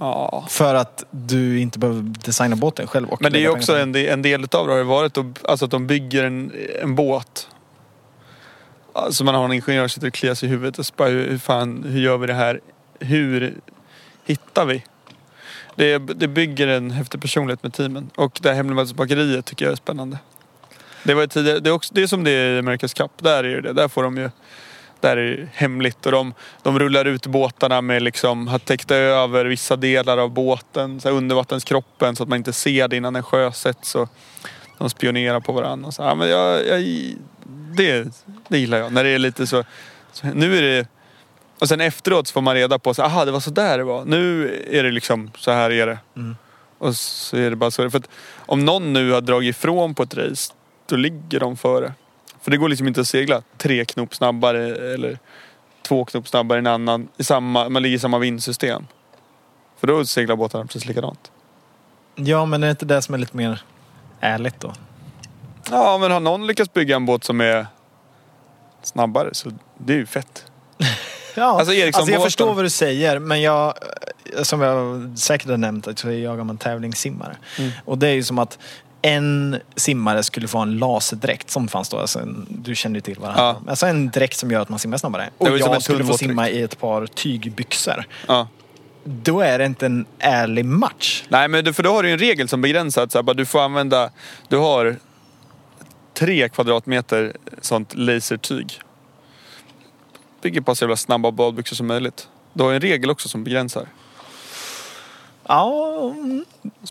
Ja. 0.00 0.44
För 0.48 0.74
att 0.74 1.04
du 1.10 1.60
inte 1.60 1.78
behöver 1.78 2.02
designa 2.02 2.56
båten 2.56 2.86
själv. 2.86 3.06
Men 3.20 3.32
det 3.32 3.38
är 3.38 3.40
ju 3.40 3.48
också 3.48 3.72
pengar 3.72 3.82
en 3.82 3.92
del, 3.92 4.06
en 4.12 4.22
del 4.22 4.44
utav 4.44 4.66
det 4.66 4.72
har 4.72 4.82
varit 4.82 5.18
att, 5.18 5.44
alltså 5.48 5.64
att 5.64 5.70
de 5.70 5.86
bygger 5.86 6.24
en, 6.24 6.52
en 6.82 6.94
båt. 6.94 7.48
Alltså 8.92 9.24
man 9.24 9.34
har 9.34 9.44
en 9.44 9.52
ingenjör 9.52 9.82
som 9.82 9.88
sitter 9.88 10.06
och 10.08 10.14
kliar 10.14 10.34
sig 10.34 10.48
i 10.48 10.50
huvudet 10.52 10.78
och 10.78 10.84
bara, 10.96 11.08
hur, 11.08 11.38
fan, 11.38 11.84
hur 11.88 12.00
gör 12.00 12.18
vi 12.18 12.26
det 12.26 12.34
här? 12.34 12.60
Hur 13.00 13.54
hittar 14.24 14.64
vi? 14.66 14.84
Det, 15.76 15.98
det 15.98 16.28
bygger 16.28 16.68
en 16.68 16.90
häftig 16.90 17.20
personlighet 17.20 17.62
med 17.62 17.72
teamen. 17.72 18.10
Och 18.16 18.38
det 18.42 18.48
här 18.48 18.56
hemlighetsmakeriet 18.56 19.44
tycker 19.44 19.64
jag 19.64 19.72
är 19.72 19.76
spännande. 19.76 20.18
Det 21.06 21.14
var 21.14 21.26
tidigare, 21.26 21.60
det 21.60 21.70
är, 21.70 21.74
också, 21.74 21.94
det 21.94 22.02
är 22.02 22.06
som 22.06 22.24
det 22.24 22.30
är 22.30 22.56
i 22.56 22.60
America's 22.60 22.96
Cup. 22.96 23.10
Där 23.18 23.44
är 23.44 23.60
det. 23.60 23.72
Där 23.72 23.88
får 23.88 24.02
de 24.02 24.16
ju 24.16 24.30
där 25.00 25.16
är 25.16 25.36
det 25.36 25.48
hemligt 25.52 26.06
och 26.06 26.12
de, 26.12 26.34
de 26.62 26.78
rullar 26.78 27.04
ut 27.04 27.26
båtarna 27.26 27.80
med 27.80 28.02
liksom, 28.02 28.48
har 28.48 28.58
täckt 28.58 28.90
över 28.90 29.44
vissa 29.44 29.76
delar 29.76 30.18
av 30.18 30.30
båten, 30.30 31.00
så 31.00 31.10
undervattenskroppen 31.10 32.16
så 32.16 32.22
att 32.22 32.28
man 32.28 32.38
inte 32.38 32.52
ser 32.52 32.88
det 32.88 32.96
innan 32.96 33.12
den 33.12 33.22
sjösätts. 33.22 33.94
Och 33.94 34.08
de 34.78 34.90
spionerar 34.90 35.40
på 35.40 35.52
varandra. 35.52 35.86
Och 35.86 35.94
så, 35.94 36.02
ja, 36.02 36.14
men 36.14 36.28
jag, 36.28 36.66
jag, 36.66 36.82
det, 37.76 38.08
det 38.48 38.58
gillar 38.58 38.78
jag. 38.78 38.92
När 38.92 39.04
det 39.04 39.10
är 39.10 39.18
lite 39.18 39.46
så, 39.46 39.64
så. 40.12 40.26
Nu 40.26 40.58
är 40.58 40.62
det... 40.62 40.88
Och 41.58 41.68
sen 41.68 41.80
efteråt 41.80 42.26
så 42.26 42.32
får 42.32 42.40
man 42.40 42.54
reda 42.54 42.78
på, 42.78 42.94
så, 42.94 43.02
aha 43.02 43.24
det 43.24 43.30
var 43.30 43.40
så 43.40 43.50
där 43.50 43.78
det 43.78 43.84
var. 43.84 44.04
Nu 44.04 44.54
är 44.70 44.82
det 44.82 44.90
liksom, 44.90 45.30
så 45.38 45.50
här 45.50 45.70
är 45.70 45.86
det. 45.86 45.98
Mm. 46.16 46.36
Och 46.78 46.96
så 46.96 47.36
är 47.36 47.50
det 47.50 47.56
bara 47.56 47.70
så. 47.70 47.90
För 47.90 47.98
att 47.98 48.08
om 48.36 48.64
någon 48.64 48.92
nu 48.92 49.10
har 49.10 49.20
dragit 49.20 49.56
ifrån 49.56 49.94
på 49.94 50.02
ett 50.02 50.14
race, 50.14 50.52
då 50.86 50.96
ligger 50.96 51.40
de 51.40 51.56
före. 51.56 51.92
För 52.40 52.50
det 52.50 52.56
går 52.56 52.68
liksom 52.68 52.88
inte 52.88 53.00
att 53.00 53.08
segla 53.08 53.42
tre 53.58 53.84
knop 53.84 54.14
snabbare 54.14 54.94
eller 54.94 55.18
två 55.82 56.04
knop 56.04 56.28
snabbare 56.28 56.58
än 56.58 56.66
en 56.66 56.72
annan. 56.72 57.08
I 57.16 57.24
samma, 57.24 57.68
man 57.68 57.82
ligger 57.82 57.96
i 57.96 58.00
samma 58.00 58.18
vindsystem. 58.18 58.86
För 59.80 59.86
då 59.86 60.04
seglar 60.04 60.36
båtarna 60.36 60.64
precis 60.64 60.86
likadant. 60.86 61.30
Ja, 62.14 62.44
men 62.44 62.62
är 62.62 62.66
det 62.66 62.70
inte 62.70 62.84
det 62.84 63.02
som 63.02 63.14
är 63.14 63.18
lite 63.18 63.36
mer 63.36 63.62
ärligt 64.20 64.60
då? 64.60 64.72
Ja, 65.70 65.98
men 65.98 66.10
har 66.10 66.20
någon 66.20 66.46
lyckats 66.46 66.72
bygga 66.72 66.96
en 66.96 67.06
båt 67.06 67.24
som 67.24 67.40
är 67.40 67.66
snabbare 68.82 69.34
så 69.34 69.50
det 69.78 69.92
är 69.92 69.96
ju 69.96 70.06
fett. 70.06 70.44
Ja, 71.38 71.58
Alltså, 71.58 71.74
Ericsson-båten. 71.74 72.14
jag 72.14 72.22
förstår 72.22 72.54
vad 72.54 72.64
du 72.64 72.70
säger, 72.70 73.18
men 73.18 73.42
jag, 73.42 73.74
som 74.42 74.60
jag 74.60 75.12
säkert 75.18 75.48
har 75.48 75.56
nämnt, 75.56 75.98
så 75.98 76.08
är 76.08 76.12
jag 76.18 76.36
gammal 76.36 76.58
tävlingssimmare. 76.58 77.36
Mm. 77.58 77.70
Och 77.84 77.98
det 77.98 78.08
är 78.08 78.12
ju 78.12 78.22
som 78.22 78.38
att 78.38 78.58
en 79.06 79.60
simmare 79.76 80.22
skulle 80.22 80.48
få 80.48 80.58
en 80.58 80.78
laserdräkt 80.78 81.50
som 81.50 81.68
fanns 81.68 81.88
då. 81.88 81.98
Alltså 81.98 82.18
en, 82.18 82.46
du 82.50 82.74
känner 82.74 82.94
ju 82.94 83.00
till 83.00 83.18
vad 83.18 83.30
det 83.30 83.34
Ja. 83.36 83.60
Alltså 83.68 83.86
en 83.86 84.10
dräkt 84.10 84.36
som 84.36 84.50
gör 84.50 84.60
att 84.60 84.68
man 84.68 84.78
simmar 84.78 84.98
snabbare. 84.98 85.30
Och 85.38 85.48
jag 85.48 85.58
skulle 85.58 85.74
få 85.74 85.80
tunnbåtsdräkt. 85.80 86.18
simma 86.18 86.48
i 86.48 86.62
ett 86.62 86.80
par 86.80 87.06
tygbyxor. 87.06 88.04
Ja. 88.26 88.48
Då 89.04 89.40
är 89.40 89.58
det 89.58 89.66
inte 89.66 89.86
en 89.86 90.06
ärlig 90.18 90.64
match. 90.64 91.24
Nej, 91.28 91.48
men 91.48 91.64
du, 91.64 91.72
för 91.72 91.82
då 91.82 91.92
har 91.92 92.02
du 92.02 92.08
ju 92.08 92.12
en 92.12 92.18
regel 92.18 92.48
som 92.48 92.62
begränsar 92.62 93.02
att 93.02 93.12
så 93.12 93.18
här, 93.18 93.22
bara, 93.22 93.34
du 93.34 93.46
får 93.46 93.60
använda... 93.60 94.10
Du 94.48 94.56
har 94.56 94.96
tre 96.14 96.48
kvadratmeter 96.48 97.36
sånt 97.60 97.94
lasertyg. 97.94 98.80
Bygger 100.42 100.60
på 100.60 100.74
så 100.74 100.84
jävla 100.84 100.96
snabba 100.96 101.30
badbyxor 101.30 101.76
som 101.76 101.86
möjligt. 101.86 102.28
Du 102.52 102.62
har 102.62 102.70
ju 102.70 102.76
en 102.76 102.82
regel 102.82 103.10
också 103.10 103.28
som 103.28 103.44
begränsar. 103.44 103.86
Ja, 105.48 106.14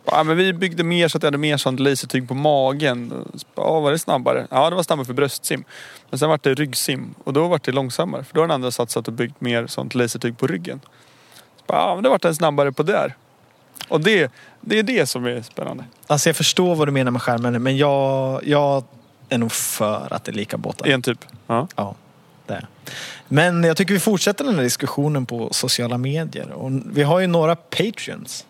ja, 0.06 0.24
men 0.24 0.38
vi 0.38 0.54
byggde 0.54 0.84
mer 0.84 1.08
så 1.08 1.18
att 1.18 1.24
jag 1.24 1.28
hade 1.28 1.38
mer 1.38 1.58
sånt 1.58 1.80
lasertyg 1.80 2.28
på 2.28 2.34
magen. 2.34 3.26
Ja, 3.56 3.80
var 3.80 3.91
det 3.91 4.00
snabbare? 4.00 4.48
Ja, 4.50 4.70
det 4.70 4.76
var 4.76 4.84
snabbare 4.84 5.06
för 5.06 5.13
bröstsim. 5.13 5.63
Men 6.10 6.20
sen 6.20 6.30
var 6.30 6.39
det 6.44 6.54
ryggsim 6.54 7.15
och 7.24 7.34
då 7.34 7.48
var 7.48 7.60
det 7.63 7.72
långsammare. 7.72 8.24
För 8.24 8.34
då 8.34 8.41
har 8.41 8.48
den 8.48 8.56
andra 8.56 8.72
satsat 8.72 9.08
och 9.08 9.13
byggt 9.13 9.41
mer 9.41 9.68
sånt 9.68 9.96
lasertyg 9.96 10.38
på 10.38 10.48
ryggen. 10.48 10.82
Ja, 11.68 11.96
men 11.96 12.04
det 12.04 12.10
var 12.10 12.20
den 12.20 12.36
snabbare 12.36 12.72
på 12.72 12.84
där. 12.84 13.15
Och 13.88 14.02
det, 14.02 14.32
det 14.62 14.80
är 14.80 14.84
det 14.84 15.06
som 15.06 15.26
är 15.26 15.41
spännande. 15.41 15.84
alltså 16.08 16.30
jag 16.30 16.36
förstår 16.36 16.76
vad 16.76 16.88
du 16.88 16.91
menar 16.91 17.12
med 17.12 17.22
skärmen, 17.22 17.63
men 17.63 17.78
jag, 17.78 18.48
jag 18.48 18.84
är 19.30 19.38
nog 19.38 19.52
för 19.52 20.13
att 20.13 20.24
det 20.24 20.32
är 20.32 20.34
lika 20.34 20.58
båtar. 20.58 20.88
En 20.88 21.02
typ. 21.02 21.26
Ja. 21.48 21.68
Ja, 21.76 21.96
det. 22.47 22.67
Men 23.27 23.63
jag 23.63 23.77
tycker 23.77 23.93
vi 23.93 23.99
fortsätter 23.99 24.43
den 24.43 24.55
här 24.55 24.63
diskussionen 24.63 25.25
på 25.25 25.49
sociala 25.53 25.97
medier. 25.97 26.51
Och 26.51 26.71
vi 26.86 27.03
har 27.03 27.19
ju 27.19 27.27
några 27.27 27.55
Patreons. 27.55 28.45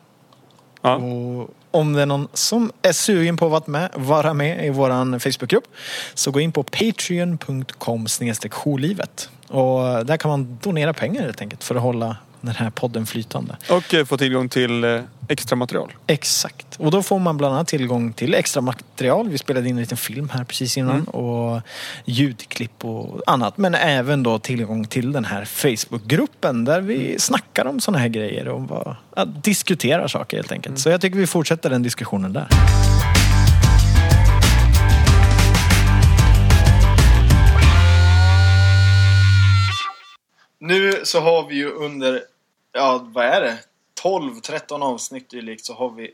Ja. 0.82 0.96
Och 0.96 1.50
om 1.72 1.94
det 1.94 2.02
är 2.02 2.06
någon 2.06 2.28
som 2.34 2.72
är 2.82 2.92
sugen 2.92 3.38
på 3.38 3.46
att 3.46 3.52
vara 3.52 3.64
med, 3.68 3.90
vara 3.96 4.34
med 4.34 4.66
i 4.66 4.70
vår 4.70 5.20
Facebookgrupp 5.20 5.68
så 6.14 6.32
gå 6.32 6.40
in 6.40 6.52
på 6.52 6.64
patreon.com 6.64 8.08
jourlivet. 8.52 9.30
Och 9.48 10.06
där 10.06 10.18
kan 10.18 10.32
man 10.32 10.58
donera 10.62 10.94
pengar 10.94 11.22
helt 11.22 11.42
enkelt 11.42 11.64
för 11.64 11.76
att 11.76 11.82
hålla 11.82 12.18
den 12.46 12.56
här 12.56 12.70
podden 12.70 13.06
flytande. 13.06 13.58
Och 13.70 13.94
eh, 13.94 14.06
få 14.06 14.18
tillgång 14.18 14.50
till 14.50 14.84
eh, 14.84 15.02
extra 15.28 15.56
material. 15.56 15.94
Exakt. 16.08 16.76
Och 16.78 16.92
då 16.92 17.04
får 17.04 17.20
man 17.20 17.38
bland 17.38 17.56
annat 17.56 17.68
tillgång 17.68 18.14
till 18.14 18.34
extra 18.34 18.62
material. 18.62 19.30
Vi 19.30 19.38
spelade 19.38 19.70
in 19.70 19.76
en 19.76 19.82
liten 19.82 19.98
film 19.98 20.30
här 20.30 20.44
precis 20.44 20.78
innan. 20.78 20.96
Mm. 20.96 21.06
Och 21.06 21.62
ljudklipp 22.06 22.86
och 22.86 23.22
annat. 23.28 23.58
Men 23.58 23.76
även 23.76 24.24
då 24.24 24.40
tillgång 24.40 24.86
till 24.86 25.12
den 25.12 25.26
här 25.26 25.46
Facebookgruppen 25.46 26.66
där 26.66 26.82
vi 26.82 27.20
snackar 27.20 27.66
om 27.66 27.80
sådana 27.80 28.00
här 28.00 28.08
grejer. 28.08 28.48
Och 28.48 28.62
bara, 28.62 28.98
ja, 29.16 29.26
diskuterar 29.26 30.08
saker 30.08 30.38
helt 30.38 30.52
enkelt. 30.52 30.80
Så 30.80 30.90
jag 30.90 31.02
tycker 31.02 31.18
vi 31.18 31.28
fortsätter 31.28 31.70
den 31.70 31.84
diskussionen 31.84 32.34
där. 32.34 32.48
Nu 40.60 41.02
så 41.04 41.20
har 41.20 41.48
vi 41.48 41.56
ju 41.56 41.72
under, 41.72 42.22
ja 42.76 43.02
vad 43.04 43.26
är 43.26 43.42
det? 43.42 43.58
12-13 44.04 44.84
avsnitt 44.84 45.30
dylikt 45.30 45.66
så 45.66 45.74
har 45.74 45.90
vi 45.90 46.12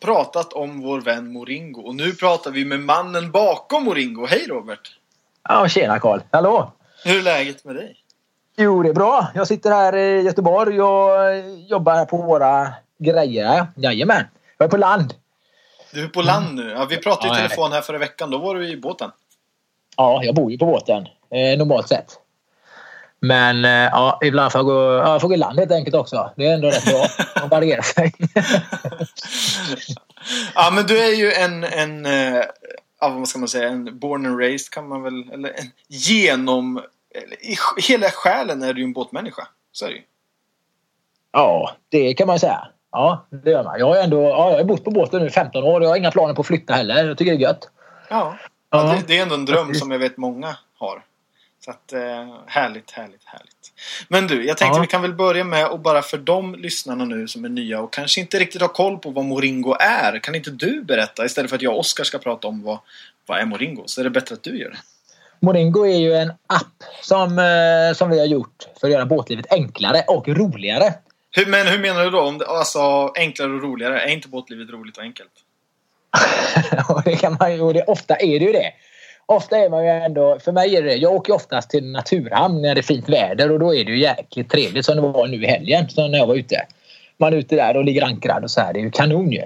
pratat 0.00 0.52
om 0.52 0.80
vår 0.80 1.00
vän 1.00 1.32
Moringo. 1.32 1.80
Och 1.80 1.94
nu 1.94 2.12
pratar 2.12 2.50
vi 2.50 2.64
med 2.64 2.80
mannen 2.80 3.30
bakom 3.30 3.84
Moringo. 3.84 4.26
Hej 4.26 4.46
Robert! 4.48 4.98
Ja, 5.48 5.68
tjena 5.68 5.98
Karl. 5.98 6.20
Hallå! 6.30 6.72
Hur 7.04 7.18
är 7.18 7.22
läget 7.22 7.64
med 7.64 7.74
dig? 7.74 7.96
Jo, 8.56 8.82
det 8.82 8.88
är 8.88 8.94
bra. 8.94 9.26
Jag 9.34 9.48
sitter 9.48 9.70
här 9.70 9.96
i 9.96 10.22
Göteborg 10.22 10.82
och 10.82 11.10
jobbar 11.68 12.04
på 12.04 12.16
våra 12.16 12.74
grejer. 12.98 13.66
Jajamän. 13.76 14.24
Jag 14.58 14.66
är 14.66 14.70
på 14.70 14.76
land. 14.76 15.14
Du 15.92 16.04
är 16.04 16.08
på 16.08 16.22
land 16.22 16.54
nu. 16.54 16.70
Ja, 16.70 16.86
vi 16.90 16.96
pratade 16.96 17.34
i 17.34 17.36
telefon 17.36 17.72
här 17.72 17.80
förra 17.80 17.98
veckan. 17.98 18.30
Då 18.30 18.38
var 18.38 18.54
du 18.54 18.68
i 18.68 18.76
båten. 18.76 19.10
Ja, 19.96 20.20
jag 20.24 20.34
bor 20.34 20.52
ju 20.52 20.58
på 20.58 20.66
båten. 20.66 21.06
Eh, 21.30 21.58
normalt 21.58 21.88
sett. 21.88 22.20
Men 23.20 23.64
eh, 23.64 23.70
ja, 23.70 24.18
ibland 24.22 24.52
får 24.52 24.58
jag, 24.58 24.66
gå, 24.66 24.92
ja, 24.92 25.12
jag 25.12 25.20
får 25.20 25.28
gå 25.28 25.34
i 25.34 25.38
land 25.38 25.58
helt 25.58 25.72
enkelt 25.72 25.96
också. 25.96 26.30
Det 26.36 26.46
är 26.46 26.54
ändå 26.54 26.68
rätt 26.68 26.84
bra. 26.84 27.06
Man 27.40 27.48
varierar 27.48 27.82
sig. 27.82 28.12
Ja, 30.54 30.70
men 30.74 30.86
du 30.86 30.98
är 30.98 31.14
ju 31.14 31.32
en, 31.32 31.64
en 31.64 32.06
eh, 32.06 32.44
ja, 33.00 33.08
vad 33.08 33.28
ska 33.28 33.38
man 33.38 33.48
säga, 33.48 33.68
en 33.68 33.98
born 33.98 34.26
and 34.26 34.40
raised 34.40 34.70
kan 34.72 34.88
man 34.88 35.02
väl, 35.02 35.30
eller 35.32 35.48
en 35.48 35.70
genom, 35.88 36.82
i 37.40 37.56
hela 37.82 38.10
själen 38.10 38.62
är 38.62 38.74
du 38.74 38.80
ju 38.80 38.84
en 38.84 38.92
båtmänniska. 38.92 39.48
Så 39.72 39.84
är 39.84 39.88
det 39.88 39.96
ju. 39.96 40.02
ja, 41.32 41.70
det 41.88 42.14
kan 42.14 42.26
man 42.26 42.38
säga. 42.38 42.68
Ja, 42.92 43.26
det 43.30 43.50
gör 43.50 43.64
man. 43.64 43.78
Jag 43.78 43.86
har 43.86 43.96
ändå 43.96 44.22
ja, 44.22 44.50
jag 44.50 44.56
har 44.56 44.64
bott 44.64 44.84
på 44.84 44.90
båten 44.90 45.20
nu 45.20 45.26
i 45.26 45.30
15 45.30 45.64
år. 45.64 45.82
Jag 45.82 45.88
har 45.88 45.96
inga 45.96 46.10
planer 46.10 46.34
på 46.34 46.40
att 46.40 46.46
flytta 46.46 46.74
heller. 46.74 47.04
Jag 47.04 47.18
tycker 47.18 47.32
det 47.32 47.38
är 47.38 47.40
gött. 47.40 47.70
Ja. 48.08 48.36
ja 48.70 48.82
det, 48.82 49.02
det 49.06 49.18
är 49.18 49.22
ändå 49.22 49.34
en 49.34 49.44
dröm 49.44 49.74
som 49.74 49.90
jag 49.90 49.98
vet 49.98 50.16
många 50.16 50.56
har. 50.78 51.02
Så 51.68 51.72
att, 51.72 51.92
eh, 51.92 52.34
härligt, 52.46 52.90
härligt, 52.90 53.24
härligt. 53.24 53.72
Men 54.08 54.26
du, 54.26 54.46
jag 54.46 54.56
tänkte 54.56 54.78
Ja. 54.78 54.80
vi 54.80 54.86
kan 54.86 55.02
väl 55.02 55.14
börja 55.14 55.44
med 55.44 55.64
att 55.64 55.80
bara 55.82 56.02
för 56.02 56.18
de 56.18 56.54
lyssnarna 56.54 57.04
nu 57.04 57.28
som 57.28 57.44
är 57.44 57.48
nya 57.48 57.80
och 57.80 57.92
kanske 57.92 58.20
inte 58.20 58.38
riktigt 58.38 58.60
har 58.60 58.68
koll 58.68 58.98
på 58.98 59.10
vad 59.10 59.24
Moringo 59.24 59.76
är. 59.80 60.18
Kan 60.18 60.34
inte 60.34 60.50
du 60.50 60.84
berätta 60.84 61.24
istället 61.24 61.50
för 61.50 61.56
att 61.56 61.62
jag 61.62 61.72
och 61.72 61.78
Oskar 61.78 62.04
ska 62.04 62.18
prata 62.18 62.48
om 62.48 62.62
vad, 62.62 62.78
vad 63.26 63.38
är 63.38 63.44
Moringo? 63.44 63.82
Så 63.86 64.00
är 64.00 64.04
det 64.04 64.10
bättre 64.10 64.34
att 64.34 64.42
du 64.42 64.58
gör 64.58 64.70
det. 64.70 64.78
Moringo 65.40 65.86
är 65.86 65.98
ju 65.98 66.14
en 66.14 66.32
app 66.46 66.84
som, 67.02 67.38
eh, 67.38 67.96
som 67.96 68.10
vi 68.10 68.18
har 68.18 68.26
gjort 68.26 68.66
för 68.80 68.86
att 68.86 68.92
göra 68.92 69.06
båtlivet 69.06 69.52
enklare 69.52 70.04
och 70.06 70.28
roligare. 70.28 70.94
Hur, 71.30 71.46
men 71.46 71.66
hur 71.66 71.78
menar 71.78 72.04
du 72.04 72.10
då? 72.10 72.20
Om 72.20 72.38
det, 72.38 72.46
alltså 72.46 73.12
enklare 73.14 73.52
och 73.52 73.62
roligare? 73.62 74.00
Är 74.00 74.08
inte 74.08 74.28
båtlivet 74.28 74.70
roligt 74.70 74.96
och 74.96 75.02
enkelt? 75.02 75.32
och 76.88 77.02
det 77.04 77.16
kan 77.16 77.36
man 77.40 77.60
och 77.60 77.74
det, 77.74 77.82
ofta 77.82 78.16
är 78.16 78.38
det 78.40 78.46
ju 78.46 78.52
det. 78.52 78.72
Ofta 79.30 79.58
är 79.58 79.70
man 79.70 79.84
ju 79.84 79.90
ändå, 79.90 80.38
för 80.38 80.52
mig 80.52 80.76
är 80.76 80.82
det 80.82 80.94
Jag 80.94 81.12
åker 81.12 81.32
oftast 81.32 81.70
till 81.70 81.84
naturhamn 81.84 82.62
när 82.62 82.74
det 82.74 82.80
är 82.80 82.82
fint 82.82 83.08
väder 83.08 83.52
och 83.52 83.58
då 83.58 83.74
är 83.74 83.84
det 83.84 83.90
ju 83.90 83.98
jäkligt 83.98 84.50
trevligt 84.50 84.84
som 84.84 84.96
det 84.96 85.00
var 85.00 85.26
nu 85.26 85.44
i 85.44 85.46
helgen 85.46 85.88
så 85.88 86.08
när 86.08 86.18
jag 86.18 86.26
var 86.26 86.34
ute. 86.34 86.66
Man 87.16 87.32
är 87.32 87.36
ute 87.36 87.56
där 87.56 87.76
och 87.76 87.84
ligger 87.84 88.02
ankrad 88.02 88.44
och 88.44 88.50
så 88.50 88.60
här. 88.60 88.72
Det 88.72 88.80
är 88.80 88.82
ju 88.82 88.90
kanon 88.90 89.32
ju. 89.32 89.42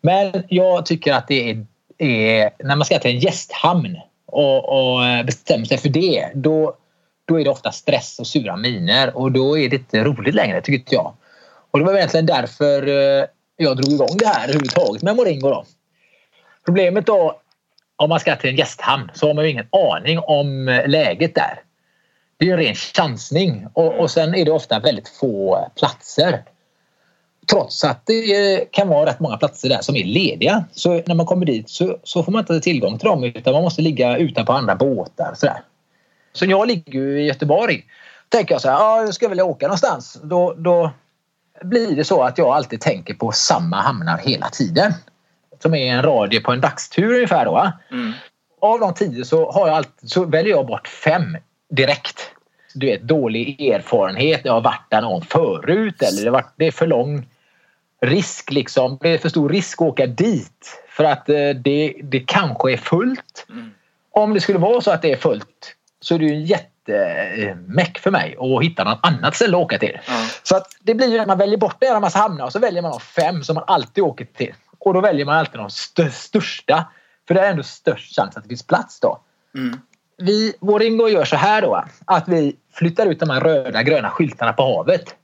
Men 0.00 0.44
jag 0.48 0.86
tycker 0.86 1.12
att 1.12 1.28
det 1.28 1.50
är, 1.50 1.66
är 1.98 2.50
när 2.64 2.76
man 2.76 2.84
ska 2.84 2.98
till 2.98 3.10
en 3.10 3.18
gästhamn 3.18 3.98
och, 4.26 4.68
och 4.68 5.06
eh, 5.06 5.24
bestämmer 5.24 5.64
sig 5.64 5.78
för 5.78 5.88
det. 5.88 6.28
Då, 6.34 6.76
då 7.24 7.40
är 7.40 7.44
det 7.44 7.50
ofta 7.50 7.72
stress 7.72 8.18
och 8.18 8.26
sura 8.26 8.56
miner 8.56 9.16
och 9.16 9.32
då 9.32 9.58
är 9.58 9.68
det 9.68 9.76
inte 9.76 10.04
roligt 10.04 10.34
längre 10.34 10.60
tycker 10.60 10.78
inte 10.78 10.94
jag. 10.94 11.12
Och 11.70 11.78
det 11.78 11.84
var 11.84 11.94
egentligen 11.94 12.26
därför 12.26 12.86
eh, 12.88 13.24
jag 13.56 13.76
drog 13.76 13.92
igång 13.92 14.16
det 14.18 14.26
här 14.26 14.44
överhuvudtaget 14.44 15.02
med 15.02 15.16
Moringo 15.16 15.48
då. 15.48 15.64
Problemet 16.64 17.06
då 17.06 17.40
om 18.00 18.08
man 18.08 18.20
ska 18.20 18.36
till 18.36 18.50
en 18.50 18.56
gästhamn 18.56 19.10
så 19.14 19.26
har 19.26 19.34
man 19.34 19.44
ju 19.44 19.50
ingen 19.50 19.66
aning 19.72 20.18
om 20.18 20.68
eh, 20.68 20.88
läget 20.88 21.34
där. 21.34 21.60
Det 22.36 22.44
är 22.44 22.46
ju 22.46 22.52
en 22.52 22.58
ren 22.58 22.74
chansning 22.74 23.66
och, 23.72 23.98
och 23.98 24.10
sen 24.10 24.34
är 24.34 24.44
det 24.44 24.50
ofta 24.50 24.80
väldigt 24.80 25.08
få 25.08 25.68
platser. 25.78 26.42
Trots 27.50 27.84
att 27.84 28.06
det 28.06 28.54
eh, 28.54 28.66
kan 28.70 28.88
vara 28.88 29.10
rätt 29.10 29.20
många 29.20 29.36
platser 29.36 29.68
där 29.68 29.80
som 29.80 29.96
är 29.96 30.04
lediga. 30.04 30.64
Så 30.72 31.02
när 31.06 31.14
man 31.14 31.26
kommer 31.26 31.46
dit 31.46 31.70
så, 31.70 31.98
så 32.02 32.22
får 32.22 32.32
man 32.32 32.40
inte 32.40 32.60
tillgång 32.60 32.98
till 32.98 33.08
dem 33.08 33.24
utan 33.24 33.52
man 33.52 33.62
måste 33.62 33.82
ligga 33.82 34.16
utanpå 34.16 34.52
andra 34.52 34.74
båtar. 34.74 35.34
Så, 35.36 35.46
där. 35.46 35.62
så 36.32 36.44
jag 36.44 36.68
ligger 36.68 36.92
ju 36.92 37.22
i 37.22 37.26
Göteborg. 37.26 37.84
Tänker 38.28 38.54
jag 38.54 38.62
så 38.62 38.68
här, 38.68 38.76
ja, 38.76 39.02
jag 39.02 39.14
ska 39.14 39.28
vilja 39.28 39.44
åka 39.44 39.66
någonstans. 39.66 40.20
Då, 40.22 40.54
då 40.54 40.90
blir 41.62 41.96
det 41.96 42.04
så 42.04 42.22
att 42.22 42.38
jag 42.38 42.48
alltid 42.48 42.80
tänker 42.80 43.14
på 43.14 43.32
samma 43.32 43.76
hamnar 43.76 44.18
hela 44.18 44.48
tiden. 44.48 44.92
Som 45.62 45.74
är 45.74 45.92
en 45.92 46.02
radie 46.02 46.40
på 46.40 46.52
en 46.52 46.60
dagstur 46.60 47.14
ungefär. 47.14 47.44
Då? 47.44 47.72
Mm. 47.90 48.12
Av 48.60 48.80
de 48.80 48.94
tio 48.94 49.24
så, 49.24 49.50
har 49.50 49.68
jag 49.68 49.76
alltid, 49.76 50.10
så 50.10 50.24
väljer 50.24 50.50
jag 50.52 50.66
bort 50.66 50.88
fem 50.88 51.36
direkt. 51.70 52.30
Du 52.74 52.86
vet, 52.86 53.02
dålig 53.02 53.60
erfarenhet. 53.60 54.40
Jag 54.44 54.52
har 54.52 54.60
varit 54.60 54.86
där 54.90 55.00
någon 55.00 55.22
förut 55.22 56.02
eller 56.02 56.24
det, 56.24 56.30
varit, 56.30 56.52
det 56.56 56.66
är 56.66 56.70
för 56.70 56.86
lång 56.86 57.26
risk. 58.00 58.52
Liksom. 58.52 58.98
Det 59.00 59.08
är 59.08 59.18
för 59.18 59.28
stor 59.28 59.48
risk 59.48 59.82
att 59.82 59.88
åka 59.88 60.06
dit. 60.06 60.82
För 60.88 61.04
att 61.04 61.28
eh, 61.28 61.50
det, 61.50 61.94
det 62.02 62.20
kanske 62.20 62.72
är 62.72 62.76
fullt. 62.76 63.46
Mm. 63.50 63.70
Om 64.10 64.34
det 64.34 64.40
skulle 64.40 64.58
vara 64.58 64.80
så 64.80 64.90
att 64.90 65.02
det 65.02 65.12
är 65.12 65.16
fullt 65.16 65.76
så 66.00 66.14
är 66.14 66.18
det 66.18 66.24
ju 66.24 66.34
en 66.34 66.44
jättemäck 66.44 67.98
för 67.98 68.10
mig 68.10 68.36
att 68.38 68.64
hitta 68.64 68.84
något 68.84 68.98
annat 69.02 69.34
ställe 69.34 69.56
att 69.56 69.62
åka 69.62 69.78
till. 69.78 69.98
Ja. 70.06 70.26
Så 70.42 70.56
att 70.56 70.66
det 70.80 70.94
blir 70.94 71.12
ju 71.12 71.18
att 71.18 71.28
man 71.28 71.38
väljer 71.38 71.58
bort 71.58 71.82
en 71.82 72.00
massa 72.00 72.18
hamnar 72.18 72.44
och 72.44 72.52
så 72.52 72.58
väljer 72.58 72.82
man 72.82 72.90
de 72.90 73.00
fem 73.00 73.44
som 73.44 73.54
man 73.54 73.64
alltid 73.66 74.04
åker 74.04 74.24
till. 74.24 74.54
Och 74.80 74.94
då 74.94 75.00
väljer 75.00 75.26
man 75.26 75.36
alltid 75.36 75.60
de 75.60 75.68
stö- 75.68 76.10
största. 76.10 76.86
För 77.28 77.34
det 77.34 77.40
är 77.40 77.50
ändå 77.50 77.62
störst 77.62 78.16
chans 78.16 78.36
att 78.36 78.42
det 78.42 78.48
finns 78.48 78.66
plats 78.66 79.00
då. 79.00 79.20
Mm. 79.54 79.80
Vi, 80.18 80.54
vår 80.60 80.82
Ingo 80.82 81.08
gör 81.08 81.24
så 81.24 81.36
här 81.36 81.62
då. 81.62 81.84
Att 82.04 82.28
vi 82.28 82.56
flyttar 82.72 83.06
ut 83.06 83.20
de 83.20 83.30
här 83.30 83.40
röda 83.40 83.82
gröna 83.82 84.10
skyltarna 84.10 84.52
på 84.52 84.62
havet. 84.62 85.14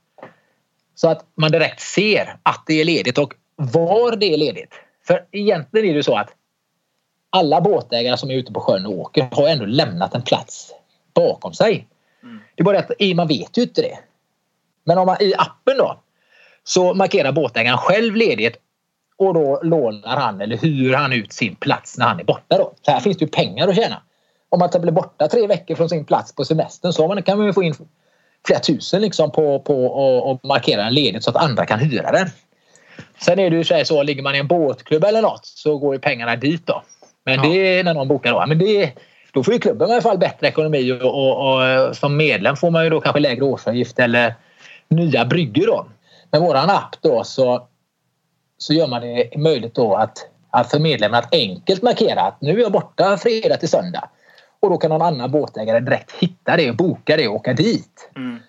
Så 0.95 1.09
att 1.09 1.25
man 1.35 1.51
direkt 1.51 1.81
ser 1.81 2.37
att 2.43 2.63
det 2.67 2.81
är 2.81 2.85
ledigt 2.85 3.17
och 3.17 3.33
var 3.55 4.15
det 4.15 4.33
är 4.33 4.37
ledigt. 4.37 4.73
För 5.07 5.25
egentligen 5.31 5.89
är 5.89 5.93
det 5.93 6.03
så 6.03 6.17
att 6.17 6.29
alla 7.29 7.61
båtägare 7.61 8.17
som 8.17 8.31
är 8.31 8.35
ute 8.35 8.53
på 8.53 8.59
sjön 8.59 8.85
och 8.85 8.99
åker 8.99 9.27
har 9.31 9.47
ändå 9.47 9.65
lämnat 9.65 10.15
en 10.15 10.21
plats 10.21 10.73
bakom 11.13 11.53
sig. 11.53 11.87
Mm. 12.23 12.39
Det 12.55 12.61
är 12.61 12.63
bara 12.63 12.79
att 12.79 12.91
man 13.15 13.27
vet 13.27 13.57
ju 13.57 13.61
inte 13.61 13.81
det. 13.81 13.99
Men 14.83 14.97
om 14.97 15.05
man 15.05 15.21
i 15.21 15.33
appen 15.37 15.77
då 15.77 15.99
så 16.63 16.93
markerar 16.93 17.31
båtägaren 17.31 17.77
själv 17.77 18.15
ledighet 18.15 18.57
och 19.17 19.33
då 19.33 19.59
lånar 19.63 20.15
han 20.17 20.41
eller 20.41 20.57
hyr 20.57 20.93
han 20.93 21.13
ut 21.13 21.33
sin 21.33 21.55
plats 21.55 21.97
när 21.97 22.05
han 22.05 22.19
är 22.19 22.23
borta. 22.23 22.57
Då. 22.57 22.73
Så 22.81 22.91
här 22.91 22.99
finns 22.99 23.17
det 23.17 23.25
ju 23.25 23.31
pengar 23.31 23.67
att 23.67 23.75
tjäna. 23.75 24.01
Om 24.49 24.59
man 24.59 24.69
blir 24.81 24.91
borta 24.91 25.27
tre 25.27 25.47
veckor 25.47 25.75
från 25.75 25.89
sin 25.89 26.05
plats 26.05 26.35
på 26.35 26.45
semestern 26.45 26.93
så 26.93 27.07
man- 27.07 27.23
kan 27.23 27.37
man 27.37 27.47
ju 27.47 27.53
få 27.53 27.63
in 27.63 27.73
flera 28.47 28.59
tusen 28.59 29.01
liksom 29.01 29.31
på, 29.31 29.59
på 29.59 29.85
och, 29.85 30.31
och 30.31 30.45
markera 30.45 30.83
en 30.83 30.93
ledighet 30.93 31.23
så 31.23 31.29
att 31.29 31.35
andra 31.35 31.65
kan 31.65 31.79
hyra 31.79 32.11
den. 32.11 32.27
Sen 33.19 33.39
är 33.39 33.49
det 33.49 33.55
ju 33.55 33.63
så, 33.63 33.73
här 33.73 33.83
så 33.83 34.03
ligger 34.03 34.23
man 34.23 34.35
i 34.35 34.37
en 34.37 34.47
båtklubb 34.47 35.03
eller 35.03 35.21
något 35.21 35.45
så 35.45 35.77
går 35.77 35.93
ju 35.95 35.99
pengarna 35.99 36.35
dit 36.35 36.65
då. 36.65 36.83
Men 37.25 37.35
Ja. 37.35 37.41
det 37.49 37.79
är 37.79 37.83
när 37.83 37.93
någon 37.93 38.07
bokar 38.07 38.31
då. 38.33 38.45
Men 38.47 38.59
det, 38.59 38.91
då 39.33 39.43
får 39.43 39.53
ju 39.53 39.59
klubben 39.59 39.89
i 39.89 39.91
alla 39.91 40.01
fall 40.01 40.17
bättre 40.17 40.47
ekonomi 40.47 40.91
och, 40.91 41.01
och, 41.05 41.53
och 41.87 41.95
som 41.95 42.17
medlem 42.17 42.55
får 42.55 42.71
man 42.71 42.83
ju 42.83 42.89
då 42.89 43.01
kanske 43.01 43.19
lägre 43.19 43.43
årsavgift 43.45 43.99
eller 43.99 44.33
nya 44.87 45.25
bryggor 45.25 45.65
då. 45.67 45.85
Med 46.31 46.41
våran 46.41 46.69
app 46.69 46.95
då 47.01 47.23
så, 47.23 47.67
så 48.57 48.73
gör 48.73 48.87
man 48.87 49.01
det 49.01 49.37
möjligt 49.37 49.75
då 49.75 49.95
att, 49.95 50.17
att 50.49 50.71
för 50.71 50.79
medlemmen 50.79 51.19
att 51.19 51.33
enkelt 51.33 51.81
markera 51.81 52.21
att 52.21 52.41
nu 52.41 52.51
är 52.51 52.61
jag 52.61 52.71
borta 52.71 53.17
fredag 53.17 53.57
till 53.57 53.69
söndag. 53.69 54.09
Och 54.59 54.69
då 54.69 54.77
kan 54.77 54.89
någon 54.89 55.01
annan 55.01 55.31
båtägare 55.31 55.79
direkt 55.79 56.11
hitta 56.11 56.57
det 56.57 56.69
och 56.69 56.75
boka 56.75 57.17
det 57.17 57.27
och 57.27 57.35
åka 57.35 57.53
dit. 57.53 58.09
Mm. 58.15 58.39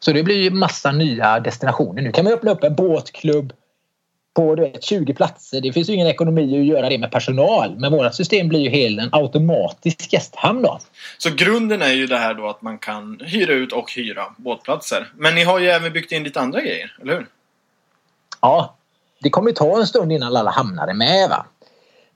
Så 0.00 0.12
det 0.12 0.22
blir 0.22 0.42
ju 0.42 0.50
massa 0.50 0.92
nya 0.92 1.40
destinationer. 1.40 2.02
Nu 2.02 2.12
kan 2.12 2.24
man 2.24 2.32
öppna 2.32 2.50
upp 2.50 2.64
en 2.64 2.74
båtklubb 2.74 3.52
på 4.34 4.54
du 4.54 4.62
vet, 4.62 4.84
20 4.84 5.14
platser. 5.14 5.60
Det 5.60 5.72
finns 5.72 5.88
ju 5.88 5.92
ingen 5.92 6.06
ekonomi 6.06 6.60
att 6.60 6.66
göra 6.66 6.88
det 6.88 6.98
med 6.98 7.10
personal. 7.10 7.76
Men 7.78 7.92
vårt 7.92 8.14
system 8.14 8.48
blir 8.48 8.60
ju 8.60 8.70
helt 8.70 9.00
en 9.00 9.08
automatisk 9.12 10.12
gästhamn 10.12 10.62
då. 10.62 10.78
Så 11.18 11.30
grunden 11.30 11.82
är 11.82 11.92
ju 11.92 12.06
det 12.06 12.18
här 12.18 12.34
då 12.34 12.48
att 12.48 12.62
man 12.62 12.78
kan 12.78 13.20
hyra 13.24 13.52
ut 13.52 13.72
och 13.72 13.92
hyra 13.92 14.24
båtplatser. 14.36 15.12
Men 15.16 15.34
ni 15.34 15.44
har 15.44 15.58
ju 15.58 15.68
även 15.68 15.92
byggt 15.92 16.12
in 16.12 16.24
lite 16.24 16.40
andra 16.40 16.60
grejer, 16.60 16.96
eller 17.02 17.12
hur? 17.12 17.26
Ja, 18.40 18.77
det 19.20 19.30
kommer 19.30 19.52
ta 19.52 19.78
en 19.78 19.86
stund 19.86 20.12
innan 20.12 20.36
alla 20.36 20.50
hamnar 20.50 20.94
med. 20.94 21.28
Va? 21.28 21.46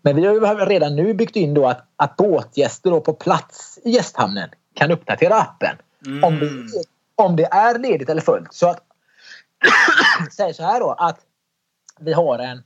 Men 0.02 0.16
vi 0.16 0.26
har 0.26 0.34
ju 0.34 0.40
redan 0.40 0.96
nu 0.96 1.14
byggt 1.14 1.36
in 1.36 1.54
då 1.54 1.66
att, 1.66 1.88
att 1.96 2.16
båtgäster 2.16 2.90
då 2.90 3.00
på 3.00 3.12
plats 3.12 3.78
i 3.84 3.90
gästhamnen 3.90 4.48
kan 4.74 4.90
uppdatera 4.90 5.34
appen. 5.34 5.76
Mm. 6.06 6.24
Om, 6.24 6.38
det, 6.38 6.48
om 7.14 7.36
det 7.36 7.44
är 7.44 7.78
ledigt 7.78 8.08
eller 8.08 8.20
fullt. 8.20 8.54
Så 8.54 8.68
att 8.68 8.80
säg 10.36 10.54
så 10.54 10.62
här 10.62 10.80
då 10.80 10.90
att 10.90 11.18
vi 12.00 12.12
har 12.12 12.38
en 12.38 12.62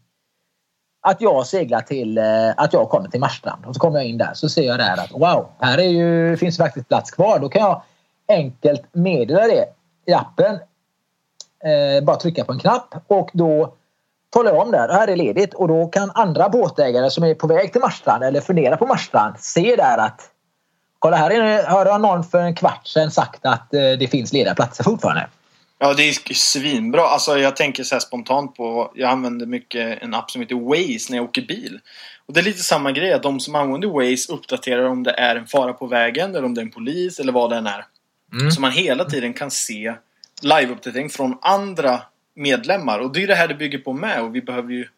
att 1.01 1.21
jag 1.21 1.47
seglar 1.47 1.81
till 1.81 2.19
eh, 2.19 2.25
att 2.57 2.73
jag 2.73 2.89
kommer 2.89 3.09
till 3.09 3.21
Marstrand 3.21 3.67
och 3.67 3.75
så 3.75 3.81
kommer 3.81 3.99
jag 3.99 4.07
in 4.07 4.19
där 4.19 4.35
så 4.35 4.49
ser 4.49 4.63
jag 4.63 4.79
där 4.79 4.97
att 4.97 5.13
wow, 5.13 5.49
här 5.59 5.79
är 5.79 5.89
ju, 5.89 6.37
finns 6.37 6.57
faktiskt 6.57 6.89
plats 6.89 7.11
kvar. 7.11 7.39
Då 7.39 7.49
kan 7.49 7.63
jag 7.63 7.83
enkelt 8.29 8.83
meddela 8.93 9.47
det 9.47 9.67
i 10.07 10.13
appen. 10.13 10.59
Eh, 11.65 12.05
bara 12.05 12.17
trycka 12.17 12.45
på 12.45 12.53
en 12.53 12.59
knapp 12.59 12.95
och 13.07 13.31
då 13.33 13.76
talar 14.37 14.51
jag 14.51 14.63
om 14.63 14.71
där, 14.71 14.89
här 14.89 15.09
är 15.09 15.17
ledigt 15.17 15.55
och 15.55 15.69
då 15.69 15.87
kan 15.87 16.11
andra 16.15 16.49
båtägare 16.49 17.11
som 17.11 17.25
är 17.25 17.35
på 17.35 17.47
väg 17.47 17.73
till 17.73 17.81
Marstrand 17.81 18.25
eller 18.25 18.41
funderar 18.41 18.77
på 18.77 18.87
Marstrand 18.87 19.35
se 19.39 19.77
där 19.77 19.99
att 19.99 20.21
kolla 20.99 21.17
här 21.17 21.31
är, 21.31 21.67
har 21.67 21.99
någon 21.99 22.25
för 22.25 22.39
en 22.39 22.55
kvart 22.55 22.87
sedan 22.87 23.11
sagt 23.11 23.47
att 23.47 23.75
eh, 23.75 23.81
det 23.81 24.11
finns 24.11 24.33
lediga 24.33 24.55
platser 24.55 24.85
fortfarande. 24.85 25.29
Ja, 25.79 25.95
det 25.95 26.03
är 26.03 26.35
svinbra. 26.35 27.03
Alltså, 27.03 27.39
jag 27.39 27.57
tänker 27.57 27.85
så 27.85 27.95
här 27.95 28.01
spontant 28.01 28.57
på... 28.57 28.93
Jag 28.95 29.11
använder 29.11 29.47
mycket 29.47 30.03
en 30.03 30.15
app 30.15 30.31
som 30.31 30.41
heter 30.41 30.55
Waze 30.55 31.11
när 31.11 31.17
jag 31.17 31.25
åker 31.25 31.43
bil. 31.43 31.81
Och 32.27 32.35
det 32.35 32.41
är 32.41 32.45
lite 32.45 32.63
samma 32.63 32.93
grej. 32.93 33.13
Att 33.13 33.23
de 33.23 33.41
som 33.41 33.55
använder 33.55 33.89
Waze 33.89 34.33
uppdaterar 34.33 34.85
om 34.85 35.03
det 35.03 35.11
är 35.13 35.37
en 35.37 35.47
fara 35.47 35.73
på 35.73 35.87
vägen 35.87 36.31
eller 36.31 36.45
om 36.45 36.55
det 36.55 36.61
är 36.61 36.65
en 36.65 36.71
polis 36.71 37.19
eller 37.19 37.33
vad 37.33 37.51
det 37.51 37.57
än 37.57 37.67
är. 37.67 37.85
Så 38.51 38.61
man 38.61 38.73
hela 38.73 39.05
tiden 39.05 39.33
kan 39.33 39.51
se 39.51 39.95
liveuppdatering 40.43 41.11
från 41.11 41.39
andra 41.43 42.01
medlemmar. 42.37 42.99
Och 42.99 43.13
det 43.13 43.23
är 43.23 43.27
det 43.27 43.35
här 43.35 43.49
det 43.49 43.55
bygger 43.55 43.79
på 43.79 43.93
med 43.93 44.23
och 44.23 44.35
vi 44.35 44.43
behöver 44.43 44.73
ju 44.73 44.89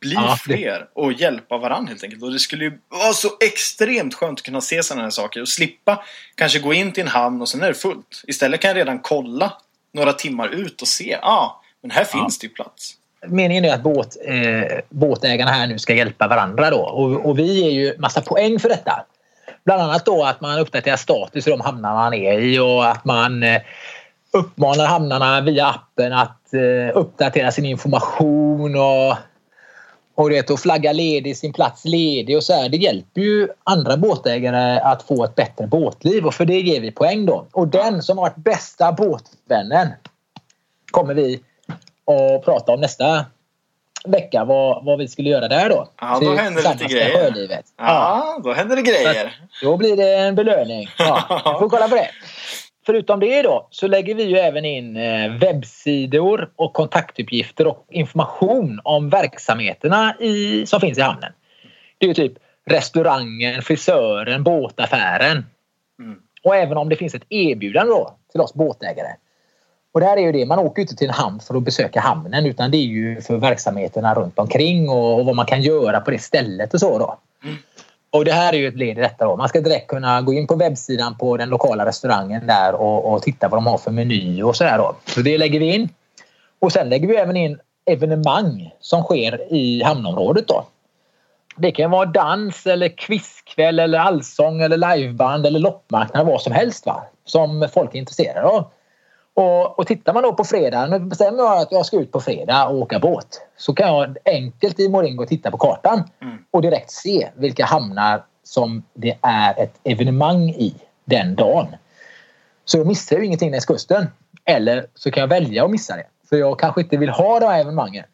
bli 0.00 0.14
Ja, 0.14 0.38
fler 0.40 0.88
och 0.92 1.12
hjälpa 1.12 1.58
varandra 1.58 1.88
helt 1.88 2.04
enkelt. 2.04 2.22
Och 2.22 2.32
det 2.32 2.38
skulle 2.38 2.64
ju 2.64 2.78
vara 2.88 3.12
så 3.12 3.28
extremt 3.40 4.14
skönt 4.14 4.38
att 4.38 4.44
kunna 4.44 4.60
se 4.60 4.82
sådana 4.82 5.02
här 5.02 5.10
saker 5.10 5.40
och 5.40 5.48
slippa 5.48 6.04
kanske 6.34 6.58
gå 6.58 6.74
in 6.74 6.92
till 6.92 7.02
en 7.02 7.08
hamn 7.08 7.42
och 7.42 7.48
sen 7.48 7.62
är 7.62 7.68
det 7.68 7.74
fullt. 7.74 8.22
Istället 8.26 8.60
kan 8.60 8.68
jag 8.68 8.76
redan 8.76 8.98
kolla 8.98 9.52
några 9.92 10.12
timmar 10.12 10.48
ut 10.48 10.82
och 10.82 10.88
se, 10.88 11.18
ja, 11.22 11.28
ah, 11.28 11.62
men 11.82 11.90
här 11.90 12.04
finns 12.04 12.38
det 12.38 12.46
ju 12.46 12.52
plats. 12.52 12.94
Meningen 13.26 13.64
är 13.64 13.74
att 13.74 13.82
båt, 13.82 14.16
eh, 14.24 14.78
båtägarna 14.88 15.50
här 15.50 15.66
nu 15.66 15.78
ska 15.78 15.94
hjälpa 15.94 16.28
varandra 16.28 16.70
då. 16.70 16.80
Och, 16.80 17.26
och 17.26 17.38
vi 17.38 17.62
ger 17.62 17.70
ju 17.70 17.98
massa 17.98 18.20
poäng 18.20 18.58
för 18.58 18.68
detta. 18.68 19.04
Bland 19.64 19.82
annat 19.82 20.06
då 20.06 20.24
att 20.24 20.40
man 20.40 20.58
uppdaterar 20.58 20.96
status 20.96 21.46
i 21.46 21.50
de 21.50 21.60
hamnar 21.60 21.94
man 21.94 22.14
är 22.14 22.38
i 22.38 22.58
och 22.58 22.90
att 22.90 23.04
man 23.04 23.42
eh, 23.42 23.62
uppmanar 24.34 24.86
hamnarna 24.86 25.40
via 25.40 25.66
appen 25.66 26.12
att 26.12 26.54
eh, 26.54 26.96
uppdatera 26.96 27.52
sin 27.52 27.64
information 27.64 28.76
och, 28.76 29.16
och 30.14 30.30
det 30.30 30.50
att 30.50 30.60
flagga 30.60 30.92
ledig, 30.92 31.36
sin 31.36 31.52
plats 31.52 31.84
ledig 31.84 32.36
och 32.36 32.42
så 32.42 32.52
här. 32.52 32.68
Det 32.68 32.76
hjälper 32.76 33.20
ju 33.20 33.48
andra 33.64 33.96
båtägare 33.96 34.80
att 34.80 35.02
få 35.02 35.24
ett 35.24 35.34
bättre 35.34 35.66
båtliv 35.66 36.26
och 36.26 36.34
för 36.34 36.44
det 36.44 36.60
ger 36.60 36.80
vi 36.80 36.92
poäng 36.92 37.26
då. 37.26 37.46
Och 37.52 37.68
den 37.68 38.02
som 38.02 38.18
har 38.18 38.24
varit 38.24 38.36
bästa 38.36 38.92
båtvännen 38.92 39.88
kommer 40.90 41.14
vi 41.14 41.40
att 42.06 42.44
prata 42.44 42.72
om 42.72 42.80
nästa 42.80 43.26
vecka 44.04 44.44
vad, 44.44 44.84
vad 44.84 44.98
vi 44.98 45.08
skulle 45.08 45.30
göra 45.30 45.48
där 45.48 45.68
då. 45.68 45.88
Ja, 46.00 46.18
då 46.20 46.34
händer 46.34 46.62
det 46.62 46.72
lite 46.72 46.84
grejer. 46.84 47.10
Sjölivet. 47.10 47.64
Ja, 47.78 48.40
då 48.44 48.52
händer 48.52 48.76
det 48.76 48.82
grejer. 48.82 49.36
Då 49.62 49.76
blir 49.76 49.96
det 49.96 50.16
en 50.16 50.34
belöning. 50.34 50.88
Ja, 50.98 51.24
vi 51.44 51.58
får 51.58 51.68
kolla 51.68 51.88
på 51.88 51.94
det. 51.94 52.08
Förutom 52.86 53.20
det 53.20 53.42
då 53.42 53.68
så 53.70 53.86
lägger 53.86 54.14
vi 54.14 54.24
ju 54.24 54.36
även 54.36 54.64
in 54.64 54.96
eh, 54.96 55.32
webbsidor 55.32 56.50
och 56.56 56.72
kontaktuppgifter 56.72 57.66
och 57.66 57.86
information 57.90 58.80
om 58.84 59.10
verksamheterna 59.10 60.14
i, 60.20 60.66
som 60.66 60.80
finns 60.80 60.98
i 60.98 61.00
hamnen. 61.00 61.32
Det 61.98 62.06
är 62.06 62.08
ju 62.08 62.14
typ 62.14 62.32
restaurangen, 62.66 63.62
frisören, 63.62 64.44
båtaffären. 64.44 65.44
Mm. 65.98 66.18
Och 66.42 66.56
även 66.56 66.76
om 66.76 66.88
det 66.88 66.96
finns 66.96 67.14
ett 67.14 67.26
erbjudande 67.28 67.92
då 67.92 68.16
till 68.32 68.40
oss 68.40 68.54
båtägare. 68.54 69.08
Och 69.92 70.00
det 70.00 70.06
här 70.06 70.16
är 70.16 70.20
ju 70.20 70.32
det, 70.32 70.46
man 70.46 70.58
åker 70.58 70.82
inte 70.82 70.96
till 70.96 71.08
en 71.08 71.14
hamn 71.14 71.40
för 71.40 71.56
att 71.56 71.62
besöka 71.62 72.00
hamnen 72.00 72.46
utan 72.46 72.70
det 72.70 72.76
är 72.76 72.86
ju 72.86 73.20
för 73.20 73.36
verksamheterna 73.36 74.14
runt 74.14 74.38
omkring 74.38 74.88
och, 74.88 75.18
och 75.18 75.26
vad 75.26 75.36
man 75.36 75.46
kan 75.46 75.62
göra 75.62 76.00
på 76.00 76.10
det 76.10 76.18
stället 76.18 76.74
och 76.74 76.80
så 76.80 76.98
då. 76.98 77.18
Och 78.14 78.24
det 78.24 78.32
här 78.32 78.52
är 78.52 78.56
ju 78.56 78.68
ett 78.68 78.76
led 78.76 78.98
i 78.98 79.00
detta. 79.00 79.24
Då. 79.24 79.36
Man 79.36 79.48
ska 79.48 79.60
direkt 79.60 79.86
kunna 79.86 80.22
gå 80.22 80.32
in 80.32 80.46
på 80.46 80.54
webbsidan 80.54 81.18
på 81.18 81.36
den 81.36 81.48
lokala 81.48 81.86
restaurangen 81.86 82.46
där 82.46 82.74
och, 82.74 83.12
och 83.12 83.22
titta 83.22 83.48
vad 83.48 83.56
de 83.56 83.66
har 83.66 83.78
för 83.78 83.90
meny 83.90 84.42
och 84.42 84.56
sådär. 84.56 84.78
Då. 84.78 84.96
Så 85.04 85.20
det 85.20 85.38
lägger 85.38 85.60
vi 85.60 85.74
in. 85.74 85.88
Och 86.60 86.72
sen 86.72 86.88
lägger 86.88 87.08
vi 87.08 87.16
även 87.16 87.36
in 87.36 87.58
evenemang 87.86 88.70
som 88.80 89.02
sker 89.02 89.52
i 89.52 89.82
hamnområdet. 89.82 90.48
Då. 90.48 90.64
Det 91.56 91.70
kan 91.70 91.90
vara 91.90 92.06
dans 92.06 92.66
eller 92.66 92.88
quizkväll 92.88 93.78
eller 93.78 93.98
allsång 93.98 94.62
eller 94.62 94.96
liveband 94.96 95.46
eller 95.46 95.58
loppmarknad 95.58 96.26
vad 96.26 96.40
som 96.40 96.52
helst 96.52 96.86
va? 96.86 97.02
som 97.24 97.68
folk 97.72 97.94
är 97.94 97.98
intresserade 97.98 98.46
av. 98.46 98.70
Och, 99.34 99.78
och 99.78 99.86
tittar 99.86 100.14
man 100.14 100.22
då 100.22 100.32
på 100.32 100.44
fredag, 100.44 100.86
nu 100.86 100.98
bestämmer 100.98 101.38
jag 101.38 101.58
att 101.58 101.72
jag 101.72 101.86
ska 101.86 101.96
ut 101.96 102.12
på 102.12 102.20
fredag 102.20 102.66
och 102.66 102.78
åka 102.78 102.98
båt. 102.98 103.40
Så 103.56 103.74
kan 103.74 103.88
jag 103.88 104.16
enkelt 104.24 104.80
i 104.80 104.88
Moringo 104.88 105.26
titta 105.26 105.50
på 105.50 105.58
kartan 105.58 106.02
och 106.50 106.62
direkt 106.62 106.90
se 106.90 107.28
vilka 107.36 107.64
hamnar 107.64 108.24
som 108.42 108.82
det 108.94 109.18
är 109.22 109.60
ett 109.62 109.74
evenemang 109.84 110.50
i 110.50 110.74
den 111.04 111.34
dagen. 111.34 111.66
Så 112.64 112.78
jag 112.78 112.86
missar 112.86 113.16
ju 113.16 113.24
ingenting 113.24 113.50
längs 113.50 113.66
kusten. 113.66 114.06
Eller 114.44 114.86
så 114.94 115.10
kan 115.10 115.20
jag 115.20 115.28
välja 115.28 115.64
att 115.64 115.70
missa 115.70 115.96
det. 115.96 116.06
För 116.28 116.36
jag 116.36 116.58
kanske 116.58 116.80
inte 116.80 116.96
vill 116.96 117.08
ha 117.08 117.40
de 117.40 117.46
här 117.46 117.60
evenemangen. 117.60 118.04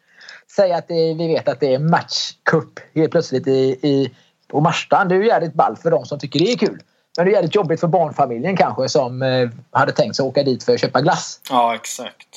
Säg 0.55 0.71
att 0.71 0.87
det, 0.87 1.13
vi 1.13 1.27
vet 1.27 1.47
att 1.47 1.59
det 1.59 1.73
är 1.73 1.79
matchcup 1.79 2.79
helt 2.95 3.11
plötsligt 3.11 3.47
i, 3.47 3.79
i, 3.81 4.11
på 4.47 4.59
Marstan. 4.59 5.07
Det 5.07 5.15
är 5.15 5.19
ju 5.19 5.27
jävligt 5.27 5.53
ball 5.53 5.77
för 5.77 5.91
de 5.91 6.05
som 6.05 6.19
tycker 6.19 6.39
det 6.39 6.51
är 6.51 6.57
kul. 6.57 6.81
Men 7.17 7.25
det 7.25 7.31
är 7.31 7.33
jävligt 7.33 7.55
jobbigt 7.55 7.79
för 7.79 7.87
barnfamiljen 7.87 8.57
kanske 8.57 8.89
som 8.89 9.21
eh, 9.21 9.49
hade 9.71 9.91
tänkt 9.91 10.15
sig 10.15 10.25
åka 10.25 10.43
dit 10.43 10.63
för 10.63 10.73
att 10.73 10.81
köpa 10.81 11.01
glass. 11.01 11.39
Ja, 11.49 11.75
exakt. 11.75 12.27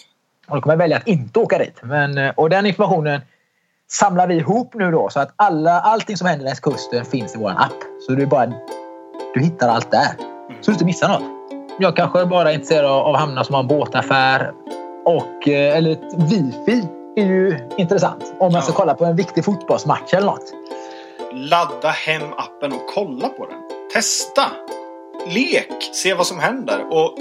Och 0.49 0.57
då 0.57 0.63
kommer 0.63 0.75
jag 0.75 0.79
välja 0.79 0.97
att 0.97 1.09
inte 1.09 1.39
åka 1.39 1.59
dit. 1.59 1.81
Men, 1.83 2.19
eh, 2.19 2.33
och 2.37 2.51
den 2.51 2.67
informationen 2.67 3.21
samlar 3.91 4.27
vi 4.27 4.35
ihop 4.35 4.75
nu 4.75 4.91
då 4.91 5.09
så 5.11 5.21
att 5.21 5.33
alla, 5.37 5.81
allting 5.81 6.17
som 6.17 6.27
händer 6.27 6.45
längs 6.45 6.61
kusten 6.61 7.05
finns 7.05 7.35
i 7.35 7.39
vår 7.39 7.51
app. 7.51 7.73
Så 8.07 8.13
du 8.13 8.27
bara 8.27 8.53
du 9.35 9.41
hittar 9.41 9.69
allt 9.69 9.91
där. 9.91 10.15
Så 10.61 10.71
du 10.71 10.73
inte 10.73 10.85
missar 10.85 11.09
något. 11.09 11.23
Jag 11.79 11.97
kanske 11.97 12.27
bara 12.27 12.51
är 12.51 12.55
intresserad 12.55 12.85
av, 12.85 13.17
hamnar 13.17 13.43
som 13.43 13.55
har 13.55 13.63
en 13.63 13.69
båtaffär 13.69 14.53
och 15.05 15.49
eh, 15.49 15.77
eller 15.77 15.91
ett 15.91 16.15
wifi 16.15 16.89
är 17.17 17.27
ju 17.27 17.59
intressant. 17.79 18.35
Om 18.39 18.53
man 18.53 18.63
ska 18.63 18.73
kolla 18.73 18.95
på 18.95 19.05
en 19.05 19.17
viktig 19.17 19.45
fotbollsmatch 19.45 20.15
eller 20.15 20.27
något. 20.27 20.53
Ladda 21.33 21.89
hem 21.89 22.33
appen 22.37 22.73
och 22.73 22.87
kolla 22.95 23.29
på 23.29 23.47
den. 23.47 23.64
Testa! 23.95 24.43
Lek! 25.35 25.91
Se 25.93 26.15
vad 26.15 26.27
som 26.27 26.39
händer. 26.39 26.79
Och 26.91 27.15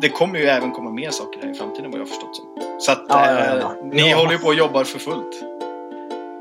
det 0.00 0.08
kommer 0.08 0.38
ju 0.38 0.44
även 0.44 0.72
komma 0.72 0.90
mer 0.90 1.10
saker 1.10 1.40
här 1.42 1.50
i 1.50 1.54
framtiden 1.54 1.90
vad 1.90 2.00
jag 2.00 2.04
har 2.04 2.08
förstått 2.08 2.36
som. 2.36 2.44
Så 2.80 2.92
att 2.92 3.02
Ja, 3.08 3.30
ja, 3.32 3.38
ja. 3.46 3.56
eh, 3.56 3.86
ni 3.92 4.12
håller 4.12 4.32
ju 4.32 4.38
på 4.38 4.46
och 4.46 4.54
jobbar 4.54 4.84
för 4.84 4.98
fullt. 4.98 5.42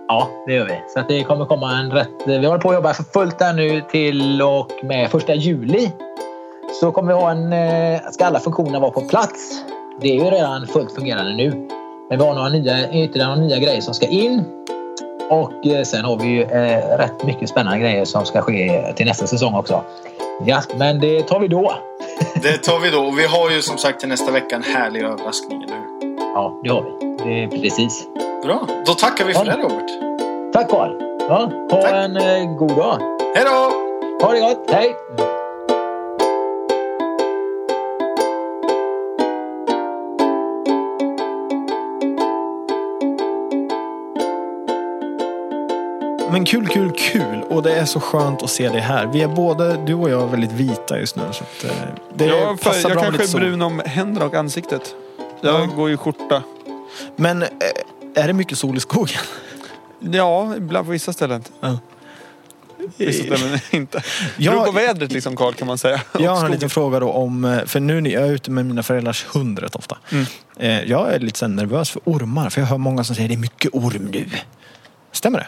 Ja, 0.08 0.30
det 0.48 0.54
gör 0.54 0.66
vi. 0.66 0.82
Så 0.94 1.00
att 1.00 1.08
det 1.08 1.24
kommer 1.24 1.46
komma 1.46 1.72
en 1.80 1.92
rätt... 1.92 2.10
Vi 2.26 2.46
håller 2.46 2.60
på 2.60 2.70
att 2.70 2.76
jobba 2.76 2.94
för 2.94 3.04
fullt 3.04 3.42
här 3.42 3.54
nu 3.54 3.82
till 3.92 4.42
och 4.42 4.72
med 4.84 5.12
första 5.12 5.34
juli. 5.36 5.92
Så 6.82 6.92
kommer 6.92 7.14
vi 7.14 7.20
ha 7.20 7.32
en... 7.32 7.54
eh, 7.54 8.02
Ska 8.12 8.26
alla 8.26 8.40
funktioner 8.40 8.80
vara 8.80 8.92
på 8.92 9.02
plats? 9.02 9.64
Det 10.02 10.08
är 10.08 10.16
ju 10.16 10.24
redan 10.30 10.68
fullt 10.68 10.92
fungerande 10.96 11.34
nu. 11.36 11.50
Men 12.10 12.20
vi 12.20 12.26
har 12.26 12.34
några 12.34 12.50
nya, 12.50 12.94
ytterligare 12.94 13.36
några 13.36 13.48
nya 13.48 13.58
grejer 13.60 13.82
som 13.82 13.94
ska 13.94 14.08
in. 14.08 14.44
Och 15.34 15.68
eh, 15.68 15.84
sen 15.84 16.06
har 16.06 16.18
vi 16.18 16.28
ju 16.28 16.42
eh, 16.44 16.98
rätt 16.98 17.24
mycket 17.24 17.50
spännande 17.50 17.80
grejer 17.80 18.06
som 18.06 18.26
ska 18.26 18.42
ske 18.42 18.94
till 18.96 19.06
nästa 19.06 19.28
säsong 19.28 19.56
också. 19.56 19.84
Ja, 20.46 20.62
men 20.78 21.00
det 21.00 21.22
tar 21.28 21.40
vi 21.40 21.48
då. 21.48 21.74
Det 22.44 22.58
tar 22.58 22.80
vi 22.80 22.90
då. 22.90 23.12
Vi 23.12 23.26
har 23.26 23.50
ju 23.50 23.62
som 23.62 23.78
sagt 23.78 24.00
till 24.00 24.10
nästa 24.10 24.32
vecka 24.32 24.56
en 24.56 24.64
härlig 24.64 25.02
överraskning, 25.04 25.64
eller 25.64 25.76
hur? 25.76 26.18
Ja, 26.36 26.60
det 26.64 26.70
har 26.70 26.82
vi. 26.84 27.24
Det 27.24 27.44
är 27.44 27.62
precis. 27.62 28.08
Bra. 28.44 28.68
Då 28.86 28.94
tackar 28.94 29.26
vi 29.26 29.34
för 29.34 29.46
Ja. 29.46 29.56
det, 29.56 29.64
Robert. 29.64 30.54
Tack 30.54 30.70
Carl. 30.70 30.92
Ja, 31.30 31.50
ha 31.72 31.82
Tack. 31.82 31.94
en 31.94 32.18
eh, 32.18 32.56
god 32.58 32.76
dag. 32.76 32.98
Hej 33.36 33.46
då! 33.46 33.72
Ha 34.26 34.34
det 34.34 34.40
gott. 34.40 34.72
Hej! 34.72 34.94
Men 46.34 46.46
kul, 46.46 46.68
kul, 46.68 46.92
kul. 46.98 47.44
Och 47.50 47.64
det 47.64 47.76
är 47.76 47.86
så 47.86 48.00
skönt 48.00 48.44
att 48.44 48.50
se 48.50 48.70
det 48.70 48.80
här. 48.80 49.06
Vi 49.06 49.22
är 49.22 49.28
både, 49.28 49.78
du 49.86 49.94
och 49.94 50.10
jag, 50.10 50.28
väldigt 50.28 50.52
vita 50.52 51.00
just 51.00 51.16
nu. 51.16 51.24
Så 51.32 51.44
att, 51.44 51.64
eh, 51.64 51.72
det 52.16 52.26
Jag, 52.26 52.60
för, 52.60 52.70
passar 52.70 52.90
jag 52.90 52.98
bra 52.98 53.12
kanske 53.12 53.38
är 53.38 53.42
brun 53.42 53.62
om 53.62 53.82
händerna 53.86 54.26
och 54.26 54.34
ansiktet. 54.34 54.96
Jag 55.42 55.62
Ja. 55.62 55.66
går 55.66 55.92
i 55.92 55.98
skjorta. 55.98 56.44
Men 57.16 57.42
eh, 57.44 57.50
är 58.16 58.28
det 58.28 58.34
mycket 58.34 58.58
sol 58.58 58.78
i 58.78 58.80
skogen? 58.80 59.18
Ja, 60.00 60.56
ibland 60.58 60.86
på 60.86 60.92
vissa 60.92 61.14
ställen. 61.14 61.44
Ja. 61.60 61.80
Vissa 62.98 63.24
ställen 63.36 63.60
inte. 63.72 63.98
Det 63.98 64.04
Jag- 64.44 64.54
beror 64.54 64.66
på 64.66 64.72
vädret 64.72 65.12
liksom 65.12 65.36
Karl 65.36 65.54
kan 65.54 65.68
man 65.68 65.78
säga. 65.78 66.02
Jag 66.20 66.36
har 66.36 66.46
en 66.46 66.52
liten 66.52 66.70
fråga 66.70 67.00
då 67.00 67.10
om, 67.10 67.46
eh, 67.46 67.66
för 67.66 67.80
nu 67.80 68.02
när 68.02 68.10
jag 68.10 68.24
är 68.24 68.32
ute 68.32 68.52
med 68.52 68.66
mina 68.66 68.84
föräldrars 68.84 69.26
hund 69.34 69.60
rätt 69.60 69.76
ofta. 69.76 69.98
Mm. 70.12 70.90
Jag 70.90 71.14
är 71.14 71.20
lite 71.20 71.48
nervös 71.48 71.90
för 71.90 72.02
ormar, 72.06 72.50
för 72.50 72.62
jag 72.62 72.68
hör 72.68 72.78
många 72.78 73.04
som 73.04 73.16
säger 73.16 73.30
det 73.30 73.36
är 73.36 73.40
mycket 73.40 73.74
orm 73.74 74.06
nu. 74.12 74.26
Stämmer 75.12 75.40
det? 75.40 75.48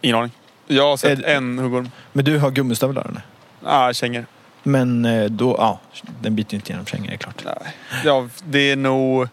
Ingen 0.00 0.16
aning. 0.16 0.32
Jag 0.66 0.82
har 0.82 0.96
sett 0.96 1.18
Är 1.18 1.36
en 1.36 1.58
huggorm. 1.58 1.90
Men 2.12 2.24
du 2.24 2.38
har 2.38 2.50
gummistövlar 2.50 3.06
eller? 3.08 3.22
Ah, 3.64 3.92
kängor. 3.92 4.26
Men 4.62 5.04
eh, 5.04 5.24
då, 5.24 5.56
ja, 5.58 5.80
den 6.20 6.36
biter 6.36 6.52
ju 6.52 6.56
inte 6.56 6.72
genom 6.72 6.86
kängor, 6.86 7.06
det 7.06 7.12
är 7.12 7.16
klart. 7.16 7.42
Nej. 7.44 7.74
Ja, 8.04 8.28
det 8.44 8.70
är 8.70 8.76
nog... 8.76 9.28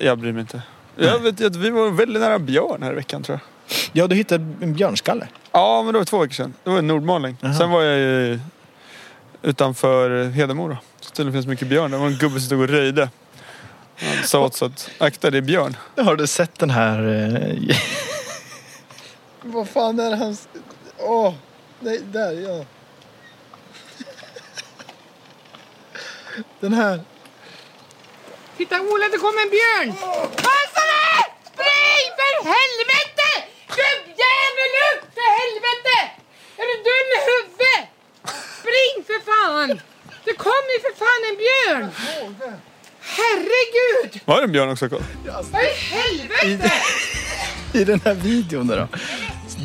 Jag 0.00 0.18
bryr 0.18 0.32
mig 0.32 0.40
inte. 0.40 0.62
Jag 0.96 1.18
vet 1.18 1.44
att 1.44 1.56
vi 1.56 1.70
var 1.70 1.90
väldigt 1.90 2.22
nära 2.22 2.38
björn 2.38 2.82
här 2.82 2.92
i 2.92 2.94
veckan 2.94 3.22
tror 3.22 3.38
jag. 3.38 3.76
Ja, 3.92 4.06
du 4.06 4.16
hittade 4.16 4.44
en 4.60 4.74
björnskalle. 4.74 5.28
Ja, 5.52 5.82
men 5.82 5.92
det 5.92 5.98
var 5.98 6.04
två 6.04 6.18
veckor 6.18 6.34
sedan. 6.34 6.54
Det 6.64 6.70
var 6.70 6.78
i 6.78 6.82
Nordmaling. 6.82 7.36
Jaha. 7.40 7.54
Sen 7.54 7.70
var 7.70 7.82
jag 7.82 7.98
ju 7.98 8.40
utanför 9.42 10.28
Hedemora. 10.30 10.78
Så 11.00 11.10
tydligen 11.10 11.32
finns 11.32 11.46
mycket 11.46 11.68
björn. 11.68 11.90
Det 11.90 11.96
var 11.96 12.06
en 12.06 12.18
gubbe 12.18 12.34
som 12.34 12.40
stod 12.40 12.60
och 12.60 12.68
röjde. 12.68 13.10
Han 13.96 14.24
sa 14.24 14.44
åt 14.44 14.54
så 14.54 14.64
att 14.64 14.90
akta 14.98 15.30
det 15.30 15.38
är 15.38 15.42
björn. 15.42 15.76
Har 15.96 16.16
du 16.16 16.26
sett 16.26 16.58
den 16.58 16.70
här... 16.70 17.08
Eh... 17.68 17.76
Vad 19.42 19.68
fan 19.68 20.00
är 20.00 20.10
det 20.10 20.16
hans... 20.16 20.48
Åh, 20.98 21.34
nej, 21.80 21.98
där 21.98 22.32
ja. 22.32 22.64
Den 26.60 26.72
här. 26.72 27.00
Titta 28.56 28.80
Ola, 28.80 29.08
det 29.08 29.18
kommer 29.18 29.42
en 29.42 29.50
björn! 29.50 29.92
Passa 30.46 30.82
dig! 30.92 31.20
Spring 31.52 32.06
för 32.18 32.34
helvete! 32.54 33.28
Gubbjävel 33.78 34.72
upp 34.90 35.04
för 35.16 35.28
helvete! 35.40 35.96
Är 36.60 36.66
du 36.70 36.76
dum 36.88 37.08
i 37.16 37.20
huvudet? 37.30 37.82
Spring 38.58 38.94
för 39.06 39.20
fan! 39.30 39.80
Det 40.24 40.34
kommer 40.34 40.72
ju 40.74 40.80
för 43.00 44.26
Var 44.26 44.36
det 44.36 44.44
en 44.44 44.52
björn 44.52 44.68
också 44.68 44.88
Carl? 44.88 45.02
Vad 45.26 45.62
i 45.62 45.66
helvete? 45.66 46.72
I 47.72 47.84
den 47.84 48.00
här 48.04 48.14
videon 48.14 48.66
då. 48.66 48.88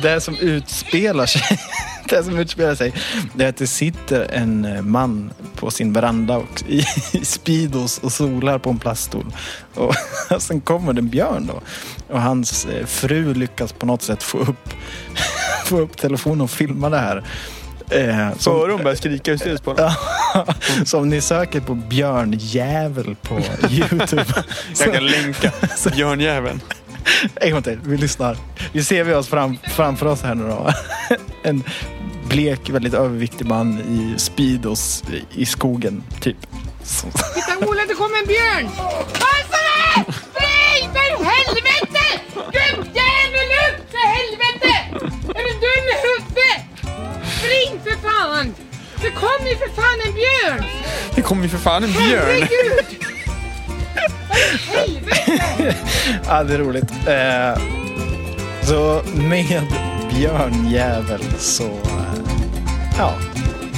Det 0.02 0.20
som 0.20 0.38
utspelar 0.38 1.26
sig. 1.26 1.58
Det 2.08 2.24
som 2.24 2.38
utspelar 2.38 2.74
sig 2.74 2.92
det 3.34 3.44
är 3.44 3.48
att 3.48 3.56
det 3.56 3.66
sitter 3.66 4.28
en 4.32 4.64
eh, 4.64 4.82
man 4.82 5.32
på 5.54 5.70
sin 5.70 5.92
veranda 5.92 6.36
och, 6.36 6.62
i, 6.68 6.84
i 7.12 7.24
Speedos 7.24 7.98
och 7.98 8.12
solar 8.12 8.58
på 8.58 8.70
en 8.70 8.78
plaststol. 8.78 9.32
Och, 9.74 9.94
och 10.30 10.42
sen 10.42 10.60
kommer 10.60 10.92
det 10.92 11.00
en 11.00 11.08
björn 11.08 11.46
då. 11.46 11.60
Och 12.14 12.22
hans 12.22 12.66
eh, 12.66 12.86
fru 12.86 13.34
lyckas 13.34 13.72
på 13.72 13.86
något 13.86 14.02
sätt 14.02 14.22
få 14.22 14.38
upp, 14.38 14.68
få 15.64 15.78
upp 15.78 15.96
telefonen 15.96 16.40
och 16.40 16.50
filma 16.50 16.90
det 16.90 16.98
här. 16.98 17.24
Eh, 17.90 18.32
Så 18.32 18.38
som- 18.38 18.60
öron 18.60 18.82
börjar 18.82 18.96
skrika 18.96 19.32
hysteriskt 19.32 19.64
på 19.64 19.90
så 20.84 20.98
om 20.98 21.08
ni 21.08 21.20
söker 21.20 21.60
på 21.60 21.74
björnjävel 21.74 23.14
på 23.22 23.34
Youtube. 23.70 24.24
Jag 24.80 24.94
kan 24.94 25.06
länka 25.06 25.52
björnjäveln. 25.94 26.60
En 27.34 27.52
gång 27.52 27.62
till, 27.62 27.78
vi 27.84 27.96
lyssnar. 27.96 28.36
Vi 28.72 28.84
ser 28.84 29.04
vi 29.04 29.14
oss 29.14 29.28
fram, 29.28 29.58
framför 29.76 30.06
oss 30.06 30.22
här 30.22 30.34
nu 30.34 30.48
då. 30.48 30.72
En 31.42 31.64
blek, 32.28 32.70
väldigt 32.70 32.94
överviktig 32.94 33.46
man 33.46 33.78
i 33.80 34.18
Speedos 34.18 35.02
i- 35.12 35.42
i 35.42 35.46
skogen, 35.46 36.02
typ. 36.20 36.36
Titta 37.34 37.66
Ola, 37.68 37.82
det 37.88 37.94
kommer 37.94 38.18
en 38.18 38.26
björn! 38.26 38.68
Passa 39.12 39.58
dig! 39.66 40.04
Spring 40.14 40.90
för 40.92 41.24
helvete! 41.24 42.04
Gubbjävel 42.34 43.50
upp 43.66 43.90
för 43.90 44.06
helvete! 44.16 44.74
Är 45.38 45.42
du 45.44 45.52
dum 45.52 45.84
i 45.92 45.96
huvudet? 46.06 46.25
Spring 47.46 47.80
för 47.84 48.08
fan! 48.08 48.54
Det 49.02 49.10
kommer 49.10 49.48
ju 49.48 49.56
för 49.56 49.68
fan 49.68 50.00
en 50.06 50.14
björn! 50.14 50.70
Det 51.14 51.22
kommer 51.22 51.42
ju 51.42 51.48
för 51.48 51.58
fan 51.58 51.84
en 51.84 51.92
björn. 51.92 52.26
Herregud! 52.26 53.06
Vad 54.28 54.38
i 54.38 54.92
helvete? 54.94 55.76
Ja, 56.28 56.44
det 56.44 56.54
är 56.54 56.58
roligt. 56.58 56.90
Eh, 57.06 57.62
så 58.62 59.02
med 59.14 59.62
björnjävel 60.10 61.22
så... 61.38 61.64
Eh, 61.64 61.70
ja, 62.98 63.14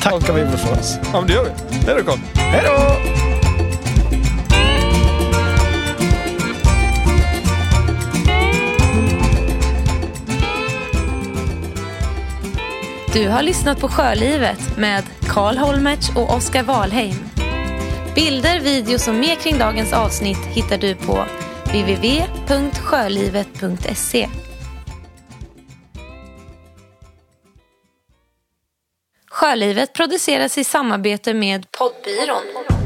tackar 0.02 0.32
vi 0.32 0.40
väl 0.42 0.58
för 0.58 0.78
oss. 0.78 0.98
Ja 1.12 1.20
men 1.20 1.26
det 1.26 1.32
gör 1.32 1.44
vi. 1.44 1.78
Det 1.84 1.92
är 1.92 1.96
det. 1.96 2.40
Hej 2.40 2.62
då! 2.64 3.27
Du 13.12 13.28
har 13.28 13.42
lyssnat 13.42 13.80
på 13.80 13.88
Sjölivet 13.88 14.76
med 14.76 15.04
Karl 15.20 15.56
Holmertz 15.56 16.10
och 16.16 16.36
Oskar 16.36 16.62
Wahlheim. 16.62 17.14
Bilder, 18.14 18.60
videos 18.60 19.08
och 19.08 19.14
mer 19.14 19.34
kring 19.34 19.58
dagens 19.58 19.92
avsnitt 19.92 20.46
hittar 20.46 20.78
du 20.78 20.94
på 20.94 21.24
www.sjölivet.se. 21.64 24.28
Sjölivet 29.30 29.92
produceras 29.92 30.58
i 30.58 30.64
samarbete 30.64 31.34
med 31.34 31.66
Poddbyrån. 31.70 32.77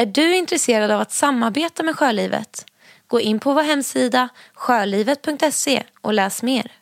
Är 0.00 0.06
du 0.06 0.36
intresserad 0.36 0.90
av 0.90 1.00
att 1.00 1.12
samarbeta 1.12 1.82
med 1.82 1.96
Sjölivet? 1.96 2.66
Gå 3.06 3.20
in 3.20 3.40
på 3.40 3.52
vår 3.52 3.62
hemsida 3.62 4.28
sjölivet.se 4.54 5.82
och 6.00 6.14
läs 6.14 6.42
mer. 6.42 6.72